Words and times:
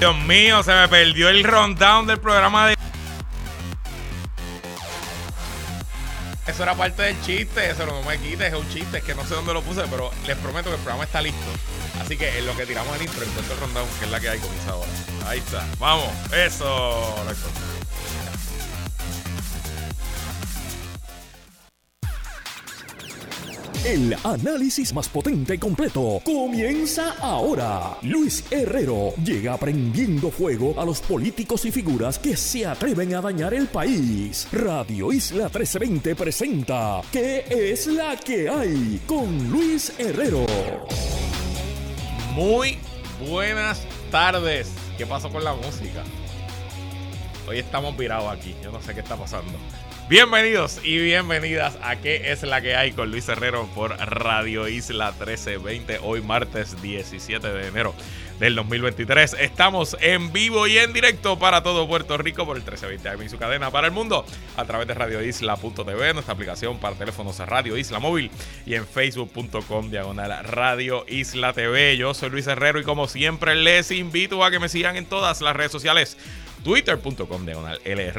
Dios 0.00 0.16
mío, 0.16 0.62
se 0.62 0.72
me 0.72 0.86
perdió 0.86 1.28
el 1.28 1.42
rundown 1.42 2.06
del 2.06 2.20
programa 2.20 2.68
de. 2.68 2.76
Eso 6.46 6.62
era 6.62 6.76
parte 6.76 7.02
del 7.02 7.20
chiste, 7.22 7.68
eso 7.68 7.84
no 7.84 8.00
me 8.04 8.16
quites, 8.18 8.52
es 8.52 8.54
un 8.54 8.68
chiste, 8.68 8.98
es 8.98 9.02
que 9.02 9.16
no 9.16 9.26
sé 9.26 9.34
dónde 9.34 9.52
lo 9.52 9.60
puse, 9.60 9.82
pero 9.90 10.12
les 10.24 10.36
prometo 10.36 10.70
que 10.70 10.76
el 10.76 10.82
programa 10.82 11.02
está 11.02 11.20
listo. 11.20 11.50
Así 12.00 12.16
que 12.16 12.38
en 12.38 12.46
lo 12.46 12.56
que 12.56 12.64
tiramos 12.64 12.94
el 12.94 13.02
intro, 13.02 13.24
encuentro 13.24 13.54
el 13.54 13.60
rundown, 13.60 13.88
que 13.98 14.04
es 14.04 14.10
la 14.12 14.20
que 14.20 14.28
hay 14.28 14.38
comienza 14.38 14.70
ahora. 14.70 14.90
Ahí 15.26 15.40
está, 15.40 15.66
vamos, 15.80 16.12
eso. 16.32 17.16
El 23.84 24.14
análisis 24.24 24.92
más 24.92 25.08
potente 25.08 25.54
y 25.54 25.58
completo 25.58 26.20
comienza 26.24 27.14
ahora. 27.20 27.96
Luis 28.02 28.44
Herrero 28.50 29.14
llega 29.24 29.56
prendiendo 29.56 30.30
fuego 30.30 30.74
a 30.80 30.84
los 30.84 31.00
políticos 31.00 31.64
y 31.64 31.70
figuras 31.70 32.18
que 32.18 32.36
se 32.36 32.66
atreven 32.66 33.14
a 33.14 33.20
dañar 33.20 33.54
el 33.54 33.68
país. 33.68 34.48
Radio 34.52 35.12
Isla 35.12 35.44
1320 35.44 36.16
presenta 36.16 37.00
¿Qué 37.12 37.44
es 37.48 37.86
la 37.86 38.16
que 38.16 38.48
hay? 38.48 39.00
con 39.06 39.48
Luis 39.48 39.92
Herrero. 39.98 40.44
Muy 42.34 42.78
buenas 43.28 43.82
tardes. 44.10 44.70
¿Qué 44.98 45.06
pasó 45.06 45.30
con 45.30 45.44
la 45.44 45.54
música? 45.54 46.02
Hoy 47.48 47.58
estamos 47.60 47.96
virados 47.96 48.30
aquí. 48.30 48.54
Yo 48.62 48.72
no 48.72 48.82
sé 48.82 48.92
qué 48.92 49.00
está 49.00 49.16
pasando. 49.16 49.52
Bienvenidos 50.08 50.80
y 50.82 50.96
bienvenidas 50.96 51.76
a 51.82 51.96
¿Qué 51.96 52.32
es 52.32 52.42
la 52.42 52.62
que 52.62 52.74
hay 52.74 52.92
con 52.92 53.10
Luis 53.10 53.28
Herrero 53.28 53.68
por 53.74 53.90
Radio 53.90 54.66
Isla 54.66 55.10
1320? 55.10 55.98
Hoy 56.02 56.22
martes 56.22 56.80
17 56.80 57.46
de 57.46 57.66
enero 57.66 57.94
del 58.40 58.54
2023. 58.54 59.36
Estamos 59.38 59.98
en 60.00 60.32
vivo 60.32 60.66
y 60.66 60.78
en 60.78 60.94
directo 60.94 61.38
para 61.38 61.62
todo 61.62 61.86
Puerto 61.86 62.16
Rico 62.16 62.46
por 62.46 62.56
el 62.56 62.62
1320 62.62 63.06
AM 63.06 63.22
y 63.22 63.28
su 63.28 63.36
cadena 63.36 63.70
para 63.70 63.86
el 63.86 63.92
mundo 63.92 64.24
a 64.56 64.64
través 64.64 64.88
de 64.88 64.94
radioisla.tv, 64.94 66.14
nuestra 66.14 66.32
aplicación 66.32 66.78
para 66.78 66.96
teléfonos 66.96 67.38
Radio 67.40 67.76
Isla 67.76 67.98
Móvil 67.98 68.30
y 68.64 68.76
en 68.76 68.86
facebook.com 68.86 69.90
diagonal 69.90 70.42
Radio 70.42 71.04
Isla 71.06 71.52
TV. 71.52 71.98
Yo 71.98 72.14
soy 72.14 72.30
Luis 72.30 72.46
Herrero 72.46 72.80
y 72.80 72.84
como 72.84 73.08
siempre 73.08 73.54
les 73.56 73.90
invito 73.90 74.42
a 74.42 74.50
que 74.50 74.58
me 74.58 74.70
sigan 74.70 74.96
en 74.96 75.04
todas 75.04 75.42
las 75.42 75.54
redes 75.54 75.70
sociales 75.70 76.16
twitter.com 76.62 77.44
diagonal 77.44 77.80
L 77.84 78.12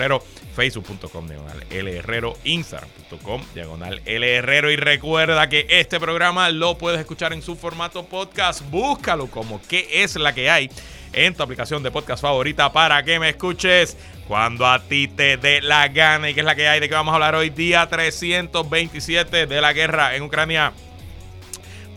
facebook.com 0.56 1.28
diagonal 1.28 1.64
L 1.70 2.02
instagram.com 2.44 3.42
diagonal 3.54 4.02
L 4.06 4.72
y 4.74 4.76
recuerda 4.76 5.50
que 5.50 5.66
este 5.70 6.00
programa 6.00 6.50
lo 6.50 6.78
puedes 6.78 7.00
escuchar 7.00 7.34
en 7.34 7.42
su 7.42 7.56
formato 7.56 8.06
podcast, 8.06 8.62
búscalo 8.70 9.28
como 9.28 9.62
qué 9.68 9.88
es 10.04 10.16
la 10.16 10.34
que 10.34 10.50
hay 10.50 10.70
en 11.14 11.34
tu 11.34 11.44
aplicación 11.44 11.84
de 11.84 11.92
podcast 11.92 12.22
favorita 12.22 12.72
para 12.72 13.04
que 13.04 13.20
me 13.20 13.30
escuches 13.30 13.98
cuando 14.28 14.68
a 14.68 14.80
ti 14.80 15.08
te 15.08 15.38
dé 15.38 15.62
la 15.62 15.88
gana. 15.88 16.30
Y 16.30 16.34
qué 16.34 16.42
es 16.42 16.46
la 16.46 16.56
que 16.56 16.68
hay 16.68 16.80
de 16.80 16.88
que 16.88 16.96
vamos 16.96 17.12
a 17.12 17.16
hablar 17.16 17.36
hoy 17.36 17.50
día 17.50 17.88
327 17.88 19.48
de 19.48 19.62
la 19.62 19.74
guerra 19.74 20.16
en 20.16 20.24
Ucrania. 20.24 20.74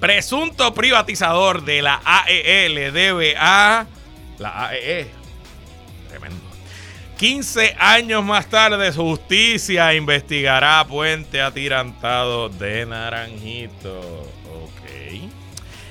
Presunto 0.00 0.74
privatizador 0.74 1.62
de 1.64 1.82
la 1.82 2.00
AEE 2.04 2.68
le 2.70 2.90
debe 2.90 3.36
a 3.36 3.86
la 4.38 4.68
AEE 4.68 5.21
15 7.18 7.76
años 7.78 8.24
más 8.24 8.48
tarde, 8.48 8.92
justicia 8.92 9.94
investigará 9.94 10.84
puente 10.86 11.40
atirantado 11.40 12.48
de 12.48 12.84
Naranjito. 12.84 14.00
Ok. 14.50 15.30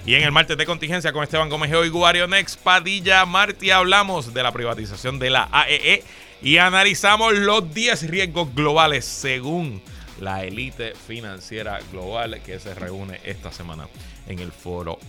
Y 0.05 0.15
en 0.15 0.23
el 0.23 0.31
martes 0.31 0.57
de 0.57 0.65
contingencia 0.65 1.13
con 1.13 1.23
Esteban 1.23 1.49
Gómez 1.49 1.71
y 1.71 1.89
Guario 1.89 2.27
Next 2.27 2.59
Padilla 2.59 3.25
Marti 3.25 3.71
hablamos 3.71 4.33
de 4.33 4.43
la 4.43 4.51
privatización 4.51 5.19
de 5.19 5.29
la 5.29 5.47
AEE 5.51 6.03
y 6.41 6.57
analizamos 6.57 7.33
los 7.33 7.73
10 7.73 8.09
riesgos 8.09 8.53
globales 8.53 9.05
según 9.05 9.81
la 10.19 10.43
élite 10.43 10.95
financiera 10.95 11.79
global 11.91 12.41
que 12.43 12.59
se 12.59 12.75
reúne 12.75 13.21
esta 13.23 13.51
semana 13.51 13.87
en 14.27 14.39
el 14.39 14.51
Foro 14.51 14.99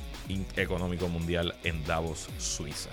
Económico 0.57 1.09
Mundial 1.09 1.55
en 1.65 1.85
Davos, 1.85 2.29
Suiza. 2.39 2.91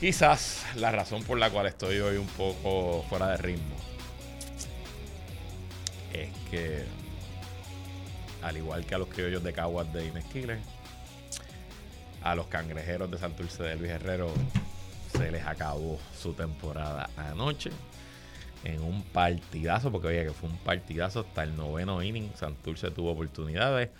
Quizás 0.00 0.66
la 0.76 0.90
razón 0.90 1.24
por 1.24 1.38
la 1.38 1.48
cual 1.48 1.66
estoy 1.66 1.98
hoy 2.00 2.18
un 2.18 2.26
poco 2.26 3.02
fuera 3.08 3.28
de 3.28 3.38
ritmo 3.38 3.74
es 6.12 6.28
que, 6.50 6.84
al 8.42 8.58
igual 8.58 8.84
que 8.84 8.94
a 8.94 8.98
los 8.98 9.08
criollos 9.08 9.42
de 9.42 9.54
Caguas 9.54 9.90
de 9.94 10.06
Inesquiles, 10.06 10.58
a 12.22 12.34
los 12.34 12.46
cangrejeros 12.48 13.10
de 13.10 13.16
Santurce 13.16 13.62
de 13.62 13.76
Luis 13.76 13.90
Herrero 13.90 14.30
se 15.16 15.30
les 15.30 15.46
acabó 15.46 15.98
su 16.18 16.34
temporada 16.34 17.08
anoche 17.16 17.70
en 18.64 18.82
un 18.82 19.02
partidazo, 19.02 19.90
porque 19.90 20.08
oye 20.08 20.24
que 20.24 20.32
fue 20.32 20.50
un 20.50 20.58
partidazo 20.58 21.20
hasta 21.20 21.42
el 21.42 21.56
noveno 21.56 22.02
inning. 22.02 22.32
Santurce 22.34 22.90
tuvo 22.90 23.12
oportunidades. 23.12 23.90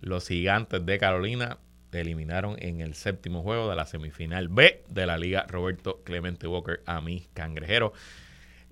Los 0.00 0.28
gigantes 0.28 0.84
de 0.86 0.98
Carolina 0.98 1.58
eliminaron 1.92 2.56
en 2.60 2.80
el 2.80 2.94
séptimo 2.94 3.42
juego 3.42 3.68
de 3.68 3.76
la 3.76 3.86
semifinal 3.86 4.48
B 4.48 4.84
de 4.88 5.06
la 5.06 5.18
liga 5.18 5.46
Roberto 5.48 6.02
Clemente 6.04 6.46
Walker 6.46 6.82
a 6.86 7.00
mis 7.00 7.28
cangrejeros. 7.34 7.92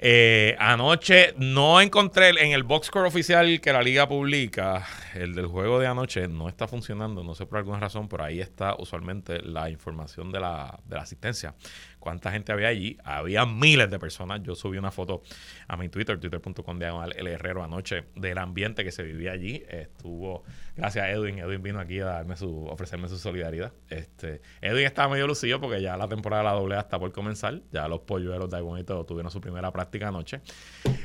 Eh, 0.00 0.54
anoche 0.60 1.34
no 1.38 1.80
encontré 1.80 2.28
en 2.28 2.52
el 2.52 2.62
box 2.62 2.86
score 2.86 3.06
oficial 3.06 3.60
que 3.60 3.72
la 3.72 3.82
liga 3.82 4.06
publica, 4.06 4.86
el 5.14 5.34
del 5.34 5.46
juego 5.46 5.80
de 5.80 5.88
anoche 5.88 6.28
no 6.28 6.48
está 6.48 6.68
funcionando, 6.68 7.24
no 7.24 7.34
sé 7.34 7.46
por 7.46 7.58
alguna 7.58 7.80
razón, 7.80 8.08
pero 8.08 8.22
ahí 8.22 8.40
está 8.40 8.76
usualmente 8.78 9.42
la 9.42 9.70
información 9.70 10.30
de 10.30 10.38
la, 10.38 10.78
de 10.84 10.94
la 10.94 11.02
asistencia 11.02 11.56
cuánta 11.98 12.31
gente 12.31 12.53
había 12.53 12.69
allí. 12.69 12.98
Había 13.04 13.47
miles 13.47 13.91
de 13.91 13.98
personas. 13.98 14.42
Yo 14.42 14.54
subí 14.54 14.78
una 14.78 14.91
foto 14.91 15.22
a 15.66 15.76
mi 15.76 15.88
Twitter, 15.88 16.19
twitter.com 16.19 16.78
diagonal 16.78 17.14
el 17.16 17.26
herrero 17.26 17.62
anoche 17.62 18.04
del 18.14 18.38
ambiente 18.38 18.84
que 18.84 18.92
se 18.92 19.03
vivía 19.03 19.32
allí. 19.32 19.62
Estuvo, 19.69 20.44
gracias 20.76 21.04
a 21.04 21.10
Edwin. 21.10 21.38
Edwin 21.38 21.62
vino 21.62 21.81
aquí 21.81 22.00
a 22.00 22.06
darme 22.06 22.36
su, 22.36 22.66
ofrecerme 22.66 23.09
su 23.09 23.19
solidaridad. 23.19 23.72
Este, 23.88 24.41
Edwin 24.60 24.86
estaba 24.86 25.12
medio 25.12 25.26
lucido 25.26 25.60
porque 25.60 25.82
ya 25.82 25.97
la 25.97 26.09
temporada 26.09 26.42
de 26.42 26.48
la 26.48 26.54
doble 26.54 26.78
está 26.78 26.98
por 26.98 27.12
comenzar. 27.12 27.60
Ya 27.72 27.88
los 27.88 28.00
polluelos 28.00 28.50
de 28.50 28.60
Bonito 28.60 29.04
tuvieron 29.04 29.30
su 29.30 29.41
primera 29.41 29.72
práctica 29.72 30.09
anoche. 30.09 30.41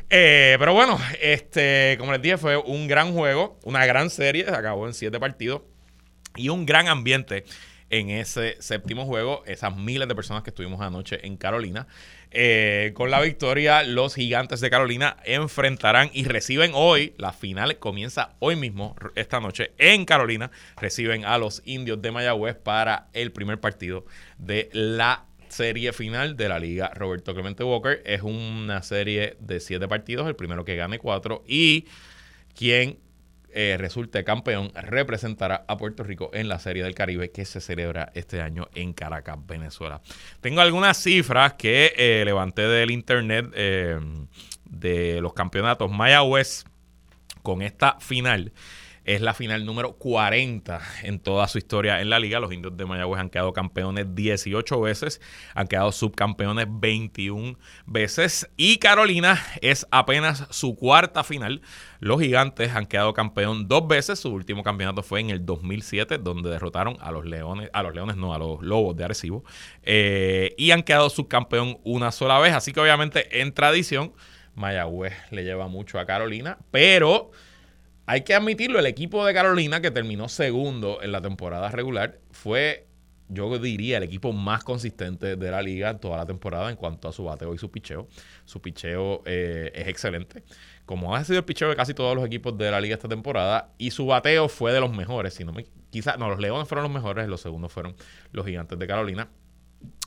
Eh, 0.09 0.55
pero 0.59 0.73
bueno, 0.73 0.97
este, 1.21 1.95
como 1.97 2.11
les 2.11 2.21
dije, 2.21 2.37
fue 2.37 2.57
un 2.57 2.87
gran 2.87 3.13
juego, 3.13 3.59
una 3.63 3.85
gran 3.85 4.09
serie. 4.09 4.45
Se 4.45 4.51
acabó 4.51 4.87
en 4.87 4.93
siete 4.93 5.19
partidos 5.19 5.61
y 6.35 6.49
un 6.49 6.65
gran 6.65 6.87
ambiente 6.87 7.45
en 7.93 8.09
ese 8.09 8.57
séptimo 8.59 9.05
juego, 9.05 9.43
esas 9.45 9.77
miles 9.77 10.07
de 10.07 10.15
personas 10.15 10.41
que 10.41 10.49
estuvimos 10.49 10.81
anoche 10.81 11.27
en 11.27 11.37
Carolina. 11.37 11.85
Eh, 12.31 12.91
con 12.95 13.11
la 13.11 13.21
victoria, 13.21 13.83
los 13.83 14.15
gigantes 14.15 14.61
de 14.61 14.71
Carolina 14.71 15.17
enfrentarán 15.25 16.09
y 16.11 16.23
reciben 16.23 16.71
hoy, 16.73 17.13
la 17.17 17.33
final 17.33 17.77
comienza 17.77 18.33
hoy 18.39 18.55
mismo, 18.55 18.95
esta 19.13 19.39
noche, 19.39 19.73
en 19.77 20.05
Carolina, 20.05 20.49
reciben 20.75 21.23
a 21.23 21.37
los 21.37 21.61
indios 21.65 22.01
de 22.01 22.11
Mayagüez 22.11 22.55
para 22.55 23.09
el 23.13 23.31
primer 23.31 23.59
partido 23.59 24.07
de 24.39 24.71
la 24.73 25.25
serie 25.49 25.93
final 25.93 26.35
de 26.35 26.49
la 26.49 26.57
liga 26.57 26.91
Roberto 26.95 27.35
Clemente 27.35 27.63
Walker. 27.63 28.01
Es 28.05 28.23
una 28.23 28.81
serie 28.81 29.37
de 29.39 29.59
siete 29.59 29.87
partidos, 29.87 30.27
el 30.27 30.35
primero 30.35 30.65
que 30.65 30.75
gane 30.75 30.97
cuatro 30.97 31.43
y 31.47 31.85
quien 32.57 32.97
eh, 33.53 33.77
resulte 33.77 34.23
campeón, 34.23 34.71
representará 34.73 35.65
a 35.67 35.77
Puerto 35.77 36.03
Rico 36.03 36.31
en 36.33 36.47
la 36.47 36.59
Serie 36.59 36.83
del 36.83 36.95
Caribe 36.95 37.31
que 37.31 37.45
se 37.45 37.61
celebra 37.61 38.11
este 38.15 38.41
año 38.41 38.67
en 38.75 38.93
Caracas, 38.93 39.37
Venezuela. 39.45 40.01
Tengo 40.41 40.61
algunas 40.61 40.97
cifras 40.97 41.53
que 41.53 41.93
eh, 41.95 42.23
levanté 42.25 42.63
del 42.63 42.91
internet 42.91 43.51
eh, 43.53 43.99
de 44.65 45.21
los 45.21 45.33
campeonatos 45.33 45.91
Mayagüez 45.91 46.65
con 47.41 47.61
esta 47.61 47.99
final. 47.99 48.51
Es 49.05 49.19
la 49.19 49.33
final 49.33 49.65
número 49.65 49.97
40 49.97 50.81
en 51.03 51.19
toda 51.19 51.49
su 51.49 51.57
historia 51.57 51.99
en 51.99 52.09
la 52.09 52.19
liga. 52.19 52.39
Los 52.39 52.53
indios 52.53 52.77
de 52.77 52.85
Mayagüez 52.85 53.19
han 53.19 53.29
quedado 53.29 53.51
campeones 53.51 54.15
18 54.15 54.79
veces, 54.79 55.19
han 55.53 55.67
quedado 55.67 55.91
subcampeones 55.91 56.67
21 56.69 57.57
veces 57.85 58.49
y 58.55 58.77
Carolina 58.77 59.43
es 59.61 59.85
apenas 59.91 60.47
su 60.51 60.75
cuarta 60.75 61.25
final. 61.25 61.61
Los 61.99 62.21
gigantes 62.21 62.71
han 62.71 62.85
quedado 62.85 63.13
campeón 63.13 63.67
dos 63.67 63.87
veces. 63.87 64.19
Su 64.19 64.29
último 64.29 64.63
campeonato 64.63 65.03
fue 65.03 65.19
en 65.19 65.31
el 65.31 65.45
2007, 65.45 66.17
donde 66.19 66.49
derrotaron 66.49 66.97
a 67.01 67.11
los 67.11 67.25
leones, 67.25 67.69
a 67.73 67.83
los 67.83 67.93
leones 67.93 68.15
no, 68.15 68.33
a 68.33 68.37
los 68.37 68.61
lobos 68.61 68.95
de 68.95 69.03
Arecibo. 69.03 69.43
Eh, 69.83 70.55
y 70.57 70.71
han 70.71 70.83
quedado 70.83 71.09
subcampeón 71.09 71.77
una 71.83 72.13
sola 72.13 72.39
vez. 72.39 72.53
Así 72.53 72.71
que 72.71 72.79
obviamente 72.79 73.41
en 73.41 73.53
tradición, 73.53 74.13
Mayagüez 74.55 75.13
le 75.31 75.43
lleva 75.43 75.67
mucho 75.67 75.99
a 75.99 76.05
Carolina, 76.05 76.57
pero 76.71 77.31
hay 78.05 78.21
que 78.21 78.33
admitirlo, 78.33 78.79
el 78.79 78.85
equipo 78.85 79.25
de 79.25 79.33
Carolina 79.33 79.81
que 79.81 79.91
terminó 79.91 80.27
segundo 80.27 81.01
en 81.01 81.11
la 81.11 81.21
temporada 81.21 81.69
regular 81.69 82.19
fue, 82.31 82.87
yo 83.29 83.57
diría, 83.59 83.97
el 83.97 84.03
equipo 84.03 84.33
más 84.33 84.63
consistente 84.63 85.37
de 85.37 85.51
la 85.51 85.61
liga 85.61 85.97
toda 85.99 86.17
la 86.17 86.25
temporada 86.25 86.69
en 86.69 86.75
cuanto 86.75 87.07
a 87.07 87.13
su 87.13 87.23
bateo 87.23 87.53
y 87.53 87.57
su 87.57 87.71
picheo. 87.71 88.07
Su 88.43 88.61
picheo 88.61 89.23
eh, 89.25 89.71
es 89.73 89.87
excelente, 89.87 90.43
como 90.85 91.15
ha 91.15 91.23
sido 91.23 91.39
el 91.39 91.45
picheo 91.45 91.69
de 91.69 91.75
casi 91.77 91.93
todos 91.93 92.15
los 92.15 92.25
equipos 92.25 92.57
de 92.57 92.71
la 92.71 92.81
liga 92.81 92.95
esta 92.95 93.07
temporada, 93.07 93.73
y 93.77 93.91
su 93.91 94.05
bateo 94.05 94.49
fue 94.49 94.73
de 94.73 94.81
los 94.81 94.93
mejores. 94.93 95.33
Si 95.35 95.45
no 95.45 95.53
me, 95.53 95.65
quizás, 95.89 96.17
no, 96.17 96.27
los 96.29 96.39
Leones 96.39 96.67
fueron 96.67 96.83
los 96.83 96.91
mejores, 96.91 97.27
los 97.29 97.39
segundos 97.39 97.71
fueron 97.71 97.95
los 98.31 98.45
Gigantes 98.45 98.77
de 98.77 98.87
Carolina. 98.87 99.29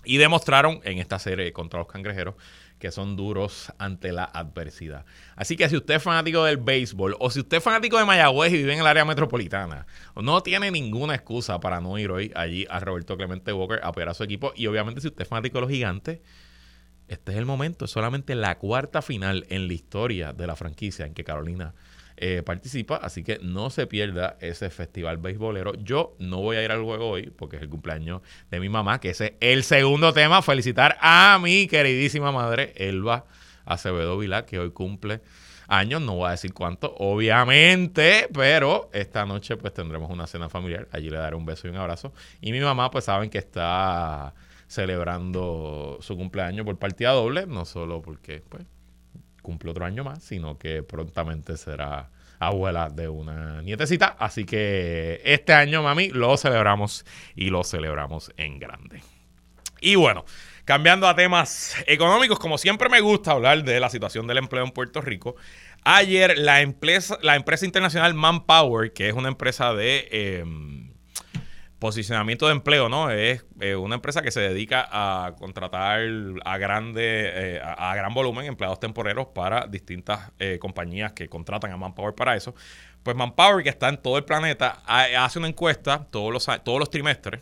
Y 0.04 0.18
demostraron 0.18 0.80
en 0.84 0.98
esta 0.98 1.18
serie 1.18 1.52
contra 1.52 1.80
los 1.80 1.88
cangrejeros 1.88 2.36
que 2.78 2.90
son 2.90 3.16
duros 3.16 3.72
ante 3.78 4.12
la 4.12 4.24
adversidad. 4.24 5.04
Así 5.34 5.56
que 5.56 5.68
si 5.68 5.76
usted 5.76 5.94
es 5.94 6.02
fanático 6.02 6.44
del 6.44 6.58
béisbol 6.58 7.16
o 7.18 7.30
si 7.30 7.40
usted 7.40 7.58
es 7.58 7.62
fanático 7.62 7.98
de 7.98 8.04
Mayagüez 8.04 8.52
y 8.52 8.58
vive 8.58 8.74
en 8.74 8.80
el 8.80 8.86
área 8.86 9.04
metropolitana, 9.04 9.86
no 10.14 10.42
tiene 10.42 10.70
ninguna 10.70 11.14
excusa 11.14 11.58
para 11.60 11.80
no 11.80 11.98
ir 11.98 12.10
hoy 12.10 12.32
allí 12.34 12.66
a 12.68 12.80
Roberto 12.80 13.16
Clemente 13.16 13.52
Walker 13.52 13.80
a 13.82 13.88
apoyar 13.88 14.10
a 14.10 14.14
su 14.14 14.24
equipo. 14.24 14.52
Y 14.54 14.66
obviamente 14.66 15.00
si 15.00 15.08
usted 15.08 15.22
es 15.22 15.28
fanático 15.28 15.58
de 15.58 15.62
los 15.62 15.70
gigantes, 15.70 16.20
este 17.08 17.32
es 17.32 17.38
el 17.38 17.46
momento, 17.46 17.84
es 17.84 17.90
solamente 17.90 18.34
la 18.34 18.58
cuarta 18.58 19.00
final 19.00 19.46
en 19.48 19.68
la 19.68 19.74
historia 19.74 20.32
de 20.32 20.46
la 20.46 20.56
franquicia 20.56 21.06
en 21.06 21.14
que 21.14 21.24
Carolina 21.24 21.74
eh, 22.16 22.42
participa, 22.44 22.96
así 22.96 23.22
que 23.22 23.38
no 23.42 23.70
se 23.70 23.86
pierda 23.86 24.36
ese 24.40 24.70
festival 24.70 25.18
beisbolero. 25.18 25.74
Yo 25.74 26.16
no 26.18 26.38
voy 26.38 26.56
a 26.56 26.64
ir 26.64 26.72
al 26.72 26.82
juego 26.82 27.10
hoy 27.10 27.30
porque 27.30 27.56
es 27.56 27.62
el 27.62 27.68
cumpleaños 27.68 28.22
de 28.50 28.60
mi 28.60 28.68
mamá, 28.68 29.00
que 29.00 29.10
ese 29.10 29.26
es 29.26 29.32
el 29.40 29.64
segundo 29.64 30.12
tema. 30.12 30.40
Felicitar 30.42 30.96
a 31.00 31.38
mi 31.42 31.66
queridísima 31.66 32.32
madre, 32.32 32.72
Elba 32.76 33.26
Acevedo 33.64 34.16
Vilá, 34.18 34.46
que 34.46 34.58
hoy 34.58 34.70
cumple 34.70 35.20
años, 35.68 36.00
no 36.00 36.14
voy 36.14 36.28
a 36.28 36.30
decir 36.32 36.54
cuánto, 36.54 36.94
obviamente, 36.98 38.28
pero 38.32 38.88
esta 38.92 39.26
noche 39.26 39.56
pues 39.56 39.74
tendremos 39.74 40.10
una 40.10 40.26
cena 40.26 40.48
familiar, 40.48 40.88
allí 40.92 41.10
le 41.10 41.18
daré 41.18 41.36
un 41.36 41.44
beso 41.44 41.66
y 41.66 41.70
un 41.70 41.76
abrazo. 41.76 42.12
Y 42.40 42.52
mi 42.52 42.60
mamá 42.60 42.90
pues 42.90 43.04
saben 43.04 43.30
que 43.30 43.38
está 43.38 44.34
celebrando 44.68 45.98
su 46.00 46.16
cumpleaños 46.16 46.64
por 46.64 46.78
partida 46.78 47.10
doble, 47.10 47.46
no 47.46 47.64
solo 47.64 48.02
porque 48.02 48.42
pues 48.48 48.64
cumple 49.46 49.70
otro 49.70 49.84
año 49.84 50.02
más, 50.02 50.24
sino 50.24 50.58
que 50.58 50.82
prontamente 50.82 51.56
será 51.56 52.10
abuela 52.40 52.90
de 52.90 53.08
una 53.08 53.62
nietecita. 53.62 54.16
Así 54.18 54.44
que 54.44 55.22
este 55.24 55.52
año, 55.52 55.84
mami, 55.84 56.08
lo 56.08 56.36
celebramos 56.36 57.06
y 57.36 57.50
lo 57.50 57.62
celebramos 57.62 58.32
en 58.36 58.58
grande. 58.58 59.04
Y 59.80 59.94
bueno, 59.94 60.24
cambiando 60.64 61.06
a 61.06 61.14
temas 61.14 61.76
económicos, 61.86 62.40
como 62.40 62.58
siempre 62.58 62.88
me 62.88 63.00
gusta 63.00 63.30
hablar 63.30 63.62
de 63.62 63.78
la 63.78 63.88
situación 63.88 64.26
del 64.26 64.38
empleo 64.38 64.64
en 64.64 64.72
Puerto 64.72 65.00
Rico. 65.00 65.36
Ayer 65.84 66.36
la 66.36 66.60
empresa, 66.60 67.16
la 67.22 67.36
empresa 67.36 67.64
internacional 67.66 68.14
Manpower, 68.14 68.92
que 68.92 69.08
es 69.08 69.14
una 69.14 69.28
empresa 69.28 69.72
de... 69.74 70.08
Em, 70.10 70.75
posicionamiento 71.86 72.46
de 72.46 72.52
empleo, 72.52 72.88
¿no? 72.88 73.12
Es 73.12 73.44
eh, 73.60 73.76
una 73.76 73.94
empresa 73.94 74.20
que 74.20 74.32
se 74.32 74.40
dedica 74.40 74.88
a 74.90 75.36
contratar 75.36 76.00
a 76.44 76.58
grande, 76.58 77.00
eh, 77.04 77.60
a, 77.62 77.94
gran 77.94 78.12
volumen 78.12 78.44
empleados 78.46 78.80
temporeros 78.80 79.28
para 79.28 79.68
distintas 79.68 80.32
eh, 80.40 80.58
compañías 80.58 81.12
que 81.12 81.28
contratan 81.28 81.70
a 81.70 81.76
Manpower 81.76 82.12
para 82.16 82.34
eso. 82.34 82.56
Pues 83.04 83.16
Manpower, 83.16 83.62
que 83.62 83.68
está 83.68 83.88
en 83.88 83.98
todo 83.98 84.18
el 84.18 84.24
planeta, 84.24 84.82
hace 84.84 85.38
una 85.38 85.46
encuesta 85.46 86.08
todos 86.10 86.32
los, 86.32 86.46
todos 86.64 86.80
los 86.80 86.90
trimestres 86.90 87.40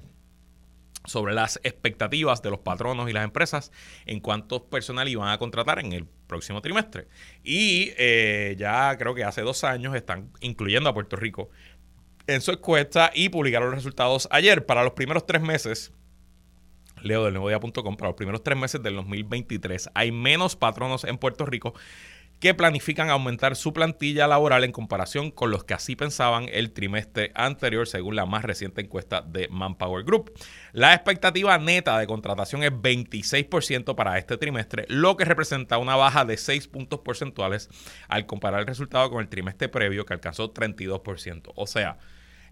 sobre 1.07 1.33
las 1.33 1.59
expectativas 1.63 2.43
de 2.43 2.51
los 2.51 2.59
patronos 2.59 3.09
y 3.09 3.15
las 3.15 3.25
empresas 3.25 3.73
en 4.05 4.21
cuántos 4.21 4.61
personal 4.61 5.09
iban 5.09 5.31
a 5.31 5.39
contratar 5.39 5.79
en 5.79 5.95
el 5.95 6.05
próximo 6.27 6.61
trimestre. 6.61 7.09
Y 7.43 7.95
ya 8.57 8.95
creo 8.99 9.15
que 9.15 9.25
hace 9.25 9.41
dos 9.41 9.65
años 9.65 9.95
están 9.95 10.31
incluyendo 10.41 10.91
a 10.91 10.95
Puerto 10.95 11.17
Rico 11.17 11.49
en 12.27 12.41
su 12.41 12.53
encuesta 12.53 13.11
y 13.15 13.29
publicaron 13.29 13.69
los 13.69 13.77
resultados 13.77 14.29
ayer. 14.31 14.67
Para 14.67 14.85
los 14.85 14.93
primeros 14.93 15.27
tres 15.27 15.43
meses, 15.43 15.93
leo 17.03 17.25
del 17.25 17.35
nuevodía.com, 17.35 17.97
para 17.97 18.11
los 18.11 18.17
primeros 18.17 18.43
tres 18.43 18.59
meses 18.59 18.83
del 18.83 18.97
2023 18.97 19.91
hay 19.95 20.13
menos 20.13 20.57
patronos 20.57 21.05
en 21.05 21.19
Puerto 21.19 21.47
Rico 21.47 21.75
que 22.41 22.53
planifican 22.53 23.11
aumentar 23.11 23.57
su 23.57 23.73
plantilla 23.73 24.27
laboral 24.27 24.65
en 24.65 24.73
comparación 24.73 25.31
con 25.31 25.51
los 25.51 25.65
que 25.65 25.75
así 25.75 25.97
pensaban 25.97 26.47
el 26.53 26.73
trimestre 26.73 27.33
anterior, 27.35 27.87
según 27.87 28.17
la 28.17 28.27
más 28.27 28.45
reciente 28.45 28.83
encuesta 28.83 29.23
de 29.23 29.49
Manpower 29.49 30.05
Group. 30.05 30.33
La 30.73 30.93
expectativa 30.93 31.57
neta 31.59 31.99
de 31.99 32.07
contratación 32.07 32.63
es 32.63 32.73
26% 32.73 33.95
para 33.95 34.19
este 34.19 34.37
trimestre, 34.37 34.85
lo 34.89 35.17
que 35.17 35.25
representa 35.25 35.79
una 35.79 35.97
baja 35.97 36.25
de 36.25 36.37
6 36.37 36.69
puntos 36.69 37.01
porcentuales 37.01 37.71
al 38.09 38.27
comparar 38.27 38.61
el 38.61 38.67
resultado 38.67 39.11
con 39.11 39.23
el 39.23 39.29
trimestre 39.29 39.69
previo 39.69 40.05
que 40.05 40.13
alcanzó 40.15 40.53
32%. 40.53 41.53
O 41.55 41.67
sea, 41.67 41.99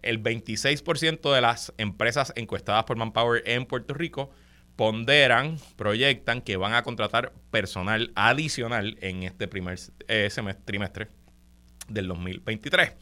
el 0.03 0.23
26% 0.23 1.35
de 1.35 1.41
las 1.41 1.73
empresas 1.79 2.33
encuestadas 2.37 2.85
por 2.85 2.97
Manpower 2.97 3.43
en 3.47 3.67
Puerto 3.67 3.95
Rico 3.95 4.31
ponderan, 4.77 5.59
proyectan 5.77 6.41
que 6.41 6.57
van 6.57 6.75
a 6.75 6.83
contratar 6.83 7.33
personal 7.51 8.13
adicional 8.15 8.97
en 9.01 9.23
este 9.23 9.49
primer 9.49 9.79
eh, 10.09 10.31
trimestre 10.65 11.09
del 11.89 12.09
2023. 12.09 12.93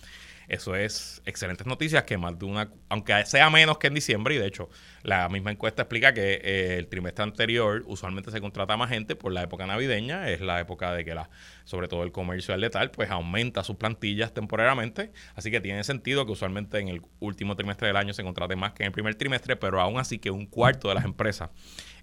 Eso 0.51 0.75
es 0.75 1.23
excelentes 1.27 1.65
noticias 1.65 2.03
que 2.03 2.19
más 2.19 2.37
de 2.37 2.45
una, 2.45 2.73
aunque 2.89 3.25
sea 3.25 3.49
menos 3.51 3.79
que 3.79 3.87
en 3.87 3.95
diciembre, 3.95 4.35
y 4.35 4.39
de 4.39 4.49
hecho 4.49 4.69
la 5.05 5.29
misma 5.29 5.53
encuesta 5.53 5.83
explica 5.83 6.13
que 6.13 6.41
eh, 6.43 6.77
el 6.77 6.89
trimestre 6.89 7.23
anterior 7.23 7.85
usualmente 7.87 8.33
se 8.33 8.41
contrata 8.41 8.77
más 8.77 8.91
gente 8.91 9.15
por 9.15 9.33
la 9.33 9.45
época 9.45 9.65
navideña, 9.69 10.29
es 10.29 10.41
la 10.41 10.59
época 10.59 10.93
de 10.93 11.05
que 11.05 11.15
la, 11.15 11.31
sobre 11.63 11.87
todo 11.87 12.03
el 12.03 12.11
comercio 12.11 12.53
al 12.53 12.63
letal, 12.63 12.91
pues 12.91 13.13
aumenta 13.13 13.63
sus 13.63 13.77
plantillas 13.77 14.35
temporariamente, 14.35 15.13
así 15.37 15.53
que 15.53 15.61
tiene 15.61 15.85
sentido 15.85 16.27
que 16.27 16.33
usualmente 16.33 16.81
en 16.81 16.89
el 16.89 17.03
último 17.21 17.55
trimestre 17.55 17.87
del 17.87 17.97
año 17.97 18.13
se 18.13 18.25
contrate 18.25 18.57
más 18.57 18.73
que 18.73 18.83
en 18.83 18.89
el 18.89 18.93
primer 18.93 19.15
trimestre, 19.15 19.55
pero 19.55 19.81
aún 19.81 20.01
así 20.01 20.19
que 20.19 20.33
un 20.33 20.47
cuarto 20.47 20.89
de 20.89 20.97
las 20.97 21.05
empresas 21.05 21.51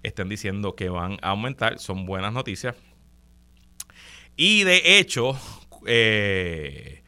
estén 0.02 0.30
diciendo 0.30 0.74
que 0.74 0.88
van 0.88 1.18
a 1.20 1.28
aumentar, 1.32 1.78
son 1.78 2.06
buenas 2.06 2.32
noticias. 2.32 2.74
Y 4.36 4.64
de 4.64 4.98
hecho, 4.98 5.38
eh, 5.86 7.02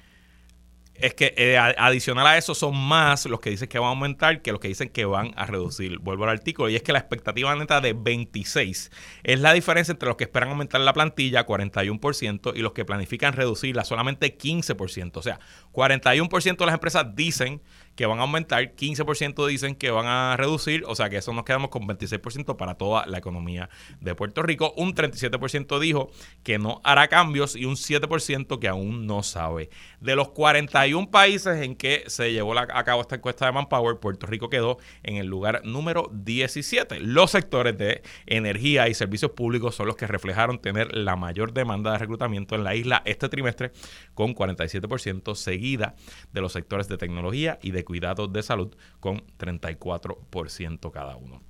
es 1.01 1.15
que 1.15 1.35
eh, 1.37 1.59
adicional 1.59 2.27
a 2.27 2.39
eso 2.39 2.55
son 2.55 2.77
más 2.77 3.27
los 3.27 3.41
que 3.41 3.51
dicen 3.51 3.69
que 3.69 3.79
van 3.79 3.89
a 3.89 3.91
aumentar 3.91 4.43
que 4.43 4.53
los 4.53 4.61
que 4.61 4.69
dicen 4.69 4.89
que 4.89 5.05
van 5.05 5.33
a 5.37 5.47
reducir. 5.47 5.99
Vuelvo 5.99 6.25
al 6.25 6.31
artículo 6.31 6.69
y 6.69 6.77
es 6.77 6.83
que 6.83 6.93
la 6.93 6.99
expectativa 6.99 7.55
neta 7.55 7.81
de 7.81 7.93
26 7.93 8.91
es 9.23 9.41
la 9.41 9.53
diferencia 9.53 9.93
entre 9.93 10.09
los 10.09 10.17
que 10.17 10.25
esperan 10.25 10.51
aumentar 10.51 10.81
la 10.81 10.93
plantilla 10.93 11.47
41% 11.47 12.53
y 12.55 12.61
los 12.61 12.73
que 12.73 12.85
planifican 12.85 13.33
reducirla 13.33 13.85
solamente 13.85 14.37
15%. 14.37 15.17
O 15.17 15.23
sea, 15.23 15.41
41% 15.73 16.57
de 16.57 16.67
las 16.67 16.75
empresas 16.75 17.07
dicen 17.15 17.63
que 18.01 18.07
van 18.07 18.19
a 18.19 18.23
aumentar, 18.23 18.75
15% 18.77 19.47
dicen 19.47 19.75
que 19.75 19.91
van 19.91 20.07
a 20.07 20.35
reducir, 20.39 20.85
o 20.87 20.95
sea 20.95 21.11
que 21.11 21.19
eso 21.19 21.35
nos 21.35 21.45
quedamos 21.45 21.69
con 21.69 21.87
26% 21.87 22.57
para 22.57 22.77
toda 22.77 23.05
la 23.05 23.19
economía 23.19 23.69
de 24.01 24.15
Puerto 24.15 24.43
Rico. 24.43 24.73
Un 24.79 24.95
37% 24.95 25.79
dijo 25.79 26.11
que 26.43 26.59
no 26.59 26.81
hará 26.83 27.09
cambios 27.09 27.57
y 27.57 27.67
un 27.67 27.75
7% 27.75 28.59
que 28.59 28.69
aún 28.69 29.07
no 29.07 29.23
sabe. 29.23 29.69
De 30.01 30.17
los 30.17 30.31
41 30.31 31.11
países 31.11 31.61
en 31.61 31.77
que 31.77 32.05
se 32.07 32.33
llevó 32.33 32.59
a 32.59 32.85
cabo 32.85 33.03
esta 33.03 33.17
encuesta 33.17 33.45
de 33.45 33.53
Manpower, 33.53 33.99
Puerto 33.99 34.27
Rico 34.27 34.49
quedó 34.49 34.79
en 35.03 35.17
el 35.17 35.27
lugar 35.27 35.61
número 35.67 36.11
17. 36.11 37.01
Los 37.01 37.33
sectores 37.33 37.77
de 37.77 38.01
energía 38.25 38.89
y 38.89 38.95
servicios 38.95 39.33
públicos 39.33 39.75
son 39.75 39.89
los 39.89 39.97
que 39.97 40.07
reflejaron 40.07 40.59
tener 40.59 40.97
la 40.97 41.17
mayor 41.17 41.53
demanda 41.53 41.93
de 41.93 41.99
reclutamiento 41.99 42.55
en 42.55 42.65
la 42.65 42.75
isla 42.75 43.03
este 43.05 43.29
trimestre, 43.29 43.73
con 44.15 44.35
47% 44.35 45.35
seguida 45.35 45.97
de 46.33 46.41
los 46.41 46.55
sectores 46.55 46.89
de 46.89 46.97
tecnología 46.97 47.59
y 47.61 47.73
de 47.73 47.90
cuidados 47.91 48.33
de 48.33 48.41
salud 48.45 48.73
con 49.01 49.21
34% 49.37 50.93
cada 50.93 51.17
uno. 51.17 51.43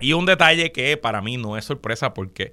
Y 0.00 0.14
un 0.14 0.26
detalle 0.26 0.72
que 0.72 0.96
para 0.96 1.22
mí 1.22 1.36
no 1.36 1.56
es 1.56 1.64
sorpresa 1.64 2.12
porque 2.12 2.52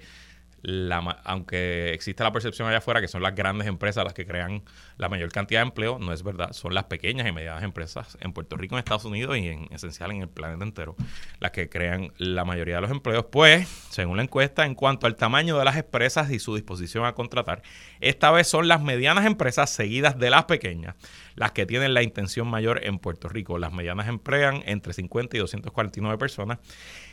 aunque 1.24 1.94
existe 1.94 2.24
la 2.24 2.32
percepción 2.32 2.68
allá 2.68 2.80
afuera 2.80 3.02
que 3.02 3.08
son 3.08 3.24
las 3.24 3.34
grandes 3.36 3.68
empresas 3.68 4.04
las 4.04 4.14
que 4.14 4.26
crean 4.26 4.64
la 4.98 5.08
mayor 5.08 5.32
cantidad 5.32 5.62
de 5.62 5.68
empleo, 5.68 5.98
no 6.00 6.12
es 6.14 6.24
verdad. 6.24 6.52
Son 6.52 6.74
las 6.74 6.86
pequeñas 6.86 7.28
y 7.28 7.32
medianas 7.32 7.64
empresas 7.64 8.18
en 8.22 8.34
Puerto 8.34 8.58
Rico, 8.58 8.76
en 8.76 8.80
Estados 8.80 9.06
Unidos 9.06 9.38
y 9.38 9.48
en 9.48 9.68
esencial 9.72 10.12
en 10.12 10.22
el 10.24 10.30
planeta 10.30 10.64
entero 10.64 10.96
las 11.40 11.52
que 11.52 11.70
crean 11.70 12.12
la 12.18 12.44
mayoría 12.44 12.76
de 12.76 12.82
los 12.82 12.92
empleos. 12.92 13.26
Pues, 13.32 13.68
según 13.90 14.18
la 14.18 14.24
encuesta, 14.24 14.66
en 14.66 14.76
cuanto 14.76 15.08
al 15.08 15.16
tamaño 15.16 15.58
de 15.58 15.66
las 15.66 15.78
empresas 15.78 16.32
y 16.32 16.40
su 16.40 16.56
disposición 16.56 17.06
a 17.06 17.14
contratar, 17.14 17.62
esta 18.00 18.32
vez 18.32 18.48
son 18.48 18.68
las 18.68 18.82
medianas 18.82 19.26
empresas 19.26 19.70
seguidas 19.70 20.20
de 20.20 20.30
las 20.30 20.46
pequeñas 20.46 20.96
las 21.38 21.52
que 21.52 21.66
tienen 21.68 21.94
la 21.94 22.04
intención 22.04 22.48
mayor 22.48 22.84
en 22.84 22.98
Puerto 22.98 23.30
Rico. 23.30 23.60
Las 23.60 23.72
medianas 23.72 24.08
emplean 24.08 24.64
entre 24.66 24.92
50 24.92 25.38
y 25.38 25.40
249 25.40 26.18
personas 26.18 26.58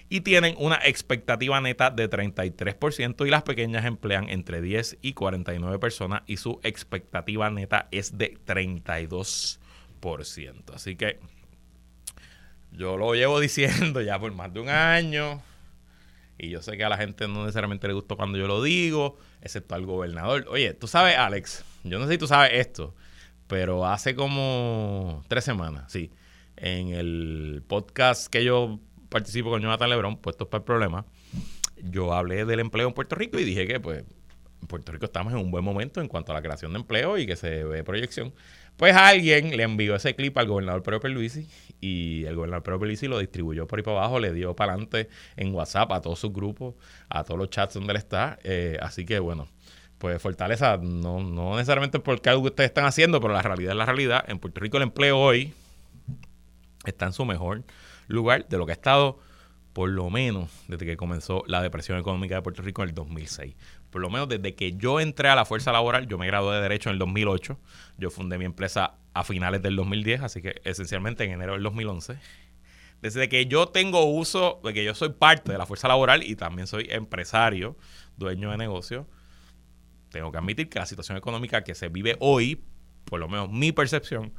y 0.09 0.23
tienen 0.23 0.55
una 0.59 0.77
expectativa 0.83 1.61
neta 1.61 1.91
de 1.91 2.09
33% 2.09 3.27
y 3.27 3.31
las 3.31 3.43
pequeñas 3.43 3.85
emplean 3.85 4.31
entre 4.31 4.63
10 4.63 4.97
y 5.03 5.13
49 5.13 5.79
personas 5.79 6.23
y 6.27 6.39
su 6.39 6.59
expectativa 6.63 7.51
neta 7.51 7.87
es 7.91 8.17
de 8.17 8.39
32%. 8.47 9.59
Así 10.75 10.97
que 10.97 11.21
yo 12.73 12.97
lo 12.97 13.15
llevo 13.15 13.41
diciendo 13.45 14.01
ya 14.01 14.19
por 14.19 14.33
más 14.33 14.55
de 14.55 14.61
un 14.61 14.71
año 14.71 15.43
y 16.39 16.49
yo 16.49 16.63
sé 16.63 16.79
que 16.79 16.85
a 16.85 16.89
la 16.89 16.97
gente 16.97 17.29
no 17.29 17.43
necesariamente 17.43 17.87
le 17.89 17.93
gustó 17.93 18.17
cuando 18.17 18.39
yo 18.39 18.47
lo 18.47 18.63
digo, 18.63 19.19
excepto 19.43 19.75
al 19.75 19.85
gobernador. 19.85 20.47
Oye, 20.49 20.73
tú 20.73 20.89
sabes, 20.89 21.19
Alex, 21.19 21.63
yo 21.85 21.99
no 21.99 22.07
sé 22.07 22.13
si 22.13 22.19
tú 22.19 22.27
sabes 22.27 22.53
esto, 22.55 22.95
pero 23.47 23.87
hace 23.87 24.15
como 24.15 25.23
tres 25.29 25.45
semanas, 25.45 25.93
sí, 25.93 26.11
en 26.57 26.89
el 26.89 27.63
podcast 27.67 28.29
que 28.29 28.45
yo 28.45 28.81
participo 29.09 29.51
con 29.51 29.63
Jonathan 29.63 29.91
Lebron, 29.91 30.17
puestos 30.17 30.49
para 30.49 30.61
el 30.61 30.65
problema, 30.65 31.07
yo 31.83 32.13
hablé 32.15 32.45
del 32.45 32.61
empleo 32.61 32.89
en 32.89 32.95
Puerto 32.95 33.15
Rico 33.15 33.39
y 33.39 33.45
dije 33.45 33.67
que 33.67 33.81
pues 33.81 34.05
en 34.65 34.69
Puerto 34.69 34.93
Rico 34.93 35.05
estamos 35.05 35.33
en 35.33 35.39
un 35.39 35.51
buen 35.51 35.63
momento 35.63 36.01
en 36.01 36.09
cuanto 36.09 36.33
a 36.33 36.35
la 36.35 36.43
creación 36.43 36.73
de 36.73 36.79
empleo 36.79 37.19
y 37.19 37.27
que 37.27 37.37
se 37.37 37.65
ve 37.65 37.85
proyección. 37.85 38.33
Pues 38.77 38.97
alguien 38.97 39.57
le 39.57 39.63
envió 39.63 39.95
ese 39.95 40.17
clip 40.17 40.37
al 40.39 40.49
gobernador 40.49 40.83
Pedro 40.83 41.01
Pierluisi 41.01 41.47
y 41.81 42.25
el 42.25 42.35
gobernador 42.35 42.63
Pedro 42.63 42.79
Pierluisi 42.81 43.07
lo 43.07 43.19
distribuyó 43.19 43.67
por 43.67 43.79
ahí 43.79 43.83
para 43.85 43.99
abajo, 43.99 44.19
le 44.19 44.33
dio 44.33 44.57
para 44.57 44.73
adelante 44.73 45.09
en 45.37 45.55
WhatsApp 45.55 45.93
a 45.93 46.01
todos 46.01 46.19
sus 46.19 46.33
grupos, 46.33 46.75
a 47.09 47.23
todos 47.25 47.39
los 47.39 47.51
chats 47.51 47.75
donde 47.75 47.93
él 47.93 47.99
está. 47.99 48.39
Eh, 48.43 48.79
así 48.81 49.05
que 49.05 49.19
bueno, 49.19 49.49
pues 50.05 50.21
Fortaleza, 50.21 50.77
no, 50.83 51.23
no 51.23 51.57
necesariamente 51.57 51.99
porque 51.99 52.29
algo 52.29 52.43
que 52.43 52.49
ustedes 52.49 52.69
están 52.69 52.85
haciendo, 52.85 53.23
pero 53.23 53.33
la 53.33 53.41
realidad 53.41 53.73
es 53.73 53.79
la 53.79 53.87
realidad. 53.87 54.23
En 54.29 54.39
Puerto 54.39 54.61
Rico 54.61 54.77
el 54.77 54.83
empleo 54.83 55.19
hoy 55.19 55.55
está 56.85 57.07
en 57.07 57.15
su 57.15 57.25
mejor 57.25 57.63
lugar 58.07 58.47
de 58.47 58.59
lo 58.59 58.67
que 58.67 58.73
ha 58.73 58.75
estado 58.75 59.19
por 59.73 59.89
lo 59.89 60.11
menos 60.11 60.51
desde 60.69 60.85
que 60.85 60.99
comenzó 60.99 61.43
la 61.47 61.63
depresión 61.63 61.99
económica 61.99 62.35
de 62.35 62.43
Puerto 62.43 62.61
Rico 62.61 62.83
en 62.83 62.91
el 62.91 62.95
2006. 62.95 63.57
Por 63.89 64.03
lo 64.03 64.11
menos 64.11 64.29
desde 64.29 64.55
que 64.55 64.77
yo 64.77 65.01
entré 65.01 65.31
a 65.31 65.37
la 65.37 65.47
fuerza 65.47 65.73
laboral, 65.73 66.07
yo 66.07 66.19
me 66.19 66.27
gradué 66.27 66.55
de 66.57 66.61
Derecho 66.61 66.91
en 66.91 66.97
el 66.97 66.99
2008, 66.99 67.59
yo 67.97 68.11
fundé 68.11 68.37
mi 68.37 68.45
empresa 68.45 68.97
a 69.15 69.25
finales 69.25 69.63
del 69.63 69.75
2010, 69.75 70.21
así 70.21 70.43
que 70.43 70.61
esencialmente 70.65 71.25
en 71.25 71.31
enero 71.31 71.55
del 71.55 71.63
2011. 71.63 72.19
Desde 73.01 73.31
que 73.31 73.47
yo 73.47 73.69
tengo 73.69 74.05
uso, 74.05 74.61
de 74.65 74.75
que 74.75 74.85
yo 74.85 74.95
soy 74.95 75.15
parte 75.15 75.51
de 75.51 75.57
la 75.57 75.65
fuerza 75.65 75.89
laboral 75.89 76.23
y 76.23 76.37
también 76.37 76.67
soy 76.67 76.89
empresario, 76.91 77.79
dueño 78.19 78.51
de 78.51 78.59
negocio, 78.59 79.07
tengo 80.15 80.31
que 80.31 80.39
admitir 80.39 80.69
que 80.69 80.79
la 80.79 80.87
situación 80.87 81.19
económica 81.19 81.65
que 81.65 81.75
se 81.75 81.89
vive 81.89 82.17
hoy, 82.21 82.63
por 83.05 83.19
lo 83.19 83.29
menos 83.29 83.51
mi 83.51 83.73
percepción, 83.73 84.33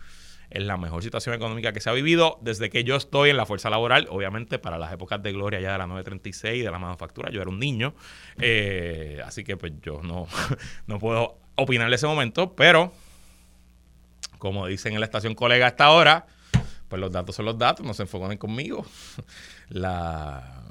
es 0.50 0.64
la 0.64 0.78
mejor 0.78 1.04
situación 1.04 1.36
económica 1.36 1.74
que 1.74 1.82
se 1.82 1.90
ha 1.90 1.94
vivido 1.94 2.40
desde 2.42 2.70
que 2.70 2.86
yo 2.86 2.96
estoy 2.96 3.30
en 3.30 3.38
la 3.38 3.46
fuerza 3.46 3.70
laboral. 3.70 4.08
Obviamente, 4.10 4.58
para 4.58 4.78
las 4.78 4.94
épocas 4.94 5.22
de 5.22 5.34
gloria 5.34 5.60
ya 5.60 5.74
de 5.74 5.78
la 5.80 5.88
936, 5.88 6.64
de 6.64 6.72
la 6.72 6.80
manufactura, 6.80 7.30
yo 7.30 7.42
era 7.42 7.50
un 7.50 7.60
niño. 7.60 7.94
Eh, 8.40 9.22
así 9.26 9.44
que 9.44 9.58
pues 9.58 9.74
yo 9.82 10.02
no, 10.02 10.28
no 10.88 10.98
puedo 10.98 11.40
opinar 11.56 11.90
de 11.90 11.96
ese 11.96 12.08
momento, 12.08 12.56
pero 12.56 12.94
como 14.38 14.66
dicen 14.68 14.94
en 14.94 15.02
la 15.02 15.06
estación 15.06 15.36
colega 15.36 15.68
hasta 15.68 15.86
ahora, 15.86 16.28
pues 16.88 17.02
los 17.02 17.12
datos 17.12 17.36
son 17.36 17.46
los 17.46 17.58
datos, 17.58 17.86
no 17.86 17.94
se 17.94 18.04
enfocan 18.04 18.38
conmigo. 18.38 18.86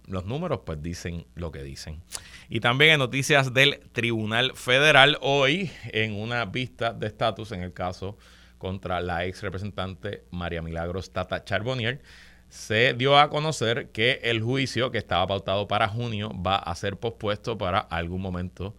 los 0.06 0.24
números 0.24 0.60
pues 0.64 0.82
dicen 0.82 1.26
lo 1.34 1.50
que 1.52 1.62
dicen. 1.62 2.02
Y 2.48 2.60
también 2.60 2.92
en 2.92 2.98
noticias 2.98 3.54
del 3.54 3.80
Tribunal 3.92 4.52
Federal 4.54 5.18
hoy, 5.20 5.70
en 5.86 6.14
una 6.14 6.44
vista 6.44 6.92
de 6.92 7.06
estatus 7.06 7.52
en 7.52 7.62
el 7.62 7.72
caso 7.72 8.16
contra 8.58 9.00
la 9.00 9.24
ex 9.24 9.42
representante 9.42 10.24
María 10.30 10.62
Milagros 10.62 11.12
Tata 11.12 11.44
Charbonnier, 11.44 12.02
se 12.48 12.94
dio 12.94 13.18
a 13.18 13.30
conocer 13.30 13.90
que 13.90 14.20
el 14.22 14.42
juicio 14.42 14.90
que 14.90 14.98
estaba 14.98 15.26
pautado 15.26 15.66
para 15.66 15.88
junio 15.88 16.30
va 16.40 16.56
a 16.56 16.74
ser 16.74 16.96
pospuesto 16.96 17.58
para 17.58 17.78
algún 17.78 18.22
momento 18.22 18.76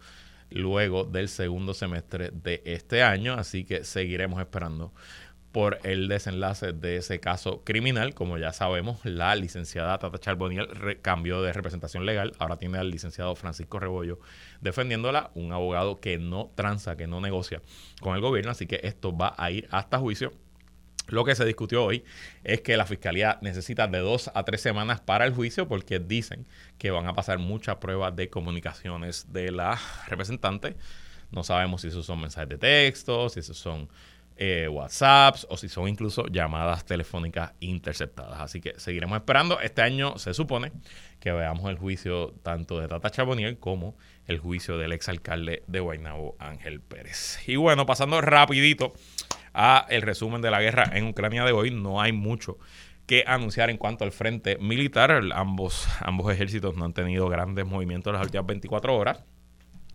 luego 0.50 1.04
del 1.04 1.28
segundo 1.28 1.74
semestre 1.74 2.30
de 2.32 2.62
este 2.64 3.02
año, 3.02 3.34
así 3.34 3.64
que 3.64 3.84
seguiremos 3.84 4.40
esperando 4.40 4.92
por 5.56 5.78
el 5.84 6.06
desenlace 6.08 6.74
de 6.74 6.98
ese 6.98 7.18
caso 7.18 7.64
criminal. 7.64 8.12
Como 8.12 8.36
ya 8.36 8.52
sabemos, 8.52 9.02
la 9.06 9.34
licenciada 9.36 9.96
Tata 9.96 10.18
Charboniel 10.18 10.98
cambió 11.00 11.40
de 11.40 11.54
representación 11.54 12.04
legal. 12.04 12.34
Ahora 12.38 12.58
tiene 12.58 12.76
al 12.76 12.90
licenciado 12.90 13.34
Francisco 13.36 13.78
Rebollo 13.78 14.20
defendiéndola, 14.60 15.30
un 15.34 15.52
abogado 15.52 15.98
que 15.98 16.18
no 16.18 16.52
tranza, 16.54 16.98
que 16.98 17.06
no 17.06 17.22
negocia 17.22 17.62
con 18.02 18.14
el 18.14 18.20
gobierno. 18.20 18.50
Así 18.50 18.66
que 18.66 18.80
esto 18.82 19.16
va 19.16 19.34
a 19.38 19.50
ir 19.50 19.66
hasta 19.70 19.98
juicio. 19.98 20.34
Lo 21.08 21.24
que 21.24 21.34
se 21.34 21.46
discutió 21.46 21.86
hoy 21.86 22.04
es 22.44 22.60
que 22.60 22.76
la 22.76 22.84
fiscalía 22.84 23.38
necesita 23.40 23.88
de 23.88 24.00
dos 24.00 24.30
a 24.34 24.44
tres 24.44 24.60
semanas 24.60 25.00
para 25.00 25.24
el 25.24 25.32
juicio 25.32 25.68
porque 25.68 26.00
dicen 26.00 26.46
que 26.76 26.90
van 26.90 27.06
a 27.06 27.14
pasar 27.14 27.38
muchas 27.38 27.76
pruebas 27.76 28.14
de 28.14 28.28
comunicaciones 28.28 29.32
de 29.32 29.52
la 29.52 29.80
representante. 30.06 30.76
No 31.30 31.44
sabemos 31.44 31.80
si 31.80 31.88
esos 31.88 32.04
son 32.04 32.20
mensajes 32.20 32.50
de 32.50 32.58
texto, 32.58 33.30
si 33.30 33.40
esos 33.40 33.56
son 33.56 33.88
eh, 34.36 34.68
WhatsApps 34.68 35.46
o 35.48 35.56
si 35.56 35.68
son 35.68 35.88
incluso 35.88 36.26
llamadas 36.26 36.84
telefónicas 36.84 37.52
interceptadas. 37.60 38.40
Así 38.40 38.60
que 38.60 38.78
seguiremos 38.78 39.16
esperando. 39.16 39.60
Este 39.60 39.82
año 39.82 40.18
se 40.18 40.34
supone 40.34 40.72
que 41.20 41.32
veamos 41.32 41.68
el 41.70 41.78
juicio 41.78 42.34
tanto 42.42 42.78
de 42.78 42.88
Tata 42.88 43.10
Chaboniel 43.10 43.58
como 43.58 43.96
el 44.26 44.38
juicio 44.38 44.76
del 44.76 44.92
exalcalde 44.92 45.62
de 45.66 45.80
Guaynabo, 45.80 46.36
Ángel 46.38 46.80
Pérez. 46.80 47.38
Y 47.46 47.56
bueno, 47.56 47.86
pasando 47.86 48.20
rapidito 48.20 48.92
a 49.54 49.86
el 49.88 50.02
resumen 50.02 50.42
de 50.42 50.50
la 50.50 50.60
guerra 50.60 50.90
en 50.92 51.06
Ucrania 51.06 51.44
de 51.44 51.52
hoy, 51.52 51.70
no 51.70 52.00
hay 52.00 52.12
mucho 52.12 52.58
que 53.06 53.24
anunciar 53.26 53.70
en 53.70 53.78
cuanto 53.78 54.04
al 54.04 54.12
frente 54.12 54.58
militar. 54.58 55.22
Ambos, 55.32 55.88
ambos 56.00 56.32
ejércitos 56.32 56.76
no 56.76 56.84
han 56.84 56.92
tenido 56.92 57.28
grandes 57.28 57.64
movimientos 57.64 58.10
en 58.10 58.18
las 58.18 58.26
últimas 58.26 58.46
24 58.46 58.94
horas. 58.94 59.24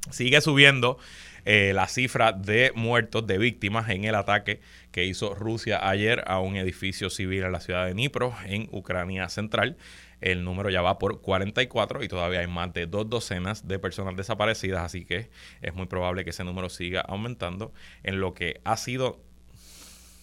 Sigue 0.10 0.41
subiendo 0.41 0.98
eh, 1.46 1.74
la 1.74 1.88
cifra 1.88 2.34
de 2.34 2.72
muertos, 2.75 3.25
de 3.25 3.38
víctimas 3.38 3.89
en 3.89 4.03
el 4.03 4.15
ataque 4.15 4.62
que 4.91 5.05
hizo 5.05 5.34
Rusia 5.36 5.88
ayer 5.88 6.24
a 6.27 6.39
un 6.39 6.55
edificio 6.55 7.10
civil 7.10 7.43
en 7.43 7.51
la 7.51 7.60
ciudad 7.60 7.86
de 7.86 7.93
Dnipro, 7.93 8.34
en 8.46 8.67
Ucrania 8.72 9.29
Central. 9.29 9.77
El 10.22 10.43
número 10.43 10.70
ya 10.70 10.81
va 10.81 11.00
por 11.00 11.22
44 11.22 12.03
y 12.03 12.08
todavía 12.08 12.41
hay 12.41 12.48
más 12.48 12.74
de 12.74 12.86
dos 12.86 13.10
docenas 13.10 13.67
de 13.67 13.79
personas 13.79 14.15
desaparecidas, 14.15 14.84
así 14.84 15.05
que 15.05 15.29
es 15.62 15.74
muy 15.74 15.88
probable 15.88 16.24
que 16.24 16.29
ese 16.31 16.43
número 16.43 16.70
siga 16.70 17.01
aumentando 17.01 17.74
en 18.03 18.20
lo 18.20 18.34
que 18.34 18.62
ha 18.63 18.77
sido, 18.77 19.20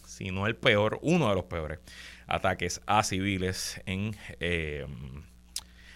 si 0.07 0.31
no 0.31 0.47
el 0.47 0.55
peor, 0.55 0.99
uno 1.03 1.29
de 1.31 1.35
los 1.35 1.45
peores 1.45 1.81
ataques 2.27 2.81
a 2.87 3.03
civiles. 3.03 3.81
Eh, 3.87 4.87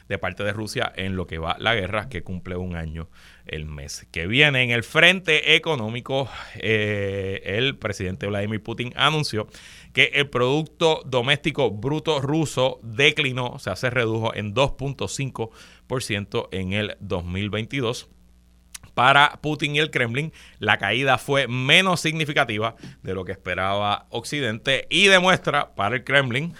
de 0.08 0.18
parte 0.18 0.44
de 0.44 0.52
Rusia 0.52 0.92
en 0.96 1.16
lo 1.16 1.26
que 1.26 1.38
va 1.38 1.56
la 1.58 1.74
guerra 1.74 2.08
que 2.10 2.22
cumple 2.22 2.56
un 2.56 2.76
año 2.76 3.08
el 3.46 3.66
mes 3.66 4.06
que 4.11 4.26
viene. 4.26 4.62
En 4.62 4.70
el 4.70 4.82
frente 4.82 5.54
económico, 5.54 6.28
eh, 6.56 7.42
el 7.44 7.76
presidente 7.76 8.26
Vladimir 8.26 8.62
Putin 8.62 8.92
anunció 8.96 9.49
que 9.92 10.12
el 10.14 10.28
Producto 10.28 11.02
Doméstico 11.04 11.70
Bruto 11.70 12.20
ruso 12.20 12.80
declinó, 12.82 13.49
o 13.49 13.58
sea, 13.58 13.76
se 13.76 13.90
redujo 13.90 14.34
en 14.34 14.54
2.5% 14.54 16.49
en 16.52 16.72
el 16.72 16.96
2022 17.00 18.08
para 18.94 19.38
Putin 19.40 19.76
y 19.76 19.78
el 19.78 19.90
Kremlin, 19.90 20.32
la 20.58 20.78
caída 20.78 21.18
fue 21.18 21.49
menos 21.49 22.00
significativa 22.00 22.76
de 23.02 23.14
lo 23.14 23.25
que 23.25 23.32
esperaba 23.32 24.06
Occidente 24.11 24.87
y 24.90 25.06
demuestra 25.06 25.75
para 25.75 25.96
el 25.96 26.04
Kremlin 26.04 26.54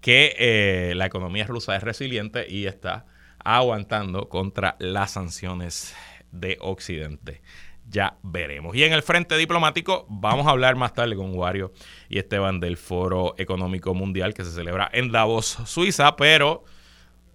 que 0.00 0.34
eh, 0.38 0.94
la 0.94 1.06
economía 1.06 1.46
rusa 1.46 1.74
es 1.74 1.82
resiliente 1.82 2.46
y 2.48 2.66
está 2.66 3.06
aguantando 3.46 4.28
contra 4.28 4.74
las 4.80 5.12
sanciones 5.12 5.94
de 6.32 6.58
Occidente. 6.60 7.42
Ya 7.88 8.18
veremos. 8.24 8.74
Y 8.74 8.82
en 8.82 8.92
el 8.92 9.02
frente 9.02 9.36
diplomático 9.36 10.04
vamos 10.08 10.48
a 10.48 10.50
hablar 10.50 10.74
más 10.74 10.92
tarde 10.92 11.14
con 11.14 11.32
Wario 11.36 11.72
y 12.08 12.18
Esteban 12.18 12.58
del 12.58 12.76
Foro 12.76 13.36
Económico 13.38 13.94
Mundial 13.94 14.34
que 14.34 14.44
se 14.44 14.50
celebra 14.50 14.90
en 14.92 15.12
Davos, 15.12 15.58
Suiza, 15.64 16.16
pero 16.16 16.64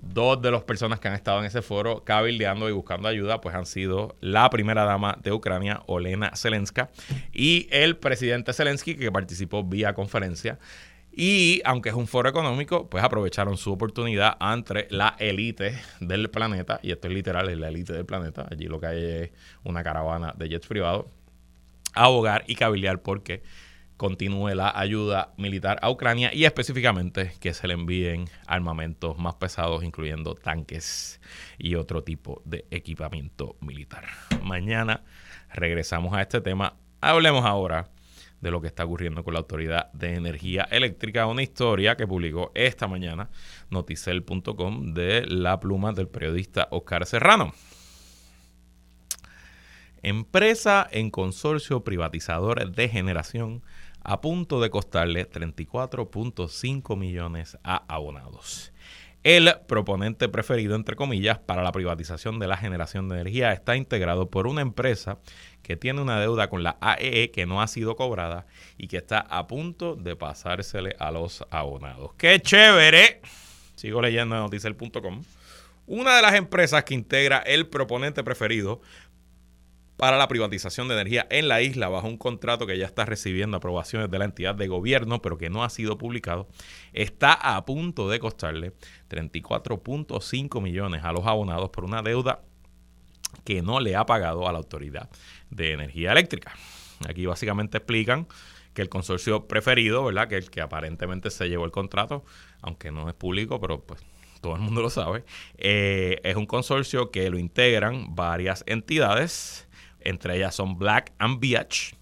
dos 0.01 0.41
de 0.41 0.51
las 0.51 0.63
personas 0.63 1.00
que 1.00 1.08
han 1.08 1.13
estado 1.13 1.39
en 1.39 1.46
ese 1.46 1.62
foro 1.62 2.03
cabildeando 2.03 2.68
y 2.68 2.74
buscando 2.74 3.08
ayuda, 3.08 3.39
pues 3.39 3.56
han 3.56 3.65
sido 3.65 4.18
la 4.20 4.50
primera 4.50 4.84
dama 4.84 5.18
de 5.22 5.32
Ucrania, 5.32 5.82
Olena 5.86 6.36
Zelenska, 6.36 6.89
y 7.32 7.70
el 7.72 7.96
presidente 7.96 8.51
Zelensky, 8.51 8.96
que 8.96 9.12
participó 9.12 9.63
vía 9.63 9.94
conferencia. 9.94 10.60
Y 11.12 11.62
aunque 11.65 11.89
es 11.89 11.96
un 11.96 12.08
foro 12.08 12.30
económico, 12.30 12.89
pues 12.89 13.03
aprovecharon 13.03 13.58
su 13.58 13.74
oportunidad 13.74 14.38
entre 14.39 14.88
la 14.89 15.15
élite 15.20 15.77
del 16.00 16.30
planeta, 16.30 16.80
y 16.82 16.91
esto 16.91 17.08
es 17.08 17.13
literal, 17.13 17.50
es 17.50 17.58
la 17.58 17.68
élite 17.68 17.94
del 17.94 18.06
planeta, 18.06 18.48
allí 18.50 18.65
lo 18.65 18.80
que 18.80 18.88
hay 18.88 19.03
es 19.03 19.32
una 19.63 19.84
caravana 19.84 20.34
de 20.38 20.48
jets 20.48 20.68
privados, 20.68 21.08
abogar 21.94 22.46
y 22.48 22.56
cabildear 22.56 23.01
porque 23.01 23.44
continúe 23.98 24.56
la 24.56 24.72
ayuda 24.75 25.34
militar 25.38 25.77
a 25.84 25.91
Ucrania 25.91 26.34
y 26.34 26.46
específicamente 26.46 27.34
que 27.39 27.53
se 27.53 27.68
le 27.68 27.75
envíen 27.75 28.25
armamentos 28.48 29.20
más 29.20 29.36
pesados, 29.36 29.84
incluyendo 29.84 30.34
tanques 30.34 31.22
y 31.60 31.75
otro 31.75 32.03
tipo 32.03 32.41
de 32.44 32.65
equipamiento 32.72 33.58
militar. 33.62 34.06
Mañana 34.41 35.03
regresamos 35.53 36.15
a 36.15 36.22
este 36.22 36.41
tema. 36.41 36.77
Hablemos 37.00 37.46
ahora 37.46 37.89
de 38.42 38.52
lo 38.52 38.60
que 38.60 38.68
está 38.68 38.84
ocurriendo 38.86 39.24
con 39.24 39.34
la 39.34 39.40
Autoridad 39.40 39.92
de 39.94 40.16
Energía 40.16 40.68
Eléctrica, 40.70 41.28
una 41.28 41.44
historia 41.44 41.96
que 41.96 42.08
publicó 42.08 42.52
esta 42.56 42.88
mañana 42.88 43.30
noticel.com 43.70 44.94
de 44.94 45.26
la 45.28 45.60
pluma 45.60 45.94
del 45.94 46.08
periodista 46.08 46.68
Oscar 46.72 47.06
Serrano. 47.06 47.54
Empresa 50.04 50.88
en 50.92 51.12
consorcio 51.12 51.84
privatizador 51.84 52.72
de 52.72 52.90
generación 52.90 53.62
a 54.04 54.20
punto 54.20 54.60
de 54.60 54.72
costarle 54.72 55.30
34.5 55.30 56.98
millones 56.98 57.58
a 57.64 57.84
abonados. 57.88 58.71
El 59.24 59.54
proponente 59.68 60.30
preferido, 60.30 60.75
entre 60.75 60.96
comillas, 60.96 61.38
para 61.38 61.62
la 61.62 61.72
privatización 61.72 62.40
de 62.40 62.48
la 62.48 62.58
generación 62.58 63.08
de 63.08 63.18
energía 63.18 63.54
está 63.54 63.75
integrado 63.75 64.32
por 64.32 64.48
una 64.48 64.62
empresa 64.62 65.20
que 65.62 65.78
tiene 65.78 66.01
una 66.01 66.20
deuda 66.20 66.50
con 66.50 66.63
la 66.63 66.78
AEE 66.82 67.25
e 67.25 67.32
que 67.32 67.46
no 67.46 67.62
ha 67.62 67.68
sido 67.68 67.96
cobrada 67.96 68.48
y 68.80 68.88
que 68.88 68.98
está 68.98 69.20
a 69.20 69.46
punto 69.46 69.96
de 69.96 70.16
pasársele 70.16 70.96
a 70.98 71.12
los 71.12 71.46
abonados. 71.51 72.13
¡Qué 72.18 72.40
chévere! 72.40 73.22
Sigo 73.75 74.01
leyendo 74.01 74.36
en. 74.36 75.22
Una 75.86 76.16
de 76.16 76.22
las 76.24 76.34
empresas 76.34 76.84
que 76.84 76.96
integra 76.96 77.40
el 77.40 77.68
proponente 77.68 78.24
preferido 78.24 78.82
para 80.01 80.17
la 80.17 80.27
privatización 80.27 80.88
de 80.88 80.96
energía 80.96 81.27
en 81.29 81.48
la 81.48 81.62
isla 81.62 81.88
bajo 81.88 82.08
un 82.08 82.17
contrato 82.17 82.65
que 82.65 82.75
ya 82.75 82.88
está 82.88 83.05
recibiendo 83.05 83.58
aprobaciones 83.58 84.10
de 84.10 84.17
la 84.17 84.25
entidad 84.25 84.55
de 84.55 84.67
gobierno, 84.67 85.22
pero 85.22 85.38
que 85.38 85.51
no 85.51 85.63
ha 85.63 85.70
sido 85.70 86.00
publicado, 86.00 86.48
está 86.91 87.34
a 87.34 87.63
punto 87.65 88.10
de 88.10 88.20
costarle 88.20 88.74
34.5 89.12 90.60
millones 90.60 91.03
a 91.03 91.12
los 91.12 91.27
abonados 91.27 91.70
por 91.70 91.84
una 91.84 92.01
deuda 92.01 92.41
que 93.43 93.62
no 93.62 93.79
le 93.79 93.96
ha 93.96 94.03
pagado 94.08 94.48
a 94.48 94.51
la 94.51 94.58
Autoridad 94.58 95.08
de 95.51 95.74
Energía 95.74 96.13
Eléctrica. 96.13 96.51
Aquí 97.08 97.27
básicamente 97.27 97.77
explican 97.77 98.27
que 98.74 98.81
el 98.81 98.89
consorcio 98.89 99.48
preferido, 99.48 100.03
¿verdad? 100.03 100.27
Que 100.27 100.38
el 100.38 100.50
que 100.50 100.62
aparentemente 100.62 101.29
se 101.29 101.48
llevó 101.48 101.65
el 101.65 101.72
contrato, 101.72 102.25
aunque 102.63 102.89
no 102.89 103.08
es 103.08 103.13
público, 103.13 103.62
pero 103.62 103.84
pues 103.84 104.03
todo 104.41 104.55
el 104.55 104.62
mundo 104.62 104.81
lo 104.81 104.89
sabe, 104.89 105.24
eh, 105.60 106.20
es 106.24 106.36
un 106.36 106.48
consorcio 106.48 107.12
que 107.12 107.29
lo 107.29 107.38
integran 107.38 108.15
varias 108.15 108.63
entidades, 108.65 109.67
entre 110.05 110.38
ellas 110.38 110.55
son 110.55 110.77
Black 110.77 111.13
and 111.20 111.39
Beach, 111.39 111.96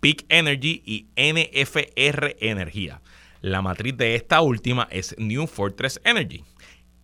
Peak 0.00 0.24
Energy 0.28 0.82
y 0.84 1.06
NFR 1.16 2.36
Energía. 2.40 3.00
La 3.40 3.62
matriz 3.62 3.96
de 3.96 4.14
esta 4.14 4.40
última 4.40 4.88
es 4.90 5.14
New 5.18 5.46
Fortress 5.46 6.00
Energy, 6.04 6.44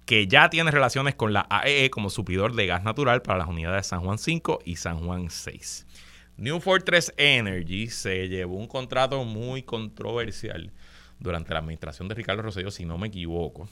que 0.06 0.26
ya 0.26 0.50
tiene 0.50 0.70
relaciones 0.70 1.14
con 1.14 1.32
la 1.32 1.46
AEE 1.48 1.84
e 1.84 1.90
como 1.90 2.10
suplidor 2.10 2.54
de 2.54 2.66
gas 2.66 2.82
natural 2.82 3.22
para 3.22 3.38
las 3.38 3.48
unidades 3.48 3.86
San 3.86 4.00
Juan 4.00 4.18
5 4.18 4.60
y 4.64 4.76
San 4.76 5.04
Juan 5.04 5.30
6. 5.30 5.86
New 6.36 6.60
Fortress 6.60 7.12
Energy 7.16 7.88
se 7.88 8.28
llevó 8.28 8.56
un 8.56 8.66
contrato 8.66 9.24
muy 9.24 9.62
controversial 9.62 10.72
durante 11.18 11.52
la 11.52 11.60
administración 11.60 12.08
de 12.08 12.14
Ricardo 12.14 12.42
Rosselló, 12.42 12.70
si 12.70 12.84
no 12.84 12.98
me 12.98 13.08
equivoco. 13.08 13.68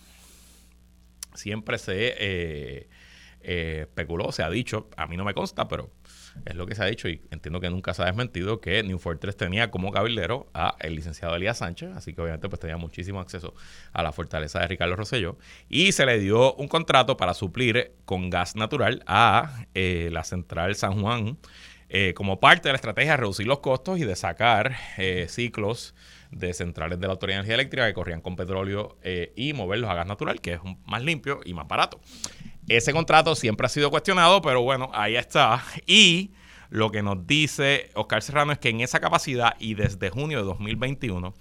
Siempre 1.35 1.79
se 1.79 2.15
eh, 2.19 2.89
eh, 3.41 3.81
especuló, 3.83 4.33
se 4.33 4.43
ha 4.43 4.51
dicho, 4.51 4.89
a 4.97 5.07
mí 5.07 5.17
no 5.17 5.25
me 5.25 5.35
consta, 5.35 5.67
pero 5.67 5.91
es 6.45 6.55
lo 6.55 6.67
que 6.67 6.75
se 6.75 6.83
ha 6.83 6.87
dicho 6.87 7.09
y 7.09 7.23
entiendo 7.31 7.61
que 7.61 7.71
nunca 7.71 7.95
se 7.95 8.03
ha 8.03 8.07
desmentido 8.07 8.61
que 8.61 8.83
New 8.83 8.99
Fortress 8.99 9.37
tenía 9.37 9.71
como 9.71 9.93
cabildero 9.93 10.49
a 10.55 10.77
el 10.81 10.95
licenciado 10.95 11.35
Elías 11.35 11.59
Sánchez, 11.59 11.91
así 11.97 12.15
que 12.15 12.21
obviamente 12.21 12.49
pues 12.49 12.61
tenía 12.61 12.77
muchísimo 12.77 13.21
acceso 13.21 13.55
a 13.93 14.03
la 14.03 14.13
fortaleza 14.13 14.61
de 14.61 14.69
Ricardo 14.69 14.97
Rosselló 14.97 15.37
y 15.69 15.93
se 15.93 16.07
le 16.07 16.19
dio 16.19 16.55
un 16.55 16.69
contrato 16.69 17.17
para 17.17 17.35
suplir 17.35 17.93
con 18.05 18.31
gas 18.31 18.57
natural 18.57 19.03
a 19.07 19.67
eh, 19.75 20.09
la 20.13 20.25
central 20.25 20.75
San 20.75 21.01
Juan 21.01 21.39
eh, 21.89 22.15
como 22.15 22.39
parte 22.39 22.69
de 22.69 22.73
la 22.73 22.77
estrategia 22.77 23.13
de 23.13 23.17
reducir 23.19 23.47
los 23.47 23.59
costos 23.59 23.99
y 23.99 24.05
de 24.05 24.15
sacar 24.15 24.77
eh, 24.97 25.27
ciclos 25.29 25.95
de 26.31 26.55
centrales 26.55 27.01
de 27.01 27.07
la 27.09 27.15
Autoridad 27.15 27.39
de 27.39 27.41
Energía 27.41 27.55
Eléctrica 27.55 27.87
que 27.89 27.95
corrían 27.95 28.21
con 28.21 28.37
petróleo 28.37 28.97
y 29.35 29.53
moverlos 29.53 29.91
a 29.91 29.95
gas 29.95 30.07
natural, 30.07 30.41
que 30.41 30.53
es 30.53 30.61
más 30.87 31.03
limpio 31.03 31.41
y 31.45 31.55
más 31.55 31.67
barato. 31.67 32.01
Ese 32.69 32.93
contrato 32.93 33.35
siempre 33.35 33.67
ha 33.67 33.69
sido 33.69 33.91
cuestionado, 33.91 34.43
pero 34.43 34.63
bueno, 34.63 34.91
ahí 34.93 35.17
está. 35.17 35.65
Y 35.87 36.33
lo 36.69 36.91
que 36.91 37.03
nos 37.03 37.27
dice 37.27 37.91
Oscar 37.95 38.23
Serrano 38.23 38.53
es 38.53 38.59
que 38.59 38.69
en 38.69 38.81
esa 38.81 39.01
capacidad 39.01 39.55
y 39.59 39.75
desde 39.75 40.11
junio 40.11 40.39
de 40.39 40.45
2021, 40.45 41.35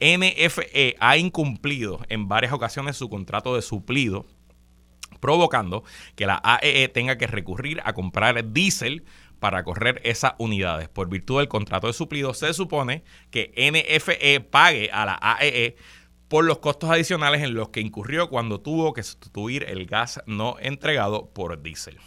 NFE 0.00 0.96
ha 1.00 1.16
incumplido 1.16 2.00
en 2.08 2.28
varias 2.28 2.52
ocasiones 2.52 2.96
su 2.96 3.08
contrato 3.08 3.56
de 3.56 3.62
suplido, 3.62 4.26
provocando 5.20 5.82
que 6.14 6.26
la 6.26 6.40
AEE 6.42 6.84
e 6.84 6.88
tenga 6.88 7.16
que 7.18 7.26
recurrir 7.26 7.80
a 7.84 7.94
comprar 7.94 8.52
diésel 8.52 9.04
para 9.40 9.64
correr 9.64 10.00
esas 10.04 10.34
unidades. 10.38 10.88
Por 10.88 11.08
virtud 11.08 11.38
del 11.38 11.48
contrato 11.48 11.86
de 11.86 11.92
suplido, 11.94 12.34
se 12.34 12.52
supone 12.54 13.02
que 13.30 13.52
NFE 13.56 14.40
pague 14.40 14.90
a 14.92 15.06
la 15.06 15.18
AEE 15.20 15.76
por 16.28 16.44
los 16.44 16.58
costos 16.58 16.90
adicionales 16.90 17.42
en 17.42 17.54
los 17.54 17.68
que 17.68 17.80
incurrió 17.80 18.28
cuando 18.28 18.60
tuvo 18.60 18.92
que 18.92 19.02
sustituir 19.02 19.64
el 19.68 19.86
gas 19.86 20.20
no 20.26 20.56
entregado 20.60 21.30
por 21.32 21.62
diésel. 21.62 21.98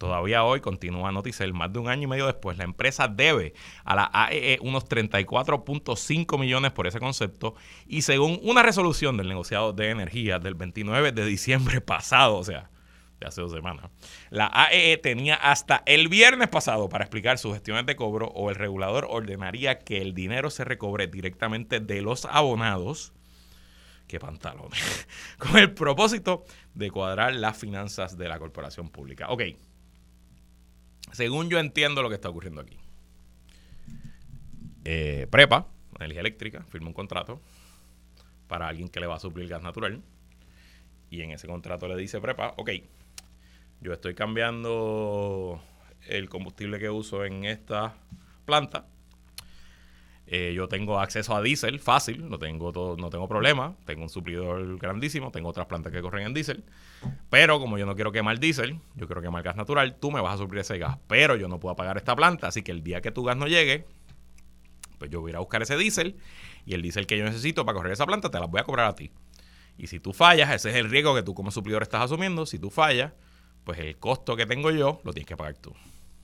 Todavía 0.00 0.44
hoy 0.44 0.62
continúa 0.62 1.12
Noticel, 1.12 1.52
más 1.52 1.70
de 1.74 1.78
un 1.78 1.90
año 1.90 2.04
y 2.04 2.06
medio 2.06 2.24
después, 2.24 2.56
la 2.56 2.64
empresa 2.64 3.06
debe 3.06 3.52
a 3.84 3.94
la 3.94 4.10
AEE 4.10 4.54
e 4.54 4.58
unos 4.62 4.88
34.5 4.88 6.38
millones 6.38 6.72
por 6.72 6.86
ese 6.86 6.98
concepto 6.98 7.54
y 7.86 8.00
según 8.00 8.40
una 8.42 8.62
resolución 8.62 9.18
del 9.18 9.28
negociado 9.28 9.74
de 9.74 9.90
energía 9.90 10.38
del 10.38 10.54
29 10.54 11.12
de 11.12 11.26
diciembre 11.26 11.80
pasado, 11.82 12.38
o 12.38 12.44
sea, 12.44 12.70
de 13.20 13.26
hace 13.26 13.42
dos 13.42 13.52
semanas, 13.52 13.90
la 14.30 14.46
AEE 14.46 14.94
e 14.94 14.96
tenía 14.96 15.34
hasta 15.34 15.82
el 15.84 16.08
viernes 16.08 16.48
pasado 16.48 16.88
para 16.88 17.04
explicar 17.04 17.36
sus 17.36 17.52
gestiones 17.52 17.84
de 17.84 17.94
cobro 17.94 18.28
o 18.28 18.48
el 18.48 18.56
regulador 18.56 19.06
ordenaría 19.10 19.80
que 19.80 19.98
el 19.98 20.14
dinero 20.14 20.48
se 20.48 20.64
recobre 20.64 21.08
directamente 21.08 21.78
de 21.78 22.00
los 22.00 22.24
abonados 22.24 23.12
qué 24.10 24.18
pantalones, 24.18 25.06
con 25.38 25.56
el 25.56 25.72
propósito 25.72 26.44
de 26.74 26.90
cuadrar 26.90 27.32
las 27.32 27.56
finanzas 27.56 28.18
de 28.18 28.28
la 28.28 28.40
corporación 28.40 28.90
pública. 28.90 29.28
Ok, 29.28 29.42
según 31.12 31.48
yo 31.48 31.60
entiendo 31.60 32.02
lo 32.02 32.08
que 32.08 32.16
está 32.16 32.28
ocurriendo 32.28 32.60
aquí. 32.60 32.76
Eh, 34.84 35.28
Prepa, 35.30 35.68
Energía 35.94 36.20
Eléctrica, 36.22 36.64
firma 36.64 36.88
un 36.88 36.92
contrato 36.92 37.40
para 38.48 38.66
alguien 38.66 38.88
que 38.88 38.98
le 38.98 39.06
va 39.06 39.14
a 39.14 39.20
suplir 39.20 39.48
gas 39.48 39.62
natural 39.62 40.02
y 41.08 41.22
en 41.22 41.30
ese 41.30 41.46
contrato 41.46 41.86
le 41.86 41.96
dice 41.96 42.20
Prepa, 42.20 42.54
ok, 42.56 42.70
yo 43.80 43.92
estoy 43.92 44.16
cambiando 44.16 45.62
el 46.08 46.28
combustible 46.28 46.80
que 46.80 46.90
uso 46.90 47.24
en 47.24 47.44
esta 47.44 47.94
planta 48.44 48.88
eh, 50.32 50.52
yo 50.54 50.68
tengo 50.68 51.00
acceso 51.00 51.34
a 51.34 51.42
diésel 51.42 51.80
fácil, 51.80 52.28
no 52.30 52.38
tengo, 52.38 52.70
todo, 52.70 52.96
no 52.96 53.10
tengo 53.10 53.26
problema. 53.26 53.74
Tengo 53.84 54.04
un 54.04 54.08
suplidor 54.08 54.78
grandísimo, 54.78 55.32
tengo 55.32 55.48
otras 55.48 55.66
plantas 55.66 55.92
que 55.92 56.00
corren 56.00 56.24
en 56.24 56.34
diésel. 56.34 56.62
Pero 57.30 57.58
como 57.58 57.78
yo 57.78 57.84
no 57.84 57.96
quiero 57.96 58.12
quemar 58.12 58.38
diésel, 58.38 58.78
yo 58.94 59.08
quiero 59.08 59.22
quemar 59.22 59.42
gas 59.42 59.56
natural, 59.56 59.96
tú 59.96 60.12
me 60.12 60.20
vas 60.20 60.36
a 60.36 60.38
suplir 60.38 60.60
ese 60.60 60.78
gas. 60.78 60.98
Pero 61.08 61.34
yo 61.34 61.48
no 61.48 61.58
puedo 61.58 61.74
pagar 61.74 61.96
esta 61.96 62.14
planta, 62.14 62.46
así 62.46 62.62
que 62.62 62.70
el 62.70 62.84
día 62.84 63.00
que 63.00 63.10
tu 63.10 63.24
gas 63.24 63.36
no 63.36 63.48
llegue, 63.48 63.86
pues 64.98 65.10
yo 65.10 65.20
voy 65.20 65.30
a 65.30 65.32
ir 65.32 65.36
a 65.36 65.40
buscar 65.40 65.62
ese 65.62 65.76
diésel 65.76 66.16
y 66.64 66.74
el 66.74 66.82
diésel 66.82 67.08
que 67.08 67.18
yo 67.18 67.24
necesito 67.24 67.66
para 67.66 67.74
correr 67.74 67.94
esa 67.94 68.06
planta 68.06 68.30
te 68.30 68.38
la 68.38 68.46
voy 68.46 68.60
a 68.60 68.64
cobrar 68.64 68.86
a 68.86 68.94
ti. 68.94 69.10
Y 69.78 69.88
si 69.88 69.98
tú 69.98 70.12
fallas, 70.12 70.54
ese 70.54 70.70
es 70.70 70.76
el 70.76 70.88
riesgo 70.90 71.12
que 71.12 71.24
tú 71.24 71.34
como 71.34 71.50
suplidor 71.50 71.82
estás 71.82 72.02
asumiendo. 72.02 72.46
Si 72.46 72.60
tú 72.60 72.70
fallas, 72.70 73.14
pues 73.64 73.80
el 73.80 73.96
costo 73.96 74.36
que 74.36 74.46
tengo 74.46 74.70
yo 74.70 75.00
lo 75.02 75.12
tienes 75.12 75.26
que 75.26 75.36
pagar 75.36 75.56
tú. 75.56 75.74